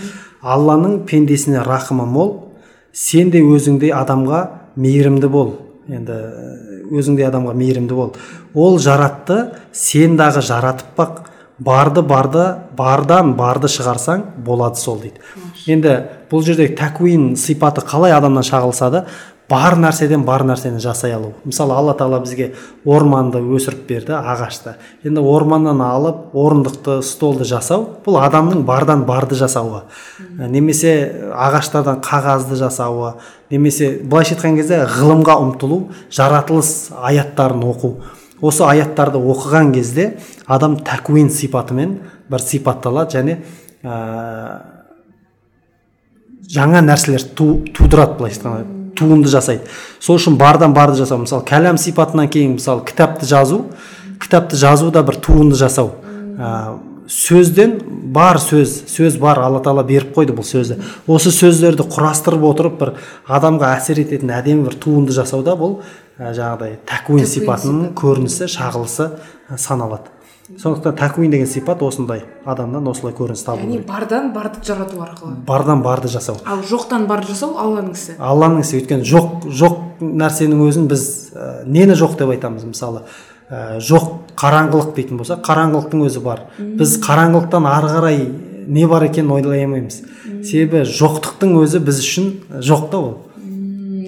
[0.42, 2.32] Алланың пендесіне рақымы мол
[2.92, 4.42] сен де өзіңдей адамға
[4.76, 5.54] мейірімді бол.
[5.88, 6.16] Енді
[6.92, 8.14] өзіңдей адамға мейірімді бол.
[8.54, 11.22] Ол жаратты сен дағы жаратып бақ
[11.62, 12.44] барды барды
[12.76, 15.22] бардан барды шығарсаң болады сол дейді.
[15.70, 15.96] Енді
[16.30, 19.04] бұл жерде тәкуин сипаты қалай адамнан шағылса да
[19.52, 21.34] бар нәрседен бар нәрсені жасай алу.
[21.44, 22.52] Мысалы алла тағала бізге
[22.88, 24.76] орманды өсіріп берді ағашты.
[25.04, 29.84] Енді орманнан алып орындықты столды жасау бұл адамның бардан барды жасауы.
[30.40, 30.94] Немесе
[31.36, 33.14] ағаштардан қағазды жасауы
[33.52, 37.94] немесе былайша айтқан кезде ғылымға ұмтылу жаратылыс аяттарын оқу.
[38.40, 40.14] Осы аяттарды оқыған кезде
[40.46, 41.98] адам тәкуин сипатымен
[42.32, 43.40] бір сипатталады және
[43.84, 44.62] ә,
[46.48, 49.66] жаңа нәрселер ту, тудырады былайша айтқанда туынды жасайды.
[50.00, 51.22] Сол үшін бардан барды жасау.
[51.24, 53.64] Мысалы кәләм сипатынан кейін мысалы кітапты жазу
[54.22, 55.92] кітапты жазу да бір туынды жасау.
[56.38, 56.78] Ә,
[57.10, 57.76] сөзден
[58.14, 60.78] бар сөз сөз бар алла тағала беріп қойды бұл сөзді.
[61.10, 62.94] Осы сөздерді құрастырып отырып бір
[63.26, 65.80] адамға әсер ететін әдемі бір туынды жасау да бұл
[66.18, 70.12] ә, жаңағыдай тәкуин сипатының көрінісі шағылысы ә, саналады.
[70.58, 75.34] Сондықтан тәкуин деген сипат осындай адамнан осылай көрініс табу яғни бардан барды жарату арқылы.
[75.46, 76.36] Бардан барды жасау.
[76.44, 78.16] Ал жоқтан барды жасау алланың ісі.
[78.18, 78.80] Алланың ісі.
[78.82, 82.66] Өйткені жоқ жоқ нәрсенің өзін біз ә, нені жоқ деп айтамыз?
[82.68, 83.04] Мысалы
[83.48, 86.46] ә, жоқ қараңғылық дейтін болсақ қараңғылықтың өзі бар.
[86.58, 88.22] Біз қараңғылықтан ары қарай
[88.68, 90.02] не бар екенін ойлай алмаймыз.
[90.44, 92.30] Себебі жоқтықтың өзі біз үшін
[92.60, 93.12] жоқ та ол.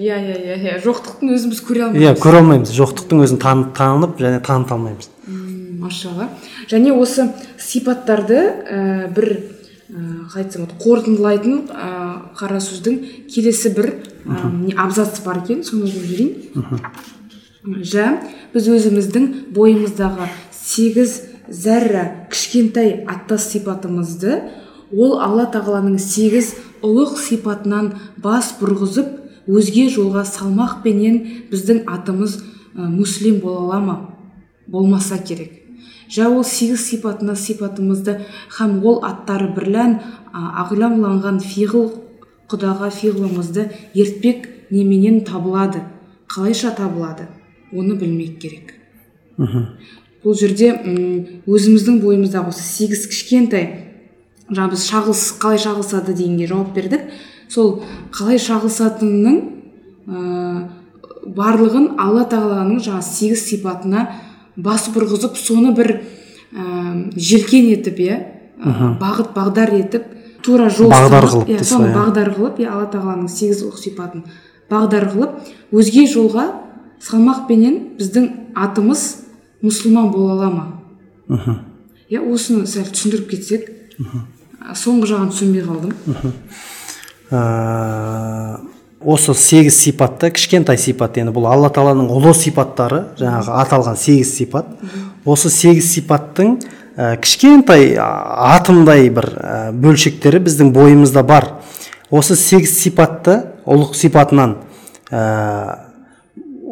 [0.04, 0.76] Иә иә иә иә.
[0.84, 2.72] Жоқтықтың өзін біз көре иә алмаймыз көре алмаймыз.
[2.76, 5.08] Жоқтықтың өзін таны- танып және таныта алмаймыз.
[5.84, 6.30] Машалла.
[6.70, 7.28] Және осы
[7.60, 11.90] сипаттарды ә, бір ә, қалай айтсам болады қорытындылайтын ә,
[12.38, 12.98] қара сөздің
[13.30, 13.90] келесі бір
[14.24, 16.80] ә, не абзац бар екен соны оқып жіберейін.
[17.64, 18.08] Жә
[18.52, 24.40] біз өзіміздің бойымыздағы сегіз зәрра кішкентай аттас сипатымызды
[24.92, 26.54] ол алла тағаланың сегіз
[26.84, 31.20] ұлық сипатынан бас бұрғызып өзге жолға салмақпенен
[31.50, 33.96] біздің атымыз ә, муслим бола ала ма?
[34.66, 35.63] Болмаса керек.
[36.10, 38.18] Жә ол сегіз сипатына сипатымызды
[38.58, 39.98] һәм ол аттары бірлән
[40.32, 41.90] а, ағламланған фиғыл
[42.50, 45.84] құдаға фиғлымызды ертпек неменен табылады
[46.28, 47.28] қалайша табылады
[47.72, 48.74] оны білмек керек.
[50.24, 50.70] Бұл жерде
[51.44, 53.66] өзіміздің бойымыздағы осы сегіз кішкентай
[54.48, 57.08] жаңа біз шағылыс қалай шағылысады дегенге жауап бердік.
[57.48, 57.82] Сол
[58.14, 59.40] қалай шағылысатынының
[60.08, 60.68] ә,
[61.24, 64.06] барлығын алла тағаланың жаңа сегіз сипатына
[64.56, 65.90] бас бұрғызып соны бір
[66.54, 68.18] ә, желкен етіп иә
[69.00, 70.04] бағыт бағдар етіп
[70.44, 71.94] тура жол Бағдар қылып иә, соны иә.
[71.96, 74.24] бағдар қылып иә алла тағаланың сегіз ұлық сипатын
[74.70, 75.30] бағдар қылып
[75.74, 76.46] өзге жолға
[77.04, 79.02] салмақпенен біздің атымыз
[79.64, 80.66] мұсылман бола ала ма?
[81.28, 81.58] Мхм.
[82.10, 83.70] Иә осыны сәл түсіндіріп кетсек
[84.76, 85.92] соңғы жағын түсінбей қалдым.
[89.04, 94.70] Осы сегіз сипатты кішкентай сипат енді бұл алла тағаланың ұлы сипаттары жаңағы аталған сегіз сипат.
[95.24, 96.56] Осы сегіз сипаттың
[96.96, 101.50] ә, кішкентай атымдай бір ә, бөлшектері біздің бойымызда бар.
[102.10, 104.56] Осы сегіз сипатты ұлық сипатынан
[105.10, 105.78] ә,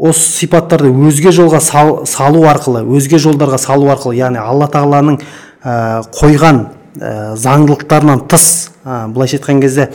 [0.02, 5.20] осы сипаттарды өзге жолға сал- салу арқылы өзге жолдарға салу арқылы яғни алла тағаланың
[5.62, 6.64] ә, қойған
[6.96, 9.90] ә, заңдылықтарынан тыс ә, былайша айтқан кезде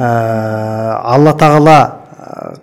[0.00, 0.10] ә,
[1.04, 1.78] алла тағала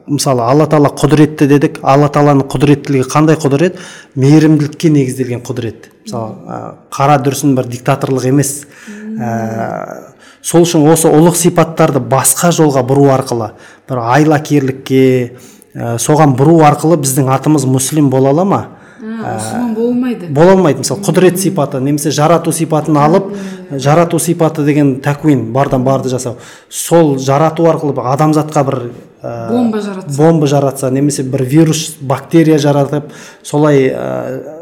[0.07, 1.79] мысалы алла тағала құдіретті дедік.
[1.83, 3.79] Алла тағаланың құдіреттілігі қандай құдірет?
[4.15, 5.89] Мейірімділікке негізделген құдірет.
[6.05, 6.59] Мысалы ә,
[6.93, 8.53] қара дүрсін бір диктаторлық емес.
[8.87, 13.51] Ә, сол үшін осы ұлық сипаттарды басқа жолға бұру арқылы
[13.89, 15.03] бір айлакерлікке
[15.73, 18.61] ә, соған бұру арқылы біздің атымыз муслим бола ала ма?
[19.23, 20.27] Мұсылман болмайды.
[20.29, 23.31] бола алмайды мысалы құдірет сипаты немесе жарату сипатын алып
[23.71, 26.37] жарату сипаты деген тәкуин бардан барды жасау.
[26.69, 28.79] Сол жарату арқылы адамзатқа бір
[29.21, 30.17] ә, бомба жаратса.
[30.17, 33.11] бомба жаратса немесе бір вирус бактерия жаратып
[33.43, 34.53] солай ә,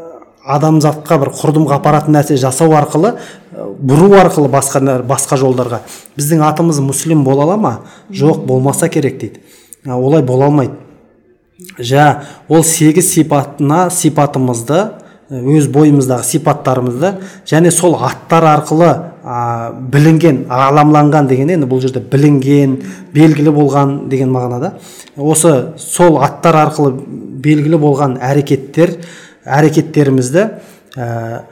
[0.46, 5.82] адамзатқа бір құрдымға апаратын нәрсе жасау арқылы ә, бұру арқылы басқа басқа жолдарға.
[6.16, 7.78] Біздің атымыз муслим бола ала ма?
[8.10, 9.40] Жоқ болмаса керек дейді.
[9.84, 10.85] Ә, олай бола алмайды.
[11.78, 14.76] Жа ол сегіз сипатына сипатымызды
[15.30, 17.12] ә, өз бойымыздағы сипаттарымызды
[17.48, 18.90] және сол аттар арқылы
[19.24, 22.76] ә, білінген аламланған деген енді бұл жерде білінген
[23.14, 24.74] белгілі болған деген мағынада.
[25.16, 26.92] Осы сол аттар арқылы
[27.42, 28.98] белгілі болған әрекеттер
[29.44, 30.48] әрекеттерімізді
[30.96, 31.42] ә,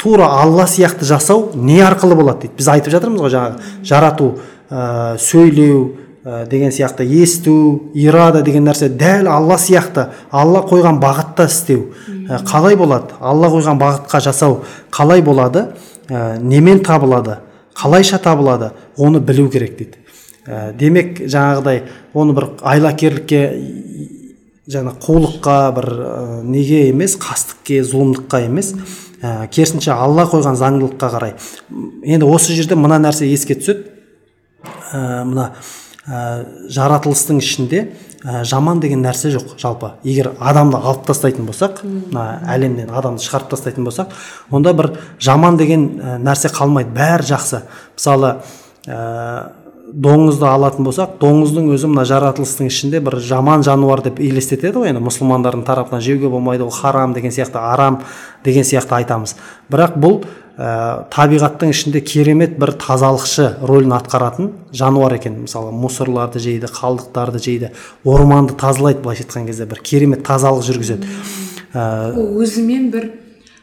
[0.00, 2.56] тура алла сияқты жасау не арқылы болады дейді.
[2.56, 4.32] Біз айтып жатырмыз ғой жаңағы жарату
[4.70, 7.04] ә, сөйлеу ә, деген сияқты.
[7.04, 10.08] Есту ирада деген нәрсе дәл алла сияқты.
[10.30, 11.92] Алла қойған бағытта істеу.
[12.28, 13.14] Ә, қалай болады?
[13.20, 15.68] Алла қойған бағытқа жасау қалай болады?
[16.08, 17.38] Ә, немен табылады?
[17.74, 18.72] Қалайша табылады?
[18.96, 20.00] Оны білу керек дейді.
[20.46, 21.84] Ә, демек жаңағыдай
[22.14, 23.42] оны бір айлакерлікке
[24.70, 28.74] жаңа қулыққа бір ә, неге емес қастықке зұлымдыққа емес.
[29.22, 31.34] Ә, керісінше алла қойған заңдылыққа қарай.
[32.04, 33.90] Енді осы жерде мына нәрсе еске түседі.
[34.92, 35.52] Ә, мына
[36.06, 37.82] ә, жаратылыстың ішінде
[38.24, 39.92] ә, жаман деген нәрсе жоқ жалпы.
[40.04, 44.14] Егер адамды алып тастайтын болсақ мына әлемнен адамды шығарып тастайтын болсақ
[44.50, 46.94] онда бір жаман деген ә, нәрсе қалмайды.
[46.96, 47.64] Бәрі жақсы.
[47.96, 48.36] Мысалы
[48.86, 49.52] ә,
[49.90, 55.02] доңызды алатын болсақ доңыздың өзі мына жаратылыстың ішінде бір жаман жануар деп елестетеді ғой енді
[55.02, 56.02] мұсылмандардың тарапынан.
[56.04, 58.00] Жеуге болмайды ол харам деген сияқты арам
[58.44, 59.34] деген сияқты айтамыз.
[59.70, 60.20] Бірақ бұл
[60.58, 65.40] ә, табиғаттың ішінде керемет бір тазалықшы рөлін атқаратын жануар екен.
[65.46, 67.70] Мысалы мусорларды жейді қалдықтарды жейді
[68.04, 71.08] орманды тазалайды былайша айтқан кезде бір керемет тазалық жүргізеді.
[71.74, 73.10] Ә, ол өзімен бір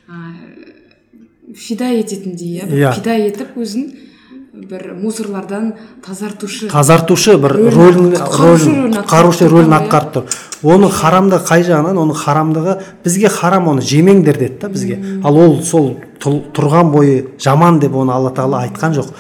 [0.08, 2.94] ә, фида ететіндей иә бір Иә.
[2.96, 3.88] фида етіп өзін
[4.58, 5.74] бір мусорлардан
[6.06, 10.24] тазартушы тазартушы бір Рөлін- рөлін құтқарушы рөлін атқарып рөлін тұр.
[10.64, 12.00] Оның харамдығы қай жағынан?
[12.02, 12.74] Оның харамдығы
[13.06, 14.98] бізге харам оны жемеңдер деді да бізге.
[15.24, 19.12] Ал ол сол тұрған бойы жаман деп оны алла тағала айтқан жоқ.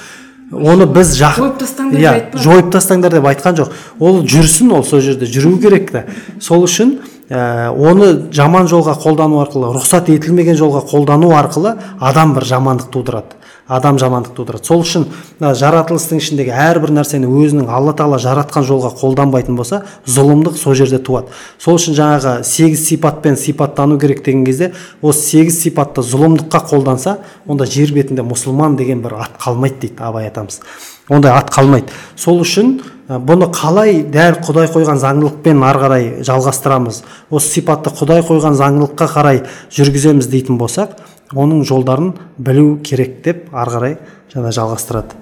[0.52, 2.14] Оны біз жақ жойып тастаңдар иә
[2.44, 3.74] жойып тастаңдар деп айтқан жоқ.
[4.00, 6.06] Ол жүрсін ол сол жерде жүру керек та.
[6.42, 7.00] Сол үшін
[7.30, 13.37] ә, оны жаман жолға қолдану арқылы рұқсат етілмеген жолға қолдану арқылы адам бір жамандық тудырады.
[13.68, 15.06] Адам жамандық тудырады сол үшін
[15.40, 21.00] мына жаратылыстың ішіндегі әрбір нәрсені өзінің алла тағала жаратқан жолға қолданбайтын болса зұлымдық сол жерде
[21.04, 21.32] туады.
[21.60, 27.66] Сол үшін жаңағы сегіз сипатпен сипаттану керек деген кезде осы сегіз сипатты зұлымдыққа қолданса онда
[27.66, 30.62] жер бетінде мұсылман деген бір ат қалмайды дейді абай атамыз.
[31.10, 31.92] Ондай ат қалмайды.
[32.16, 38.58] Сол үшін бұны қалай дәл құдай қойған заңдылықпен ары қарай жалғастырамыз осы сипатты құдай қойған
[38.60, 39.40] заңдылыққа қарай
[39.72, 40.98] жүргіземіз дейтін болсақ
[41.36, 43.98] оның жолдарын білу керек деп ары қарай
[44.32, 45.18] жаңа жалғастырады.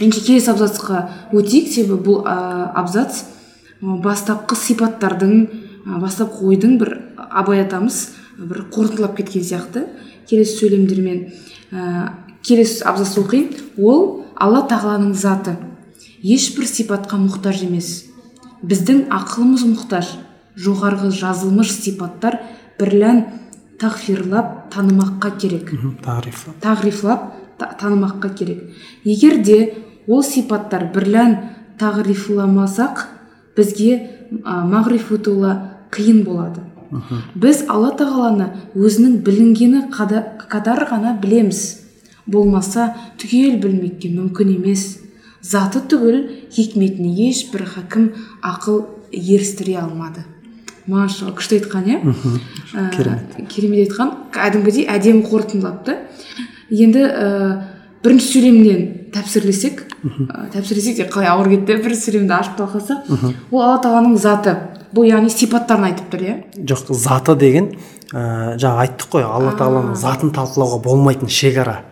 [0.00, 1.02] Ендеше келесі абзацқа
[1.34, 1.68] өтейік.
[1.72, 3.24] Себебі бұл ә, абзац
[3.80, 5.34] бастапқы сипаттардың
[6.00, 6.94] бастапқы ойдың бір
[7.30, 7.98] абай атамыз
[8.38, 9.86] бір қорытындылап кеткен сияқты.
[10.30, 11.26] Келесі сөйлемдермен
[11.72, 12.12] ә,
[12.46, 13.50] келесі абзац оқиын.
[13.76, 15.56] Ол алла тағаланың заты.
[16.22, 18.06] Ешбір сипатқа мұқтаж емес.
[18.62, 20.14] Біздің ақылымыз мұқтаж.
[20.60, 22.40] Жоғарғы жазылмыш сипаттар
[22.78, 23.22] бірлән
[23.80, 25.70] тағфирлап танымаққа керек.
[26.60, 27.32] Тағрифлап.
[27.58, 28.70] Та- танымаққа керек.
[29.04, 29.74] Егер де
[30.08, 31.36] ол сипаттар бірлән
[31.78, 33.06] тағрифламасақ
[33.56, 33.92] бізге
[34.44, 35.10] ә, мағриф
[35.90, 36.62] қиын болады.
[37.34, 41.80] Біз алла тағаланы өзінің білінгені қатар ғана білеміз.
[42.26, 44.98] Болмаса түгел білмекке мүмкін емес.
[45.42, 48.10] Заты түгіл хикметіне ешбір хакім
[48.42, 50.24] ақыл ерістіре алмады.
[50.86, 51.98] Машалла күшті айтқан иә?
[52.74, 53.36] Ә, керемет.
[53.48, 54.12] керемет айтқан.
[54.32, 55.96] Кәдімгідей әдемі қорытындылапты.
[56.70, 57.62] Енді ә,
[58.04, 58.82] бірінші сөйлемнен
[59.14, 63.14] тәпсірлесек ә, тәпсірлесек те қалай ауыр кетті бірінші сөйлемді ашып талқыласақ
[63.50, 64.56] ол алла тағаланың заты.
[64.94, 66.36] Бұл яғни сипаттарын айтып тұр иә?
[66.66, 67.72] Жоқ заты деген
[68.12, 71.82] ә, жаңа айттық қой алла тағаланың затын талқылауға болмайтын шекара.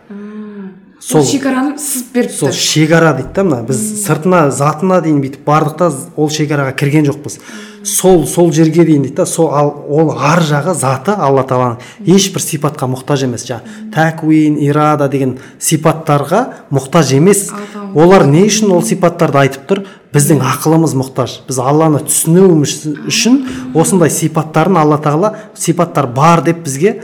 [0.99, 2.35] Сол сол шекараны сызып беріпті.
[2.35, 3.61] сол шекара дейді да мына.
[3.63, 5.87] Біз сыртына затына дейін бүйтіп бардық та
[6.17, 7.39] ол шекараға кірген жоқпыз.
[7.83, 11.79] Сол сол жерге дейін дейді да сол ал ол ар жағы заты алла тағаланың.
[12.05, 16.41] Ешбір сипатқа мұқтаж емес жаңағы тәкуин ирада деген сипаттарға
[16.71, 17.49] мұқтаж емес.
[17.95, 19.83] Олар не үшін ол сипаттарды айтып тұр?
[20.13, 21.39] Біздің ақылымыз мұқтаж.
[21.47, 22.75] Біз алланы түсінуіміз
[23.09, 23.39] үшін
[23.77, 27.03] осындай сипаттарын алла тағала сипаттар бар деп бізге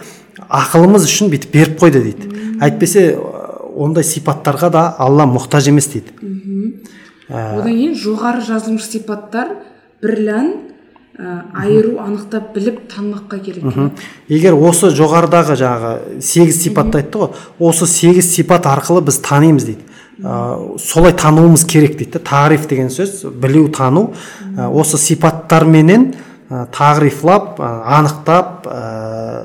[0.50, 2.32] ақылымыз үшін бүйтіп беріп қойды дейді.
[2.62, 3.14] Әйтпесе
[3.76, 6.14] ондай сипаттарға да алла мұқтаж емес дейді.
[7.30, 9.56] Одан кейін жоғары жазылмыш сипаттар
[10.06, 10.54] бірлән
[11.18, 14.00] ә, айыру анықтап біліп танымаққа керек
[14.30, 19.86] егер осы жоғарыдағы жаңағы сегіз сипатты айтты ғой осы сегіз сипат арқылы біз танимыз дейді.
[20.24, 22.20] Ә, солай тануымыз керек дейді да.
[22.20, 24.14] тариф деген сөз білу тану.
[24.56, 26.14] Ә, осы сипаттарменен
[26.50, 29.44] ә, тағрифлап ә, анықтап ә,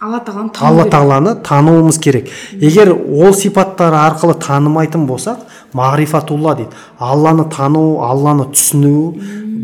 [0.00, 2.30] алла тағаланы алла тағаланы тануымыз керек.
[2.52, 6.70] Егер ол сипаттар арқылы танымайтын болсақ мағрифатулла дейді.
[6.98, 9.14] Алланы тану алланы түсіну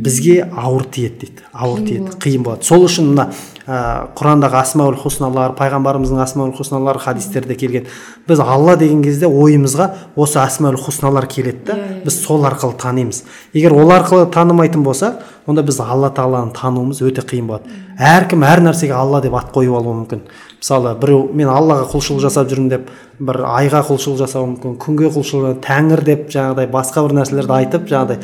[0.03, 1.47] бізге ауыр тиеді дейді.
[1.53, 2.67] Ауыр тиеді қиын болады.
[2.67, 3.29] Сол үшін мына
[3.67, 7.87] ә, құрандағы асмаул хусналар пайғамбарымыздың асмаул хусналары хадистерде келген.
[8.27, 12.77] Біз алла деген кезде ойымызға осы асмаул хусналар келеді да Иә, иә, біз сол арқылы
[12.79, 13.23] танимыз.
[13.53, 17.71] Егер ол арқылы танымайтын болсақ онда біз алла тағаланы тануымыз өте қиын болады.
[17.99, 20.23] Әркім әр нәрсеге алла деп ат қойып алуы мүмкін.
[20.63, 25.61] Мысалы біреу мен аллаға құлшылық жасап жүрмін деп бір айға құлшылық жасауы мүмкін күнге құлшылық
[25.67, 28.21] тәңір деп жаңағыдай басқа бір нәрселерді айтып жаңағыдай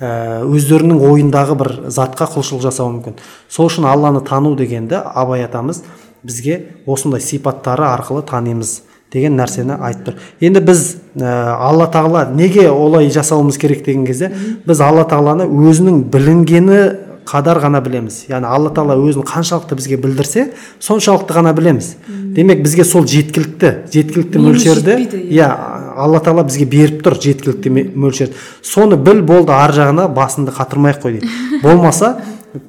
[0.00, 3.16] өздерінің ойындағы бір затқа құлшылық жасауы мүмкін.
[3.50, 5.82] Сол үшін алланы тану дегенді абай атамыз
[6.22, 10.22] бізге осындай сипаттары арқылы танимыз деген нәрсені айтып тұр.
[10.44, 10.84] Енді біз
[11.16, 14.30] ә, алла тағала неге олай жасауымыз керек деген кезде
[14.66, 16.80] біз алла тағаланы өзінің білінгені
[17.28, 18.22] қадар ғана білеміз.
[18.30, 20.46] Яғни алла тағала өзін қаншалықты бізге білдірсе
[20.80, 21.90] соншалықты ғана білеміз.
[22.36, 25.50] Демек бізге сол жеткілікті жеткілікті мөлшерді жетпейді, иә.
[25.96, 28.34] алла тағала бізге беріп тұр жеткілікті мөлшерді.
[28.62, 31.30] Соны біл болды ар жағына басыңды қатырмай ақ қой дейді.
[31.62, 32.16] Болмаса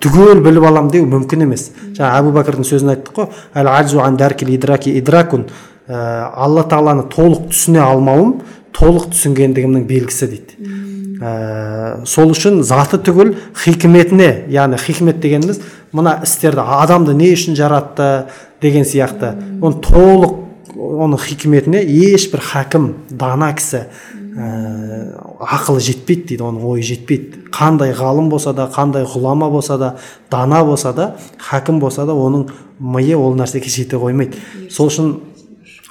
[0.03, 1.69] түгел біліп алам деу мүмкін емес.
[1.95, 5.48] Жаңа әбу бәкірдің сөзін айттық қой әл аджу ан даркил идраки идракун
[5.90, 8.36] Ә, алла тағаланы толық түсіне алмауым
[8.77, 10.57] толық түсінгендігімнің белгісі дейді.
[11.20, 15.60] Ә, сол үшін заты түгіл хикметіне яғни хикмет дегеніміз
[15.91, 18.30] мына істерді адамды не үшін жаратты
[18.62, 19.34] деген сияқты.
[19.60, 20.38] Оны толық
[20.80, 27.46] оның хикметіне ешбір хакім дана кісі ә, ақылы жетпейді дейді оның ойы жетпейді.
[27.52, 29.96] Қандай ғалым болса да қандай ғұлама болса да
[30.32, 32.48] дана болса да хакім болса да оның
[32.80, 34.40] миы ол нәрсеге жете қоймайды.
[34.72, 35.18] Сол үшін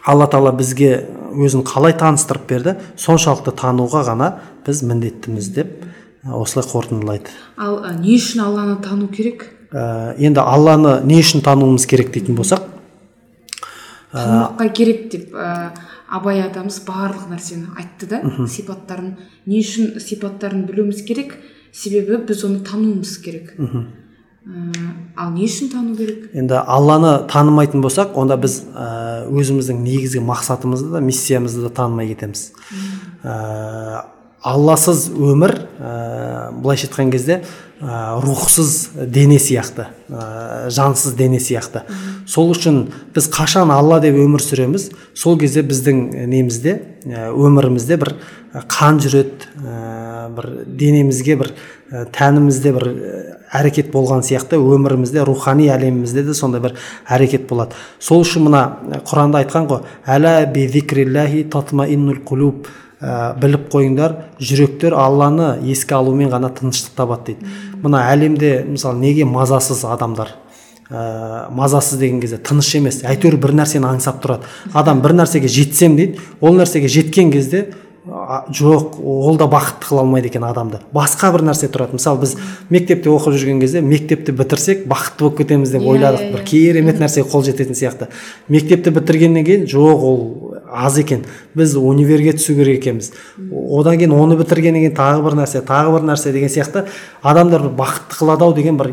[0.07, 4.31] алла тағала бізге өзін қалай таныстырып берді соншалықты тануға ғана
[4.67, 5.71] біз міндеттіміз деп
[6.25, 7.35] ә, осылай қорытындылайды.
[7.57, 9.49] Ал ә, не үшін алланы тану керек?
[9.73, 12.67] Ә, енді алланы не үшін тануымыз керек дейтін болсақ
[14.13, 15.71] танымаққа керек деп ә,
[16.09, 19.17] абай атамыз барлық нәрсені айтты да сипаттарын.
[19.47, 21.37] Не үшін сипаттарын білуіміз керек
[21.73, 23.53] себебі біз оны тануымыз керек.
[23.59, 23.85] Ә,
[24.49, 26.29] ал не үшін тану керек?
[26.33, 28.63] Енді алланы танымайтын болсақ онда біз
[29.29, 32.47] өзіміздің негізгі мақсатымызды да миссиямызды да танымай кетеміз.
[33.23, 34.05] Ә,
[34.41, 37.43] алласыз өмір ә, былайша айтқан кезде
[37.81, 41.85] ә, рухсыз дене сияқты ә, жансыз дене сияқты.
[42.27, 44.89] Сол үшін біз қашан алла деп өмір сүреміз?
[45.15, 48.15] Сол кезде біздің немізде өмірімізде бір
[48.71, 51.53] қан жүреді ә, бір денемізге бір
[52.17, 52.89] тәнімізде бір
[53.53, 56.75] әрекет болған сияқты өмірімізде рухани әлемімізде де сондай бір
[57.09, 57.77] әрекет болады.
[58.01, 58.65] Сол үшін мына
[59.09, 59.81] құранда айтқан ғой
[61.53, 62.21] татмаиннул
[63.01, 67.53] ә, біліп қойыңдар жүректер алланы еске алумен ғана тыныштық табады дейді.
[67.83, 70.35] Мына әлемде мысалы неге мазасыз адамдар?
[70.91, 74.49] Ә, мазасыз деген кезде тыныш емес әйтеуір бір нәрсені аңсап тұрады.
[74.73, 77.69] Адам бір нәрсеге жетсем дейді ол нәрсеге жеткен кезде
[78.11, 80.81] а, жоқ ол да бақытты қыла алмайды екен адамды.
[80.95, 81.99] Басқа бір нәрсе тұрады.
[81.99, 82.37] Мысалы біз
[82.71, 86.23] мектепте оқып жүрген кезде мектепті бітірсек бақытты болып кетеміз деп Иә, ойладық.
[86.23, 86.45] иә, бір иә.
[86.49, 88.09] керемет нәрсеге қол жететін сияқты.
[88.49, 91.25] Мектепті бітіргеннен кейін жоқ ол аз екен.
[91.55, 93.13] Біз универге түсу керек екенбіз.
[93.53, 96.87] Одан кейін оны бітіргеннен кейін тағы бір нәрсе тағы бір нәрсе деген сияқты
[97.23, 98.93] адамдар бір бақытты қылады ау деген бір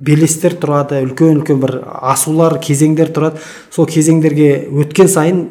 [0.00, 3.40] белестер тұрады үлкен үлкен бір асулар кезеңдер тұрады.
[3.70, 5.42] Сол кезеңдерге өткен сайын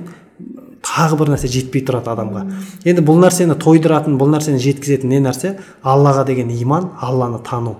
[0.85, 2.45] тағы бір нәрсе жетпей тұрады адамға.
[2.87, 5.57] Енді бұл нәрсені тойдыратын бұл нәрсені жеткізетін не нәрсе?
[5.83, 7.77] Аллаға деген иман алланы тану.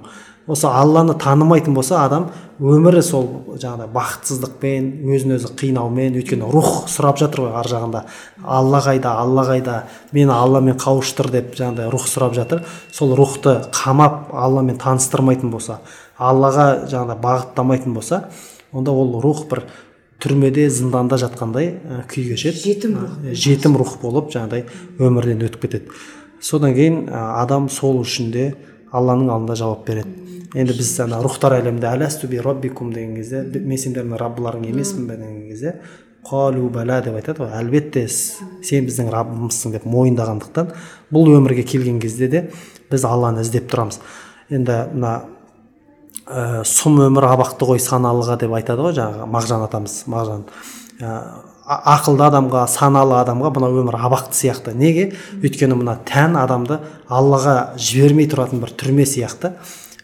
[0.50, 3.28] Осы алланы танымайтын болса адам өмірі сол
[3.62, 8.02] жаңағыдай бақытсыздықпен өзін өзі қинаумен өйткені рух сұрап жатыр ғой ар жағында.
[8.44, 9.76] Алла қайда алла қайда
[10.12, 12.66] мені алламен қауыштыр деп жаңағыдай рух сұрап жатыр.
[12.92, 15.80] Сол рухты қамап алламен таныстырмайтын болса
[16.18, 18.24] аллаға жаңағыдай бағыттамайтын болса
[18.74, 19.64] онда ол рух бір
[20.20, 22.60] түрмеде зынданда жатқандай ә, күй кешеді.
[22.64, 23.14] Жетім рух.
[23.24, 24.66] Ә, жетім рух болып жаңағыдай
[25.00, 25.96] өмірден өтіп кетеді.
[26.42, 28.50] Содан кейін ә, адам сол үшін де
[28.92, 30.16] алланың алдында жауап береді.
[30.58, 35.18] Енді біз ана рухтар әлемінде әләсту би роббикум деген кезде мен сендердің раббыларың емеспін бе
[35.20, 35.76] деген кезде
[36.26, 37.54] қалу бәлә деп айтады ғой.
[37.60, 40.74] Әлбетте сен біздің раббымызсың деп мойындағандықтан
[41.14, 42.42] бұл өмірге келген кезде де
[42.90, 44.02] біз алланы іздеп тұрамыз.
[44.50, 45.14] Енді мына
[46.30, 50.44] ә, сұм өмір абақты ғой саналыға деп айтады ғой жаңағы мағжан атамыз мағжан.
[51.02, 51.14] Ә,
[51.70, 54.76] ақылды адамға саналы адамға мына өмір абақты сияқты.
[54.78, 55.12] Неге?
[55.42, 56.80] Өйткені мына тән адамды
[57.10, 59.56] аллаға жібермей тұратын бір түрме сияқты.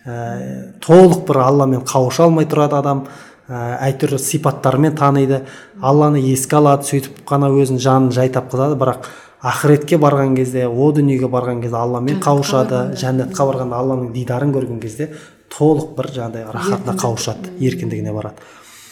[0.06, 3.06] Ә, толық бір алламен қауыша алмай тұрады адам.
[3.48, 5.44] Ә, әйтеуір сипаттарымен таниды.
[5.82, 9.06] Алланы еске алады сөйтіп қана өзінің жанын жай тапқызады бірақ
[9.46, 15.12] ақыретке барған кезде о дүниеге барған кезде алламен қауышады жәннатқа барғанда алланың дидарын көрген кезде
[15.56, 18.44] толық бір жаңағыдай рахатына қауышады еркіндігіне барады.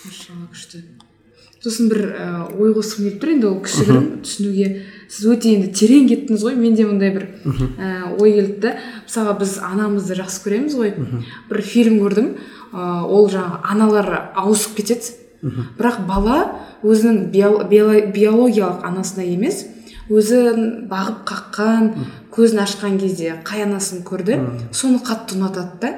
[0.03, 0.84] Күшті.
[1.64, 2.26] Сосын бір ә,
[2.60, 4.69] ой қосқым келіп тұр енді ол кішігірім түсінуге.
[5.07, 7.27] Сіз өте енді терең кеттіңіз ғой менде мындай бір
[7.80, 8.73] ә, ой келді да
[9.06, 10.91] мысалға біз анамызды жақсы көреміз ғой.
[11.48, 15.15] Бір фильм көрдім ә, ол жаңағы аналар ауысып кетеді.
[15.80, 16.41] Бірақ бала
[16.84, 19.64] өзінің биологиялық анасына емес
[20.11, 21.90] өзін бағып қаққан
[22.34, 24.39] көзін ашқан кезде қай анасын көрді
[24.73, 25.91] соны қатты ұнатады да.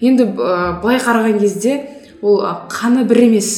[0.00, 1.78] Енді ә, былай қараған кезде
[2.22, 3.50] ол қаны бір емес.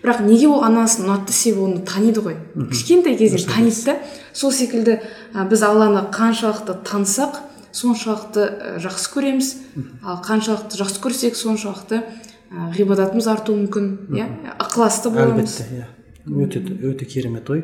[0.00, 2.38] Бірақ неге ол анасын ұнатты себебі оны таниды ғой.
[2.72, 3.96] Кішкентай кезден таниды да.
[4.32, 4.98] Сол секілді
[5.34, 7.38] ә, біз алланы қаншалықты танысақ
[7.72, 9.54] соншалықты жақсы көреміз.
[10.02, 14.26] Ал қаншалықты жақсы көрсек соншалықты ә, ғибадатымыз артуы мүмкін иә?
[14.58, 15.60] Ықыласты боламыз.
[15.60, 15.88] Әлбетте иә.
[16.26, 17.62] Өте өте керемет ой.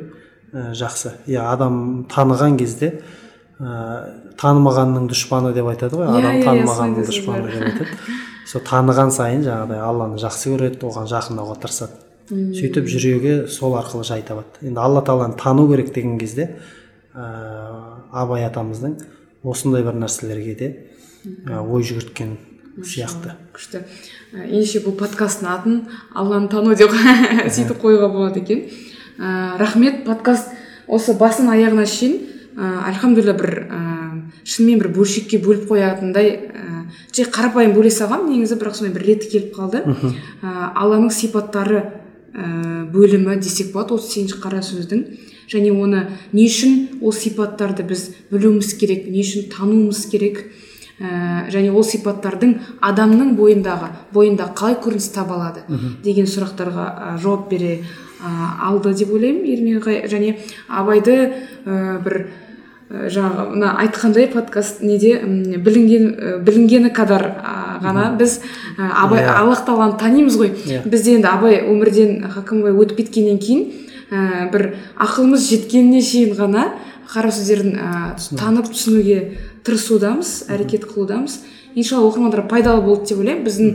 [0.53, 1.17] Ә, жақсы.
[1.27, 3.01] Иә адам таныған кезде
[3.61, 3.75] ә,
[4.41, 8.17] танымағанның дұшпаны деп айтады ғой адам танымағанның дұшпаны деп айтады.
[8.47, 14.23] Сол таныған сайын жаңағыдай алланы жақсы көреді оған жақындауға тырысады сөйтіп жүрегі сол арқылы жай
[14.27, 16.49] табады енді алла тағаланы тану керек деген кезде
[17.15, 17.27] ә,
[18.11, 18.99] абай атамыздың
[19.47, 20.71] осындай бір нәрселерге де
[21.47, 22.37] ә, ой жүгірткен
[22.83, 23.37] сияқты.
[23.55, 23.83] күшті.
[24.35, 25.77] Ендеше бұл подкасттың атын
[26.15, 26.93] алланы тану деп
[27.57, 28.67] сөйтіп қоюға болады екен.
[29.19, 30.51] Ә, рахмет подкаст
[30.87, 32.19] осы басын аяғына шейін.
[32.57, 33.81] Ә, альхамдулилля бір ә,
[34.45, 36.67] шынымен бір бөлшекке бөліп қоятындай ә,
[37.13, 39.83] жай қарапайым бөле салғанмын негізі бірақ сондай бір реті келіп қалды.
[40.43, 41.83] Ә, алланың сипаттары
[42.33, 45.05] ә, бөлімі десек болады отыз сегізінші қара сөздің.
[45.53, 50.47] Және оны не үшін ол сипаттарды біз білуіміз керек не үшін тануымыз керек?
[50.97, 55.67] Ә, және ол сипаттардың адамның бойындағы бойында қалай көрініс таба алады?
[56.03, 57.83] Деген сұрақтарға ә, жауап бере
[58.17, 58.33] ә,
[58.71, 60.39] алды деп ойлаймын ермек және
[60.69, 61.19] абайды
[61.67, 62.27] ә, бір
[62.91, 65.17] жаңағы мына айтқандай подкаст неде
[65.59, 67.25] білінген білінгені кадар
[67.83, 68.39] ғана біз
[68.79, 69.33] абай yeah.
[69.33, 69.39] Иә.
[69.41, 70.85] аллах тағаланы танимыз ғой yeah.
[70.85, 70.89] Иә.
[70.89, 73.65] бізде енді абай өмірден хакімбай өтіп кеткеннен кейін
[74.11, 76.69] ә, бір ақылымыз жеткеніне шейін ғана
[77.11, 79.37] қара сөздерін ә, танып түсінуге
[79.67, 81.41] тырысудамыз әрекет қылудамыз
[81.75, 83.73] иншалла оқырмандар пайдалы болды деп ойлаймын біздің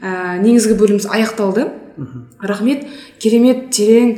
[0.00, 1.68] ә, негізгі бөліміміз аяқталды
[2.40, 2.88] рахмет
[3.20, 4.16] керемет терең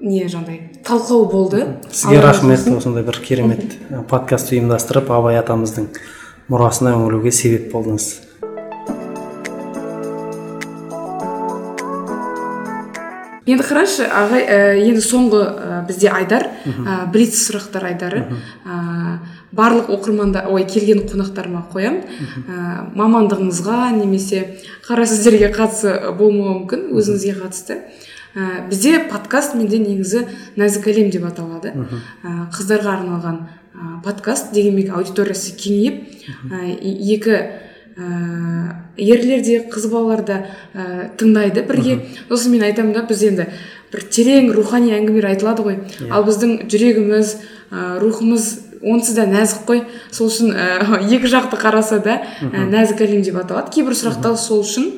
[0.00, 1.66] не жаңағыдай талқылау болды.
[1.92, 3.76] Сізге рахмет осындай бір керемет
[4.08, 5.90] подкаст ұйымдастырып абай атамыздың
[6.48, 8.08] мұрасына үңілуге себеп болдыңыз.
[13.48, 18.26] Енді қарашы ағай ә, енді соңғы ә, бізде айдар ә, блиц сұрақтар айдары.
[18.64, 19.20] Ә,
[19.56, 22.02] барлық оқырманда ой келген қонақтарыма қоямын
[22.44, 27.80] ә, мамандығыңызға немесе қара сөздерге қатысы болмауы мүмкін өзіңізге қатысты.
[28.38, 30.26] Ә, бізде подкаст менде негізі
[30.58, 31.72] нәзік әлем деп аталады.
[32.22, 36.04] Ә, қыздарға арналған ә, подкаст дегенмен аудиториясы кеңейіп
[36.52, 36.60] ә,
[37.14, 40.38] екі ә, ерлер де қыз балалар да
[40.74, 41.98] ә, тыңдайды бірге.
[42.28, 43.48] Сосын мен айтамын да біз енді
[43.92, 45.78] бір терең рухани әңгімелер айтылады ғой.
[45.80, 46.06] Yeah.
[46.06, 46.12] Иә.
[46.14, 47.34] ал біздің жүрегіміз
[47.72, 48.48] ә, рухымыз
[48.82, 49.84] онсыз да нәзік қой.
[50.14, 53.74] Сол үшін ә, екі жақты қараса да ә, нәзік әлем деп аталады.
[53.74, 54.92] Кейбір сұрақтар сол үшін.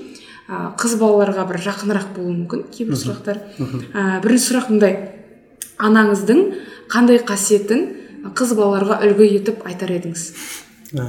[0.50, 2.64] Ә, қыз балаларға бір жақынырақ болуы мүмкін.
[2.74, 3.38] Кейбір сұрақтар.
[3.94, 4.96] Ә, бірінші сұрақ мындай
[5.78, 6.42] анаңыздың
[6.90, 7.86] қандай қасиетін
[8.36, 10.26] қыз балаларға үлгі етіп айтар едіңіз?
[10.98, 11.06] Ә,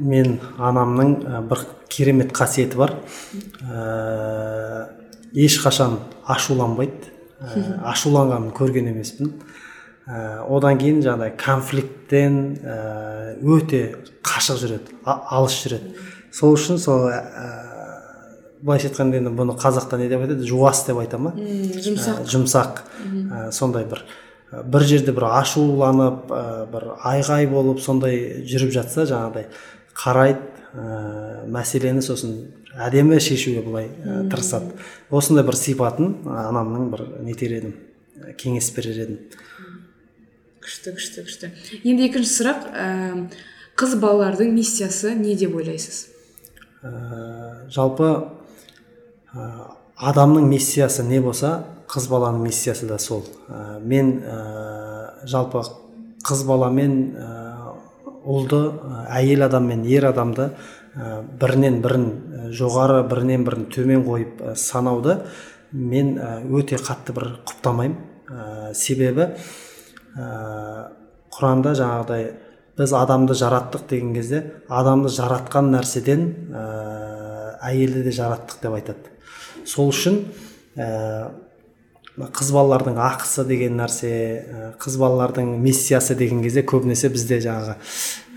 [0.00, 1.14] мен анамның
[1.50, 2.96] бір керемет қасиеті бар.
[3.62, 4.88] Ә,
[5.36, 7.12] ешқашан ашуланбайды.
[7.38, 9.36] Ә, ашуланғанын көрген емеспін.
[10.08, 12.78] Ә, одан кейін жаңағыдай конфликттен ә,
[13.44, 13.82] өте
[14.24, 15.92] қашық жүреді алыс жүреді.
[16.32, 17.06] Сол үшін сол
[18.62, 20.46] былайша айтқанда енді бұны қазақта не деп айтады?
[20.46, 22.24] Жуас деп айта ма жұмсақ.
[22.32, 22.82] Жұмсақ.
[23.54, 24.04] Сондай бір
[24.52, 29.48] бір жерде бір ашуланып ә, бір айғай болып сондай жүріп жатса жаңағыдай
[29.98, 30.40] қарайды
[30.72, 32.38] ә, мәселені сосын
[32.72, 34.72] әдемі шешуге былай ә, тырысады.
[35.10, 37.76] Осындай бір сипатын анамның бір нетер едім
[38.40, 39.20] кеңес берер едім.
[40.64, 41.52] Күшті күшті күшті.
[41.84, 42.88] Енді екінші сұрақ ә,
[43.78, 46.06] қыз балалардың миссиясы не деп ойлайсыз?
[46.82, 48.10] Ә, жалпы
[49.32, 53.24] адамның миссиясы не болса қыз баланың миссиясы да сол.
[53.48, 55.62] Ә, мен ә, жалпы
[56.24, 57.28] қыз бала мен ә,
[58.28, 58.60] ұлды
[59.08, 60.50] әйел адам мен ер адамды
[60.94, 62.08] ә, бірінен бірін
[62.52, 65.20] жоғары бірінен бірін төмен қойып ә, санауды
[65.72, 66.16] мен
[66.48, 67.98] өте қатты бір құптамаймын.
[68.28, 69.30] Ә, себебі
[70.16, 70.88] ә,
[71.32, 72.32] құранда жаңағыдай
[72.78, 76.64] біз адамды жараттық деген кезде адамды жаратқан нәрседен ә,
[77.70, 79.17] әйелді де жараттық деп айтады.
[79.68, 80.22] Сол үшін
[80.78, 81.28] ә,
[82.18, 87.76] қыз балалардың ақысы деген нәрсе ә, қыз балалардың миссиясы деген кезде көбінесе бізде жаңағы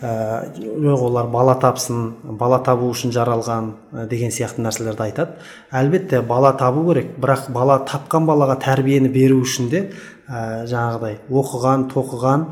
[0.02, 5.48] ә, олар бала тапсын бала табу үшін жаралған ә, деген сияқты нәрселерді айтады.
[5.72, 9.88] Әлбетте бала табу керек бірақ бала тапқан балаға тәрбиені беру үшін де
[10.28, 12.46] ә, жаңағыдай оқыған тоқыған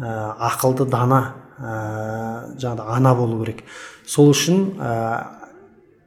[0.00, 0.16] ә,
[0.50, 1.22] ақылды дана
[1.58, 1.76] ә,
[2.56, 3.62] жаңағыдай ана болу керек.
[4.06, 4.66] Сол үшін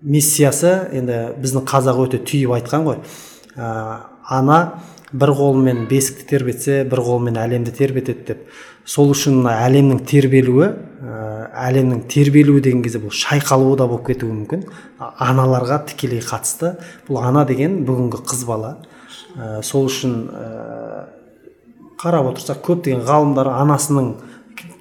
[0.05, 2.99] миссиясы енді біздің қазақ өте түйіп айтқан ғой.
[3.57, 3.69] Ә,
[4.29, 4.59] ана
[5.11, 8.43] бір қолымен бесікті тербетсе бір қолымен әлемді тербетеді деп.
[8.85, 14.67] Сол үшін әлемнің тербелуі ә, әлемнің тербелуі деген кезде бұл шайқалуы да болып кетуі мүмкін.
[14.99, 16.75] Аналарға тікелей қатысты.
[17.07, 18.75] Бұл ана деген бүгінгі қыз бала.
[19.35, 21.09] Ә, сол үшін ә,
[22.01, 24.13] қарап отырсақ көптеген ғалымдар анасының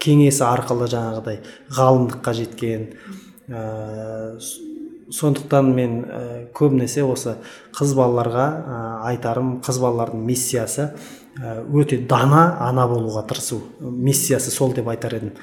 [0.05, 1.41] кеңесі арқылы жаңағыдай
[1.73, 2.87] ғалымдыққа жеткен
[5.13, 6.21] сондықтан мен ә,
[6.55, 7.37] көбінесе осы
[7.77, 8.79] қыз балаларға ә,
[9.11, 10.91] айтарым қыз балалардың миссиясы
[11.41, 13.61] ә, өте дана ана болуға тырысу.
[13.81, 15.35] Миссиясы сол деп айтар едім.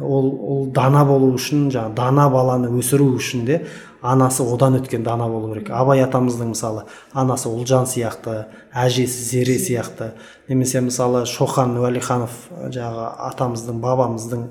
[0.00, 3.58] Ол, ол дана болу үшін жаңа дана баланы өсіру үшін де
[4.00, 5.70] анасы одан өткен дана болу керек.
[5.76, 10.14] Абай атамыздың мысалы анасы ұлжан сияқты әжесі зере сияқты.
[10.48, 12.32] Немесе мысалы шоқан уәлиханов
[12.72, 14.48] жаңағы атамыздың бабамыздың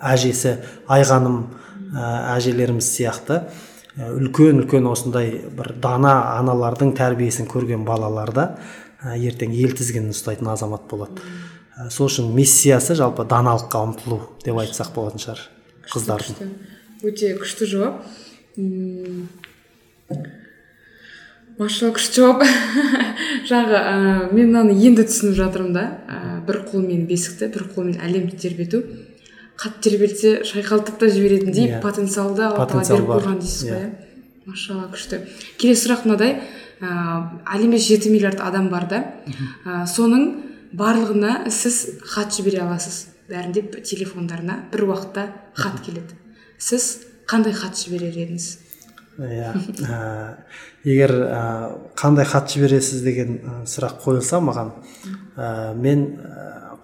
[0.00, 0.56] әжесі
[0.88, 1.42] айғаным
[1.94, 3.42] әжелеріміз сияқты.
[3.98, 8.46] Үлкен үлкен осындай бір дана аналардың тәрбиесін көрген балалар да
[9.02, 11.22] ертең ел тізгінін ұстайтын азамат болады.
[11.90, 15.44] Сол үшін миссиясы жалпы даналыққа ұмтылу деп айтсақ болатын шығар
[15.92, 16.50] қыздардың.
[17.06, 18.02] өте күшті жауап.
[21.58, 22.42] Машалла күшті жауап.
[23.50, 23.94] Жаңағы ә,
[24.32, 25.84] мен мынаны енді түсініп жатырмын да.
[26.06, 28.82] Ә, бір қолмен бесікті бір қолмен әлемді тербету.
[29.58, 31.78] Қатты тербелсе шайқалтып та жіберетіндей yeah.
[31.78, 31.82] Иә.
[31.82, 33.88] потенциалды алла тағала беріп қойған дейсіз ғой иә?
[34.48, 35.18] Машалла күшті.
[35.58, 36.38] Келесі сұрақ мынадай.
[36.78, 39.00] Ыыы әлемде жеті миллиард адам бар да.
[39.66, 40.28] Ә, соның
[40.78, 43.08] барлығына сіз хат жібере аласыз.
[43.28, 45.26] Бәрінде телефондарына бір уақытта
[45.58, 46.16] хат келеді.
[46.58, 48.48] Сіз қандай хат жіберер едіңіз?
[49.18, 49.52] Иә.
[50.86, 51.42] Егер ә,
[51.98, 54.70] қандай хат жібересіз деген сұрақ қойылса маған
[55.36, 56.06] ә, мен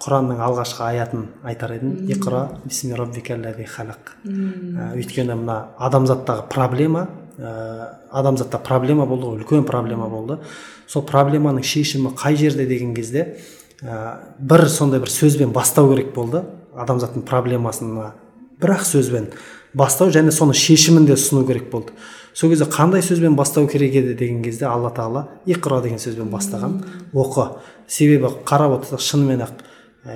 [0.02, 1.94] құранның алғашқы аятын айтар едім.
[2.10, 7.08] Иқра бисми халақ өйткені мына адамзаттағы проблема
[7.38, 10.38] ә, адамзатта проблема болды ғой үлкен проблема болды.
[10.86, 13.38] Сол проблеманың шешімі қай жерде деген кезде
[13.82, 16.44] ә, бір сондай бір сөзбен бастау керек болды.
[16.74, 18.12] Адамзаттың проблемасына
[18.60, 19.30] бір ақ сөзбен
[19.74, 21.94] бастау және соны шешімін де ұсыну керек болды.
[22.34, 26.82] Сол кезде қандай сөзбен бастау керек еді деген кезде алла тағала иқра деген сөзбен бастаған.
[27.14, 27.54] Оқы.
[27.86, 29.73] Себебі қарап отырсақ шынымен ақ Ә,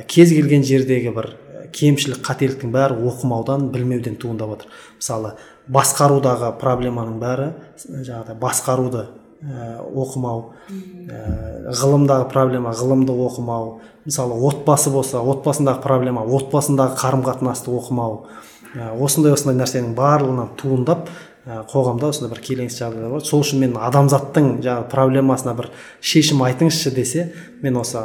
[0.09, 5.33] кез келген жердегі бір ә, кемшілік қателіктің бәрі оқымаудан білмеуден туындап жатыр мысалы
[5.73, 7.49] басқарудағы проблеманың бәрі
[7.87, 9.07] жаңағыдай басқаруды
[9.41, 17.73] ә, оқымау ә, ғылымдағы проблема ғылымды оқымау мысалы отбасы болса отбасындағы проблема отбасындағы қарым қатынасты
[17.73, 18.27] оқымау
[18.75, 21.09] ә, осындай осындай нәрсенің барлығынан туындап
[21.47, 25.71] ә, қоғамда осындай бір келеңсіз жағдайлар болады сол үшін мен адамзаттың жаңағы проблемасына бір
[26.01, 27.31] шешім айтыңызшы десе
[27.63, 28.03] мен осы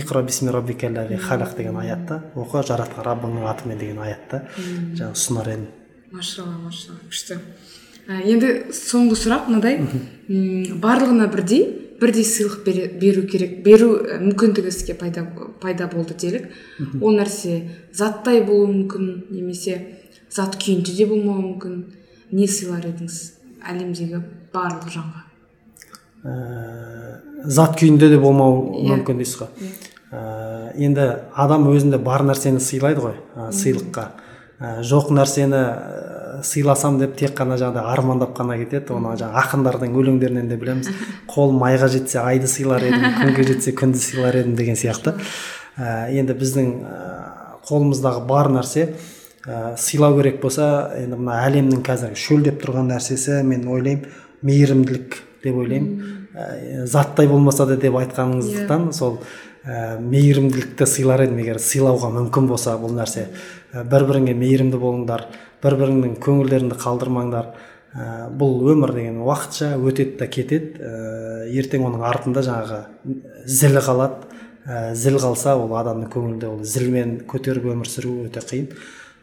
[0.00, 5.66] иқра бисми халақ деген аятты оқы жаратқан раббыңның атымен деген аятты жаңағы ұсынар едім
[6.12, 7.38] машалла машалла күшті
[8.08, 9.78] енді соңғы сұрақ мынадай
[10.82, 11.64] барлығына бірдей
[12.00, 12.64] бірдей сыйлық
[13.00, 13.90] беру керек беру
[14.20, 15.24] мүмкіндігі сізге пайда,
[15.60, 16.50] пайда болды делік
[17.00, 17.62] ол нәрсе
[17.92, 19.78] заттай болуы мүмкін немесе
[20.30, 21.78] зат күйінде де болмауы мүмкін
[22.32, 23.20] не сыйлар едіңіз
[23.70, 25.23] әлемдегі барлық жанға
[26.24, 28.94] ә, зат күйінде де болмауы yeah.
[28.94, 29.74] Мүмкін дейсіз ғой yeah.
[29.74, 29.92] Иә.
[30.10, 34.06] ә, енді адам өзінде бар нәрсені сыйлайды ғой ә, сыйлыққа
[34.58, 35.62] ә, жоқ нәрсені
[36.44, 40.88] сыйласам деп тек қана жаңағыдай армандап қана кетеді оны жаңағы ақындардың өлеңдерінен де білеміз
[41.30, 45.14] қолым айға жетсе айды сыйлар едім күнге жетсе күнді сыйлар едім деген сияқты
[45.76, 46.72] ә, енді біздің
[47.68, 48.88] қолымыздағы бар нәрсе
[49.46, 54.08] ә, сыйлау керек болса енді мына әлемнің қазір шөлдеп тұрған нәрсесі мен ойлаймын
[54.44, 56.14] мейірімділік деп ойлаймын.
[56.34, 58.90] Ә, заттай болмаса да деп айтқаныңыздықтан yeah.
[58.90, 58.92] Иә.
[58.92, 59.18] сол
[59.64, 61.38] ә, мейірімділікті сыйлар едім.
[61.44, 63.28] Егер сыйлауға мүмкін болса бұл нәрсе
[63.72, 65.28] ә, бір біріңе мейірімді болыңдар
[65.62, 67.52] бір біріңнің көңілдеріңді қалдырмаңдар.
[67.94, 68.04] Ә,
[68.34, 70.74] бұл өмір деген уақытша өтеді да кетеді.
[70.82, 72.80] Ә, ертең оның артында жаңағы
[73.46, 74.26] зіл қалады.
[74.66, 78.70] Ә, зіл қалса ол адамның көңілінде ол зілмен көтеріп өмір сүру өте қиын.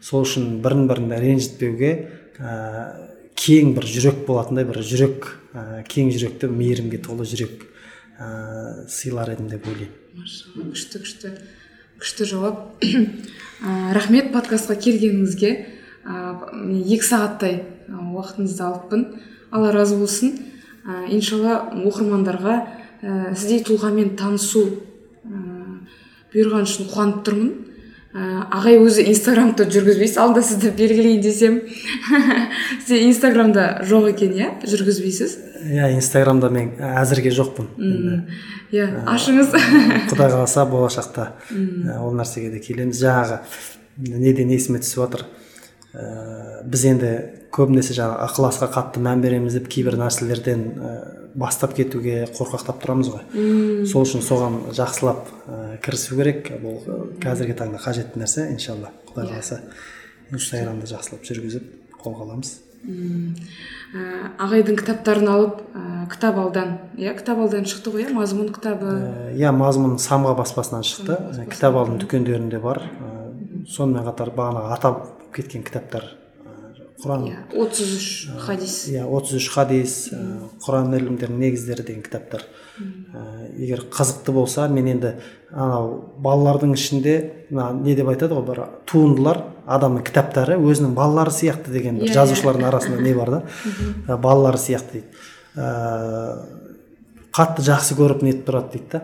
[0.00, 1.92] Сол үшін бірін бірін ренжітпеуге
[2.38, 7.66] ә, кең бір жүрек болатындай бір жүрек ә, кең жүректі мейірімге толы жүрек
[8.18, 9.98] ә, сыйлар едім деп ойлаймын.
[10.72, 11.32] Күшті күшті
[12.02, 12.62] күшті жауап.
[13.62, 15.50] Ә, рахмет подкастқа келгеніңізге.
[16.02, 16.14] Ә,
[16.82, 19.04] екі сағаттай уақытыңызды алыппын.
[19.54, 20.32] Алла разы болсын.
[20.82, 24.64] Ә, иншалла оқырмандарға ә, сіздей тұлғамен танысу
[25.22, 25.44] ә,
[26.34, 27.52] бұйырған үшін қуанып тұрмын.
[28.12, 31.60] Ә, ағай өзі инстаграмды жүргізбейсіз алда сізді белгілейін десем.
[32.82, 34.48] Сізде инстаграмда жоқ екен иә?
[34.68, 35.36] Жүргізбейсіз?
[35.72, 37.70] Иә инстаграмда мен әзірге жоқпын.
[38.72, 39.54] Иә ашыңыз.
[40.12, 41.32] құдай қаласа болашақта
[41.98, 43.00] ол нәрсеге де келеміз.
[43.00, 43.40] Жаңағы
[43.98, 45.26] неден есіме түсіп жатыр
[45.92, 47.12] ә, біз енді
[47.52, 50.92] көбінесе жаңағы ықыласқа қатты мән береміз деп кейбір нәрселерден ә,
[51.34, 53.86] бастап кетуге қорқақтап тұрамыз ғой.
[53.88, 56.50] Сол үшін соған жақсылап ә, кірісу керек.
[56.62, 56.82] Бұл
[57.22, 58.92] қазіргі таңда қажетті нәрсе иншалла.
[59.08, 59.32] Құдай иә.
[59.32, 59.60] қаласа
[60.32, 61.66] инстаграмды жақсылап жүргізіп
[62.02, 62.54] қолға аламыз.
[62.82, 64.06] Ә,
[64.42, 68.96] ағайдың кітаптарын алып ә, кітап алдан иә кітап алдан шықты ғой иә мазмұн кітабы?
[69.38, 71.18] Иә мазмұн самға баспасынан шықты.
[71.52, 72.82] Кітап алдың дүкендерінде бар.
[73.70, 75.04] Сонымен қатар бағанағы атап
[75.36, 76.10] кеткен кітаптар
[77.02, 78.08] құран иә отыз үш
[78.46, 78.76] хадис.
[78.92, 79.94] Иә отыз үш хадис
[80.62, 82.44] құран ілімдерінің негіздері деген кітаптар.
[83.58, 85.16] Егер қызықты болса мен енді
[85.50, 87.16] анау балалардың ішінде
[87.50, 92.16] мына не деп айтады ғой бір туындылар адамның кітаптары өзінің балалары сияқты деген бір иә,
[92.16, 93.42] жазушылардың арасында не бар да?
[94.16, 95.08] Балалары сияқты дейді.
[97.32, 98.98] Қатты жақсы көріп нетіп тұрады дейді да?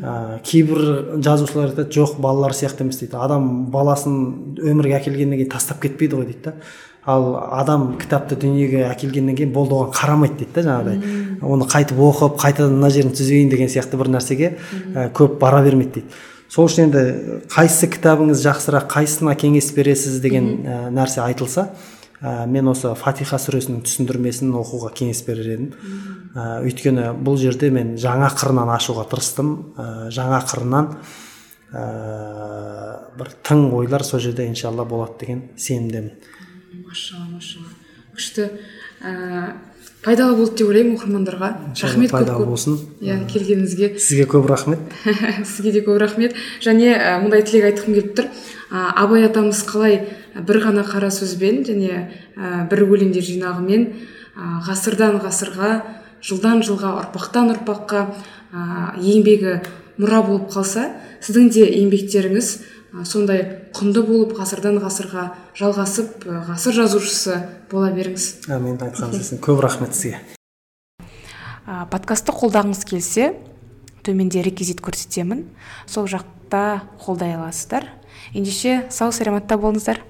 [0.00, 0.12] Ә,
[0.48, 3.18] кейбір жазушылар айтады жоқ балалар сияқты емес дейді.
[3.20, 6.54] Адам баласын өмірге әкелгеннен кейін тастап кетпейді ғой дейді да?
[7.06, 10.96] Ал адам кітапты дүниеге әкелгеннен кейін болды оған қарамайды дейді да жаңағыдай.
[11.46, 14.56] Оны қайтып оқып қайтадан мына жерін түзейін деген сияқты бір нәрсеге
[14.94, 16.16] ә, көп бара бермейді дейді.
[16.50, 17.04] Сол үшін енді
[17.52, 21.68] қайсы кітабыңыз жақсырақ қайсысына кеңес бересіз деген ә, нәрсе айтылса
[22.20, 25.70] ә, мен осы фатиха сүресінің түсіндірмесін оқуға кеңес берер едім.
[26.34, 29.52] Ә, өйткені бұл жерде мен жаңа қырынан ашуға тырыстым.
[29.78, 30.90] Ә, жаңа қырынан
[31.70, 31.84] ә,
[33.18, 36.14] бір тың ойлар сол жерде иншалла болады деген сенімдемін.
[36.96, 37.72] Машалла
[38.16, 38.50] күшті.
[39.04, 39.54] Ә,
[40.04, 41.50] пайдалы болды деп ойлаймын оқырмандарға.
[41.82, 42.78] Рахмет көп пайдалы көп болсын.
[43.04, 43.90] Иә келгеніңізге.
[44.00, 44.80] Сізге көп рахмет.
[45.44, 46.36] Сізге де көп рахмет.
[46.64, 48.30] Және ә, мындай тілек айтқым келіп тұр.
[48.70, 50.00] Ә, абай атамыз қалай
[50.34, 52.06] бір ғана қара сөзбен және
[52.36, 55.72] ә, бір өлеңдер жинағымен ә, ғасырдан ғасырға
[56.24, 59.60] жылдан жылға ұрпақтан ұрпаққа ә, еңбегі
[60.00, 60.88] мұра болып қалса
[61.24, 63.42] сіздің де еңбектеріңіз ә, сондай
[63.76, 65.26] құнды болып ғасырдан ғасырға
[65.58, 67.36] жалғасып ә, ғасыр жазушысы
[67.70, 68.28] бола беріңіз.
[68.52, 70.22] Әмин айтқаныңыз келсін көп рахмет сізге.
[71.66, 73.32] Ә, подкастты қолдағыңыз келсе
[74.06, 75.46] төменде реквизит көрсетемін.
[75.86, 77.90] Сол жақта қолдай аласыздар.
[78.34, 80.02] Ендеше сау саламатта болыңыздар.